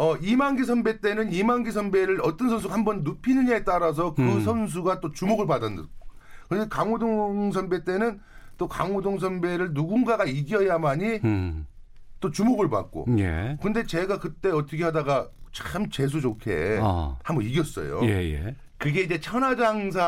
어, 0.00 0.16
이만기 0.16 0.64
선배 0.64 0.98
때는 0.98 1.30
이만기 1.30 1.72
선배를 1.72 2.20
어떤 2.22 2.48
선수가 2.48 2.72
한번 2.72 3.02
눕히느냐에 3.04 3.64
따라서 3.64 4.14
그 4.14 4.22
음. 4.22 4.40
선수가 4.40 5.00
또 5.00 5.12
주목을 5.12 5.46
받았는. 5.46 5.86
그래서 6.48 6.66
강호동 6.70 7.52
선배 7.52 7.84
때는 7.84 8.18
또 8.56 8.66
강호동 8.66 9.18
선배를 9.18 9.74
누군가가 9.74 10.24
이겨야만이 10.24 11.20
음. 11.22 11.66
또 12.18 12.30
주목을 12.30 12.70
받고. 12.70 13.08
예. 13.18 13.58
근데 13.60 13.84
제가 13.84 14.18
그때 14.20 14.48
어떻게 14.48 14.84
하다가 14.84 15.28
참 15.52 15.90
재수 15.90 16.22
좋게 16.22 16.78
어. 16.80 17.18
한번 17.22 17.44
이겼어요. 17.44 18.00
예, 18.04 18.32
예. 18.32 18.56
그게 18.78 19.02
이제 19.02 19.20
천하장사 19.20 20.00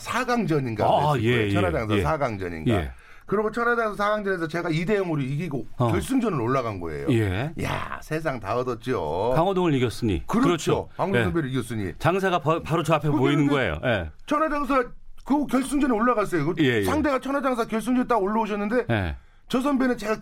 4강전인가 0.00 0.82
아, 0.82 1.18
예. 1.18 1.46
예, 1.46 1.50
천하장사 1.50 1.96
예. 1.96 2.04
4강전인가. 2.04 2.90
예. 3.28 3.36
그리고 3.36 3.50
천하장사 3.50 4.16
4강전에서 4.16 4.48
제가 4.48 4.70
2대 4.70 4.98
0으로 5.02 5.22
이기고 5.22 5.66
어. 5.76 5.92
결승전을 5.92 6.40
올라간 6.40 6.80
거예요. 6.80 7.06
예. 7.10 7.52
야, 7.62 8.00
세상 8.02 8.40
다 8.40 8.56
얻었죠. 8.56 9.32
강호동을 9.36 9.74
이겼으니. 9.74 10.26
그렇죠. 10.26 10.88
강호동 10.96 11.20
예. 11.20 11.24
선배를 11.24 11.50
이겼으니. 11.50 11.92
장사가 11.98 12.40
바, 12.40 12.60
바로 12.62 12.82
저 12.82 12.94
앞에 12.94 13.10
보이는 13.10 13.46
거예요. 13.46 13.78
예. 13.84 14.10
천하장사 14.26 14.82
그 15.24 15.46
결승전에 15.46 15.92
올라갔어요. 15.92 16.46
그 16.46 16.54
예, 16.64 16.78
예. 16.78 16.84
상대가 16.84 17.18
천하장사 17.20 17.66
결승전에 17.66 18.06
딱 18.06 18.22
올라오셨는데 18.22 18.86
예. 18.90 19.16
저 19.48 19.60
선배는 19.60 19.98
제가 19.98 20.16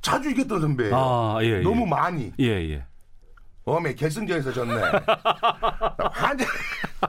자주 0.00 0.30
이겼던 0.30 0.60
선배예요. 0.60 0.96
아, 0.96 1.38
예, 1.42 1.58
예. 1.58 1.60
너무 1.60 1.86
많이. 1.86 2.32
예, 2.40 2.46
예. 2.46 2.84
어메 3.66 3.94
결승전에서 3.94 4.52
졌네. 4.52 4.74
완전 6.22 6.46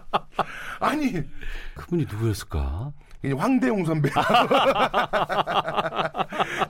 아니 0.82 1.14
그분이 1.76 2.08
누구였을까? 2.10 2.92
이제 3.24 3.34
황대웅 3.34 3.86
선배. 3.86 4.10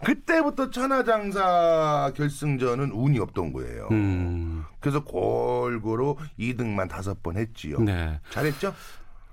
그때부터 0.03 0.69
천하장사 0.69 2.11
결승전은 2.15 2.91
운이 2.91 3.19
없던 3.19 3.53
거예요. 3.53 3.87
음. 3.91 4.63
그래서 4.79 5.03
골고루 5.03 6.15
2등만 6.39 6.89
다섯 6.89 7.21
번 7.21 7.37
했지요. 7.37 7.79
네. 7.79 8.19
잘했죠? 8.29 8.73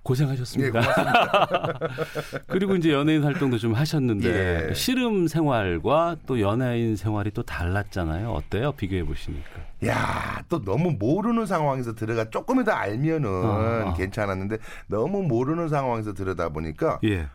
고생하셨습니다. 0.05 0.81
예. 0.81 0.85
그리고 2.47 2.77
이제 2.77 2.93
연예인 2.93 3.25
활동도 3.25 3.59
좀 3.59 3.73
하셨는데 3.73 4.69
예. 4.69 4.75
씨름 4.75 5.27
생활과 5.27 6.17
또 6.27 6.41
연예인 6.41 6.95
생활이 6.95 7.31
또 7.33 7.43
달랐잖아요. 7.43 8.31
어때요? 8.31 8.73
비교해 8.73 9.03
보시니까. 9.03 9.49
야, 9.87 10.45
또 10.49 10.63
너무 10.63 10.93
모르는 10.93 11.47
상황에서 11.47 11.95
들어가 11.95 12.29
조금이라도 12.31 12.73
알면은 12.73 13.29
어, 13.29 13.89
어. 13.89 13.95
괜찮았는데 13.95 14.59
너무 14.87 15.23
모르는 15.23 15.69
상황에서 15.69 16.13
들어다 16.13 16.51
보니까 16.51 17.01
예. 17.05 17.27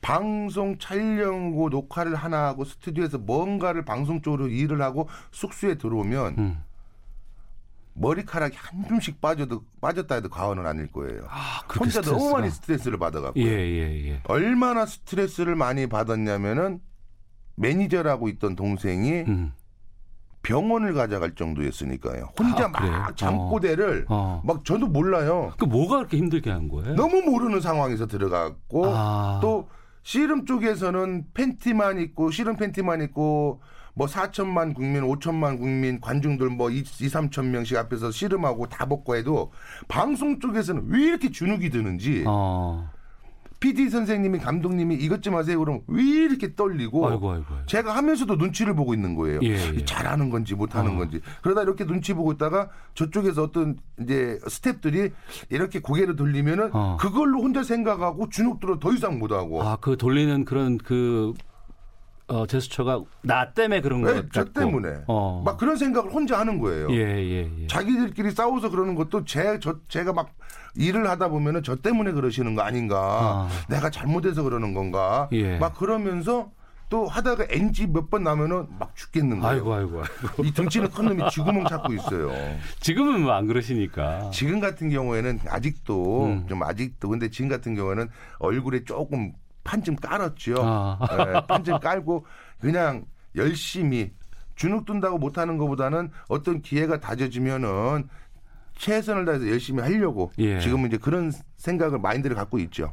방송 0.00 0.78
촬영고 0.78 1.68
녹화를 1.68 2.14
하나 2.14 2.46
하고 2.46 2.64
스튜디오에서 2.64 3.18
뭔가를 3.18 3.84
방송 3.84 4.22
쪽으로 4.22 4.48
일을 4.48 4.80
하고 4.80 5.08
숙소에 5.30 5.74
들어오면 5.74 6.34
음. 6.38 6.62
머리카락이 7.94 8.56
한 8.56 8.88
줌씩 8.88 9.20
빠져도 9.20 9.62
빠졌다 9.80 10.14
해도 10.14 10.28
과언은 10.28 10.66
아닐 10.66 10.86
거예요. 10.90 11.22
아, 11.28 11.60
혼자 11.78 12.00
너무 12.00 12.18
스트레스가. 12.18 12.38
많이 12.38 12.50
스트레스를 12.50 12.98
받아갖고 12.98 13.40
예, 13.40 13.46
예, 13.46 14.08
예. 14.08 14.22
얼마나 14.28 14.86
스트레스를 14.86 15.56
많이 15.56 15.86
받았냐면은 15.86 16.80
매니저라고 17.56 18.28
있던 18.28 18.56
동생이 18.56 19.12
음. 19.28 19.52
병원을 20.42 20.94
가져갈 20.94 21.34
정도였으니까요. 21.34 22.30
혼자 22.38 22.64
아? 22.64 22.68
막 22.68 23.16
잠꼬대를 23.16 24.06
어. 24.08 24.40
막 24.44 24.64
저도 24.64 24.86
몰라요. 24.86 25.52
그 25.58 25.66
뭐가 25.66 25.98
그렇게 25.98 26.16
힘들게 26.16 26.50
한 26.50 26.68
거예요? 26.68 26.94
너무 26.94 27.20
모르는 27.20 27.60
상황에서 27.60 28.06
들어갔고 28.06 28.86
아. 28.86 29.38
또 29.42 29.68
씨름 30.02 30.46
쪽에서는 30.46 31.26
팬티만 31.34 32.00
입고 32.00 32.30
씨름 32.30 32.56
팬티만 32.56 33.02
입고 33.02 33.60
뭐 34.00 34.06
4천만 34.06 34.72
국민, 34.72 35.02
5천만 35.02 35.58
국민 35.58 36.00
관중들 36.00 36.48
뭐 36.48 36.70
2, 36.70 36.78
2 36.78 36.82
3천 36.84 37.48
명씩 37.48 37.76
앞에서 37.76 38.10
씨름하고 38.10 38.66
다 38.66 38.86
벗고 38.86 39.14
해도 39.14 39.52
방송 39.88 40.40
쪽에서는 40.40 40.86
왜 40.88 41.02
이렇게 41.02 41.30
주눅이 41.30 41.68
드는지 41.68 42.24
어. 42.26 42.88
PD 43.60 43.90
선생님이 43.90 44.38
감독님이 44.38 44.94
이것 44.94 45.22
좀 45.22 45.34
하세요 45.34 45.58
그러면 45.58 45.82
왜 45.86 46.02
이렇게 46.02 46.54
떨리고 46.54 47.08
아이고, 47.08 47.30
아이고, 47.30 47.44
아이고. 47.50 47.66
제가 47.66 47.94
하면서도 47.94 48.36
눈치를 48.36 48.74
보고 48.74 48.94
있는 48.94 49.14
거예요. 49.14 49.40
예, 49.42 49.50
예. 49.50 49.84
잘하는 49.84 50.30
건지 50.30 50.54
못하는 50.54 50.92
어. 50.92 50.96
건지 50.96 51.20
그러다 51.42 51.60
이렇게 51.60 51.84
눈치 51.84 52.14
보고 52.14 52.32
있다가 52.32 52.70
저쪽에서 52.94 53.42
어떤 53.42 53.76
이제 54.00 54.38
스탭들이 54.44 55.12
이렇게 55.50 55.78
고개를 55.78 56.16
돌리면은 56.16 56.70
어. 56.72 56.96
그걸로 56.98 57.42
혼자 57.42 57.62
생각하고 57.62 58.30
주눅 58.30 58.60
들어 58.60 58.78
더 58.78 58.94
이상 58.94 59.18
못하고 59.18 59.62
아, 59.62 59.76
그 59.78 59.98
돌리는 59.98 60.46
그런 60.46 60.78
그 60.78 61.34
어, 62.30 62.46
제스처가 62.46 63.02
나 63.22 63.52
때문에 63.52 63.80
그런 63.80 64.02
거 64.02 64.12
네, 64.12 64.22
저. 64.32 64.44
때문에 64.44 65.02
어. 65.06 65.42
막 65.44 65.58
그런 65.58 65.76
생각을 65.76 66.10
혼자 66.12 66.38
하는 66.38 66.58
거예요. 66.58 66.88
예, 66.92 66.96
예, 66.96 67.50
예. 67.62 67.66
자기들끼리 67.66 68.30
싸워서 68.30 68.70
그러는 68.70 68.94
것도 68.94 69.24
제, 69.24 69.58
저, 69.60 69.76
제가 69.88 70.12
막 70.12 70.30
일을 70.76 71.08
하다 71.10 71.28
보면은 71.28 71.62
저 71.62 71.76
때문에 71.76 72.12
그러시는 72.12 72.54
거 72.54 72.62
아닌가. 72.62 72.98
아. 73.00 73.48
내가 73.68 73.90
잘못해서 73.90 74.42
그러는 74.42 74.72
건가. 74.74 75.28
예. 75.32 75.58
막 75.58 75.74
그러면서 75.76 76.50
또 76.88 77.06
하다가 77.06 77.46
NG 77.50 77.86
몇 77.86 78.10
번 78.10 78.24
나면은 78.24 78.66
막 78.78 78.96
죽겠는 78.96 79.38
거예요. 79.38 79.54
아이고, 79.54 79.74
아이고, 79.74 80.02
아이고. 80.02 80.44
이 80.44 80.52
등치는 80.52 80.90
큰 80.90 81.04
놈이 81.06 81.30
쥐구멍 81.30 81.64
찾고 81.66 81.92
있어요. 81.94 82.32
지금은 82.80 83.22
뭐 83.22 83.32
안 83.34 83.46
그러시니까. 83.46 84.28
지금 84.32 84.58
같은 84.58 84.90
경우에는 84.90 85.38
아직도 85.48 86.24
음. 86.26 86.46
좀 86.48 86.62
아직도 86.64 87.08
근데 87.08 87.30
지금 87.30 87.48
같은 87.48 87.76
경우에는 87.76 88.08
얼굴에 88.40 88.82
조금 88.84 89.32
판좀 89.64 89.96
깔았죠. 89.96 90.54
아. 90.58 90.98
예, 91.12 91.46
판좀 91.46 91.78
깔고 91.80 92.24
그냥 92.60 93.04
열심히 93.36 94.12
주눅 94.56 94.84
든다고 94.84 95.18
못하는 95.18 95.56
것보다는 95.58 96.10
어떤 96.28 96.60
기회가 96.62 96.98
다져지면은 97.00 98.08
최선을 98.76 99.24
다해서 99.24 99.48
열심히 99.48 99.82
하려고 99.82 100.32
예. 100.38 100.58
지금은 100.60 100.88
이제 100.88 100.96
그런 100.96 101.32
생각을 101.56 101.98
마인드를 101.98 102.34
갖고 102.36 102.58
있죠. 102.60 102.92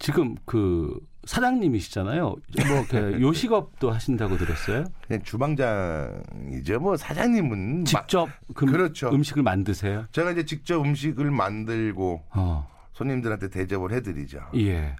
지금 0.00 0.36
그 0.44 0.98
사장님이시잖아요. 1.24 2.22
뭐 2.22 2.36
요식업도 3.20 3.90
하신다고 3.90 4.36
들었어요. 4.36 4.84
그냥 5.06 5.22
주방장이죠. 5.24 6.78
뭐 6.80 6.96
사장님은 6.96 7.78
마- 7.80 7.84
직접 7.84 8.28
그 8.54 8.66
그렇죠. 8.66 9.10
음식을 9.10 9.42
만드세요. 9.42 10.06
제가 10.12 10.30
이제 10.32 10.44
직접 10.44 10.80
음식을 10.80 11.30
만들고 11.30 12.22
어. 12.30 12.68
손님들한테 12.98 13.48
대접을 13.48 13.92
해드리죠. 13.92 14.40
예. 14.56 14.96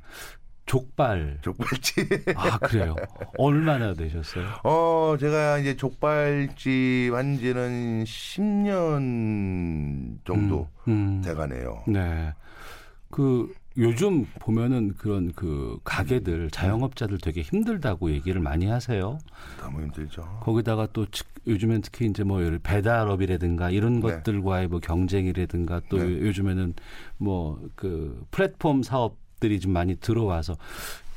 족발. 0.66 1.38
족발집. 1.40 1.96
아 2.36 2.58
그래요. 2.58 2.94
얼마나 3.38 3.92
되셨어요? 3.94 4.46
어, 4.62 5.16
제가 5.18 5.58
이제 5.58 5.74
족발집 5.76 7.12
한 7.14 7.38
지는 7.38 8.04
10년 8.04 9.38
정도 10.24 10.68
음, 10.86 10.92
음. 10.92 11.22
돼가네요. 11.24 11.82
네. 11.88 12.32
그 13.10 13.52
요즘 13.78 14.26
보면은 14.40 14.94
그런 14.96 15.32
그 15.34 15.78
가게들 15.84 16.50
자영업자들 16.50 17.18
되게 17.18 17.42
힘들다고 17.42 18.10
얘기를 18.10 18.40
많이 18.40 18.66
하세요. 18.66 19.18
너무 19.60 19.82
힘들죠. 19.82 20.40
거기다가 20.42 20.88
또 20.92 21.06
즉- 21.06 21.28
요즘엔 21.46 21.82
특히 21.82 22.06
이제 22.06 22.24
뭐 22.24 22.40
배달업이라든가 22.62 23.70
이런 23.70 24.00
네. 24.00 24.00
것들과의 24.00 24.66
뭐 24.68 24.80
경쟁이라든가 24.80 25.80
또 25.88 25.98
네. 25.98 26.04
요즘에는 26.20 26.74
뭐 27.18 27.60
그 27.76 28.26
플랫폼 28.32 28.82
사업들이 28.82 29.60
좀 29.60 29.72
많이 29.72 29.94
들어와서 29.94 30.56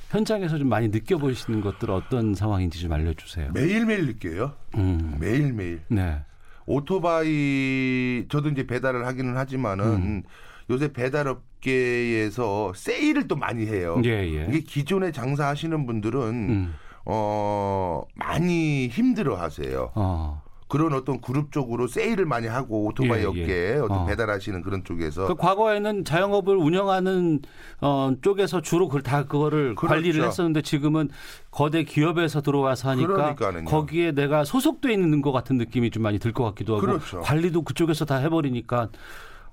현장에서 0.09 0.59
좀 0.59 0.69
많이 0.69 0.89
느껴보시는 0.89 1.61
것들 1.61 1.89
어떤 1.89 2.35
상황인지 2.35 2.79
좀 2.79 2.91
알려주세요. 2.91 3.51
매일매일 3.53 4.05
느껴요. 4.05 4.53
음. 4.75 5.17
매일매일. 5.19 5.81
네. 5.87 6.19
오토바이 6.67 8.25
저도 8.29 8.49
이제 8.49 8.67
배달을 8.67 9.05
하기는 9.07 9.35
하지만은 9.35 9.85
음. 9.85 10.23
요새 10.71 10.91
배달업계에서 10.93 12.71
세일을 12.75 13.27
또 13.27 13.35
많이 13.35 13.65
해요. 13.67 14.01
예, 14.05 14.09
예. 14.09 14.45
이게 14.49 14.61
기존에 14.61 15.11
장사하시는 15.11 15.85
분들은 15.85 16.21
음. 16.21 16.73
어 17.05 18.03
많이 18.15 18.87
힘들어 18.87 19.35
하세요. 19.35 19.91
어. 19.95 20.41
그런 20.67 20.93
어떤 20.93 21.19
그룹 21.19 21.51
쪽으로 21.51 21.87
세일을 21.87 22.25
많이 22.25 22.47
하고 22.47 22.85
오토바이 22.85 23.17
예, 23.19 23.23
예. 23.23 23.25
업계에 23.25 23.75
어떤 23.79 23.97
어. 23.99 24.05
배달하시는 24.05 24.61
그런 24.61 24.85
쪽에서 24.85 25.27
그 25.27 25.35
과거에는 25.35 26.05
자영업을 26.05 26.55
운영하는 26.55 27.41
어, 27.81 28.13
쪽에서 28.21 28.61
주로 28.61 28.87
그- 28.87 29.03
다 29.03 29.25
그거를 29.25 29.75
그렇죠. 29.75 29.87
관리를 29.93 30.23
했었는데 30.23 30.61
지금은 30.61 31.09
거대 31.49 31.83
기업에서 31.83 32.41
들어와서 32.41 32.89
하니까 32.91 33.13
그러니까는요. 33.35 33.65
거기에 33.65 34.13
내가 34.13 34.45
소속돼 34.45 34.93
있는 34.93 35.21
것 35.21 35.33
같은 35.33 35.57
느낌이 35.57 35.91
좀 35.91 36.03
많이 36.03 36.19
들 36.19 36.31
것 36.31 36.45
같기도 36.45 36.77
하고 36.77 36.85
그렇죠. 36.85 37.19
관리도 37.19 37.63
그쪽에서 37.63 38.05
다 38.05 38.15
해버리니까 38.15 38.79
왠 38.81 38.89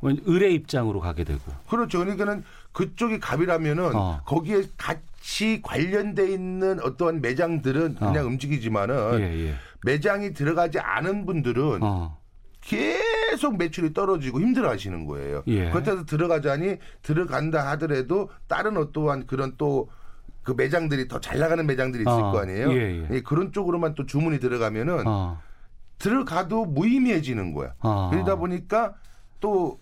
의뢰 0.02 0.50
입장으로 0.50 1.00
가게 1.00 1.24
되고 1.24 1.40
그렇죠. 1.68 1.98
그러니까는 1.98 2.44
그쪽이 2.72 3.18
갑이라면은 3.18 3.94
어. 3.94 4.20
거기에 4.24 4.64
같이 4.76 5.60
관련돼 5.62 6.30
있는 6.30 6.80
어떠한 6.82 7.20
매장들은 7.20 7.96
그냥 7.96 8.24
어. 8.24 8.28
움직이지만은 8.28 9.20
예, 9.20 9.48
예. 9.48 9.54
매장이 9.84 10.34
들어가지 10.34 10.78
않은 10.78 11.26
분들은 11.26 11.80
어. 11.82 12.18
계속 12.60 13.56
매출이 13.56 13.94
떨어지고 13.94 14.40
힘들어 14.40 14.68
하시는 14.70 15.06
거예요. 15.06 15.42
예. 15.46 15.70
그렇다고 15.70 16.04
들어가자니 16.04 16.76
들어간다 17.02 17.66
하더라도 17.70 18.30
다른 18.46 18.76
어떠한 18.76 19.26
그런 19.26 19.56
또 19.56 19.88
그 20.48 20.54
매장들이 20.56 21.08
더 21.08 21.18
잘 21.20 21.38
나가는 21.38 21.66
매장들이 21.66 22.04
있을 22.04 22.10
어. 22.10 22.32
거 22.32 22.40
아니에요. 22.40 22.72
예, 22.72 23.06
예. 23.10 23.20
그런 23.20 23.52
쪽으로만 23.52 23.94
또 23.94 24.06
주문이 24.06 24.40
들어가면은 24.40 25.06
어. 25.06 25.38
들어가도 25.98 26.64
무의미해지는 26.64 27.52
거야. 27.52 27.74
어. 27.80 28.08
그러다 28.10 28.36
보니까 28.36 28.94
또 29.40 29.78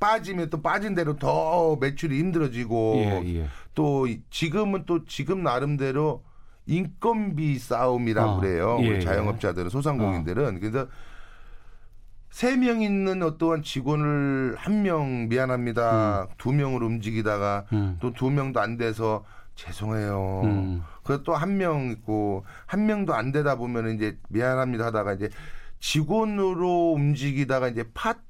빠지면 0.00 0.50
또 0.50 0.60
빠진 0.62 0.94
대로 0.94 1.16
더 1.16 1.76
매출이 1.76 2.18
힘들어지고 2.18 2.94
예, 2.96 3.22
예. 3.36 3.46
또 3.74 4.06
이- 4.06 4.22
지금은 4.30 4.84
또 4.86 5.04
지금 5.04 5.42
나름대로 5.44 6.24
인건비 6.66 7.58
싸움이라고 7.58 8.30
어, 8.30 8.40
그래요. 8.40 8.78
예, 8.80 8.88
우리 8.88 8.96
예. 8.96 9.00
자영업자들은 9.00 9.70
소상공인들은 9.70 10.60
그래서 10.60 10.88
세 12.30 12.56
명 12.56 12.80
있는 12.80 13.22
어떠한 13.22 13.62
직원을 13.62 14.54
한 14.56 14.82
명 14.82 15.28
미안합니다. 15.28 16.28
두 16.38 16.52
명을 16.52 16.82
움직이다가 16.82 17.66
음. 17.72 17.96
또두 18.00 18.30
명도 18.30 18.60
안 18.60 18.76
돼서 18.76 19.24
죄송해요. 19.56 20.42
음. 20.44 20.82
그래서 21.02 21.22
또 21.24 21.34
한 21.34 21.56
명 21.58 21.90
있고 21.90 22.44
한 22.66 22.86
명도 22.86 23.14
안 23.14 23.32
되다 23.32 23.56
보면 23.56 23.94
이제 23.96 24.16
미안합니다 24.28 24.86
하다가 24.86 25.14
이제 25.14 25.28
직원으로 25.80 26.92
움직이다가 26.92 27.68
이제 27.68 27.84
파트 27.94 28.20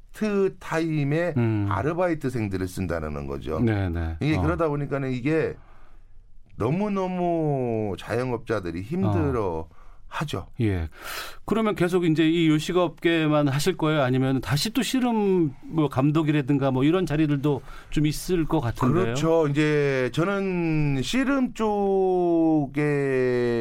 타임에 0.59 1.35
음. 1.37 1.67
아르바이트생들을 1.71 2.67
쓴다는 2.69 3.27
거죠. 3.27 3.61
네, 3.61 3.89
네. 3.89 4.17
이게 4.21 4.37
어. 4.37 4.43
그러다 4.43 4.69
보니까는 4.69 5.13
이게 5.13 5.57
너무너무 6.57 7.95
자영업자들이 7.99 8.83
힘들어 8.83 9.69
하죠. 10.11 10.49
예. 10.61 10.89
그러면 11.47 11.75
계속 11.77 12.05
이제 12.05 12.29
이 12.29 12.49
요식 12.49 12.77
업계만 12.77 13.49
하실 13.49 13.77
거예요? 13.77 14.03
아니면 14.03 14.41
다시 14.41 14.71
또 14.71 14.83
씨름 14.83 15.53
뭐 15.63 15.89
감독이라든가 15.89 16.73
뭐 16.73 16.85
이런 16.85 17.07
자리들도 17.07 17.63
좀 17.91 18.07
있을 18.07 18.45
것 18.45 18.61
같은데요? 18.61 19.05
그렇죠. 19.05 19.47
이제 19.49 20.11
저는 20.13 21.01
씨름 21.03 21.55
쪽에 21.55 22.83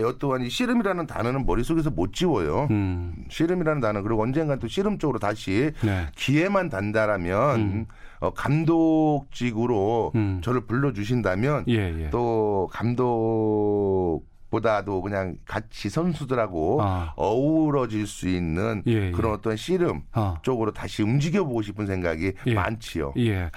어떠한 0.06 0.42
이 0.42 0.50
씨름이라는 0.50 1.06
단어는 1.08 1.46
머릿속에서 1.46 1.92
못 1.92 2.14
지워요. 2.14 2.68
음. 2.72 3.14
씨름이라는 3.30 3.80
단어 3.80 4.02
그리고 4.02 4.24
언젠간 4.24 4.60
또 4.60 4.68
씨름 4.68 4.98
쪽으로 4.98 5.20
다시 5.20 5.72
네. 5.84 6.08
기회만 6.16 6.70
단다라면 6.70 7.60
음. 7.60 7.86
어, 8.22 8.32
감독직으로 8.34 10.12
음. 10.16 10.42
저를 10.44 10.66
불러주신다면 10.66 11.66
예, 11.70 12.04
예. 12.06 12.10
또 12.10 12.68
감독 12.72 14.29
보다도 14.50 15.02
그냥 15.02 15.36
같이 15.46 15.90
선수들하고 15.90 16.82
아. 16.82 17.14
어우러질 17.16 18.08
수 18.08 18.28
있는 18.28 18.84
예, 18.88 19.08
예. 19.08 19.12
그런 19.12 19.34
어떤 19.34 19.56
씨름 19.56 20.02
아. 20.12 20.38
쪽으로 20.42 20.72
다시 20.72 21.04
움직여보고 21.04 21.62
싶은 21.62 21.86
생각이 21.86 22.34
예. 22.48 22.54
많지요. 22.54 23.14
예. 23.18 23.50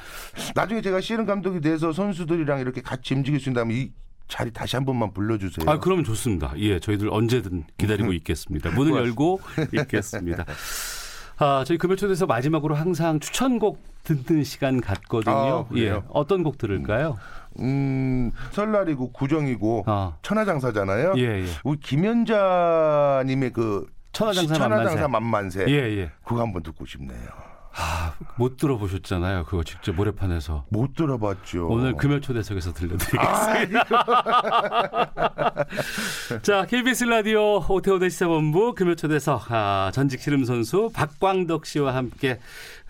나중에 0.55 0.83
제가 0.83 1.01
씨름 1.01 1.27
감독이 1.27 1.61
돼서 1.61 1.93
선수들이랑 1.93 2.61
이렇게 2.61 2.81
같이 2.81 3.15
움직일 3.15 3.41
수 3.41 3.51
있다면 3.51 3.77
이 3.77 3.91
자리 4.29 4.51
다시 4.51 4.77
한 4.77 4.85
번만 4.85 5.13
불러주세요. 5.13 5.69
아, 5.69 5.79
그러면 5.79 6.05
좋습니다. 6.05 6.55
예, 6.57 6.79
저희들 6.79 7.13
언제든 7.13 7.65
기다리고 7.77 8.13
있겠습니다. 8.15 8.71
문을 8.71 8.93
열고 8.93 9.41
있겠습니다. 9.73 10.47
아, 11.39 11.65
저희 11.67 11.79
금요 11.79 11.97
초대에서 11.97 12.27
마지막으로 12.27 12.75
항상 12.75 13.21
추천곡 13.21 13.81
듣는 14.05 14.45
시간 14.45 14.81
같거든요. 14.81 15.67
아? 15.71 15.77
예, 15.77 16.03
어떤 16.09 16.43
곡 16.43 16.59
들을까요? 16.59 17.19
음, 17.61 18.33
설날이고 18.53 19.13
구정이고 19.13 19.85
아, 19.87 20.17
천하장사잖아요. 20.23 21.15
예, 21.17 21.43
예. 21.43 21.47
우리 21.65 21.79
김연자님의 21.81 23.53
그 23.53 23.87
천하장사 24.13 24.55
천하장사 24.55 25.09
만만세. 25.09 25.67
예, 25.69 25.75
예. 25.99 26.11
그거 26.25 26.43
한번 26.43 26.63
듣고 26.63 26.87
싶네요. 26.87 27.52
아, 27.75 28.15
못 28.37 28.57
들어보셨잖아요. 28.57 29.45
그거 29.45 29.65
직접 29.65 29.95
모래판에서. 29.95 30.67
못 30.69 30.95
들어봤죠. 30.95 31.69
오늘 31.69 31.97
금요 31.97 32.21
초대석에서 32.21 32.73
들려드리겠습니다. 32.75 33.85
자, 36.43 36.67
KBS 36.67 37.05
라디오 37.05 37.65
오태오대 37.67 38.09
시사본부 38.09 38.75
금요 38.75 38.95
초대석 38.95 39.51
아, 39.51 39.91
전직 39.95 40.21
씨름 40.21 40.45
선수 40.45 40.91
박광덕 40.93 41.67
씨와 41.67 41.95
함께 41.95 42.39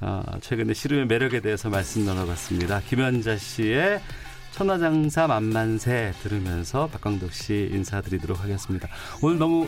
아, 0.01 0.23
최근에 0.41 0.75
씨름의 0.75 1.07
매력에 1.07 1.41
대해서 1.41 1.71
말씀 1.71 2.05
나눠봤습니다. 2.05 2.81
김현자 2.81 3.37
씨의 3.37 4.01
천하장사 4.53 5.27
만만세 5.27 6.13
들으면서 6.23 6.87
박광덕 6.89 7.33
씨 7.33 7.71
인사드리도록 7.73 8.43
하겠습니다. 8.43 8.89
오늘 9.23 9.39
너무 9.39 9.67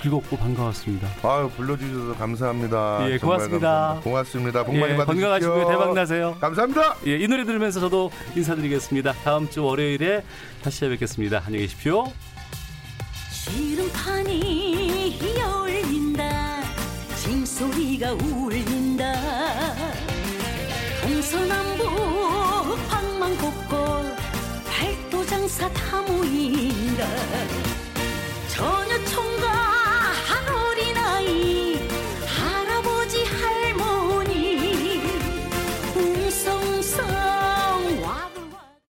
즐겁고 0.00 0.36
반가웠습니다. 0.36 1.08
아유 1.22 1.50
불러주셔서 1.56 2.14
감사합니다. 2.14 3.10
예, 3.10 3.18
고맙습니다. 3.18 3.68
감사합니다. 3.68 4.00
고맙습니다. 4.04 4.64
복 4.64 4.76
많이 4.76 4.92
예, 4.92 4.96
받으십시오. 4.96 5.28
건강하시고요. 5.28 5.68
대박 5.68 5.94
나세요. 5.94 6.36
감사합니다. 6.40 6.96
예, 7.06 7.16
이 7.18 7.26
노래 7.26 7.44
들으면서 7.44 7.80
저도 7.80 8.10
인사드리겠습니다. 8.36 9.12
다음 9.24 9.50
주 9.50 9.64
월요일에 9.64 10.22
다시 10.62 10.88
뵙겠습니다. 10.88 11.42
안녕히 11.44 11.64
계십시오. 11.66 12.06
지름판이 13.44 15.18
열린다 15.38 16.62
징소리가 17.16 18.12
울린다 18.12 19.14
동서남북 21.02 21.88
방망곡곡 22.88 24.16
팔도장사 24.70 25.68
다 25.72 26.02
모인다 26.02 27.04
愛 31.18 31.77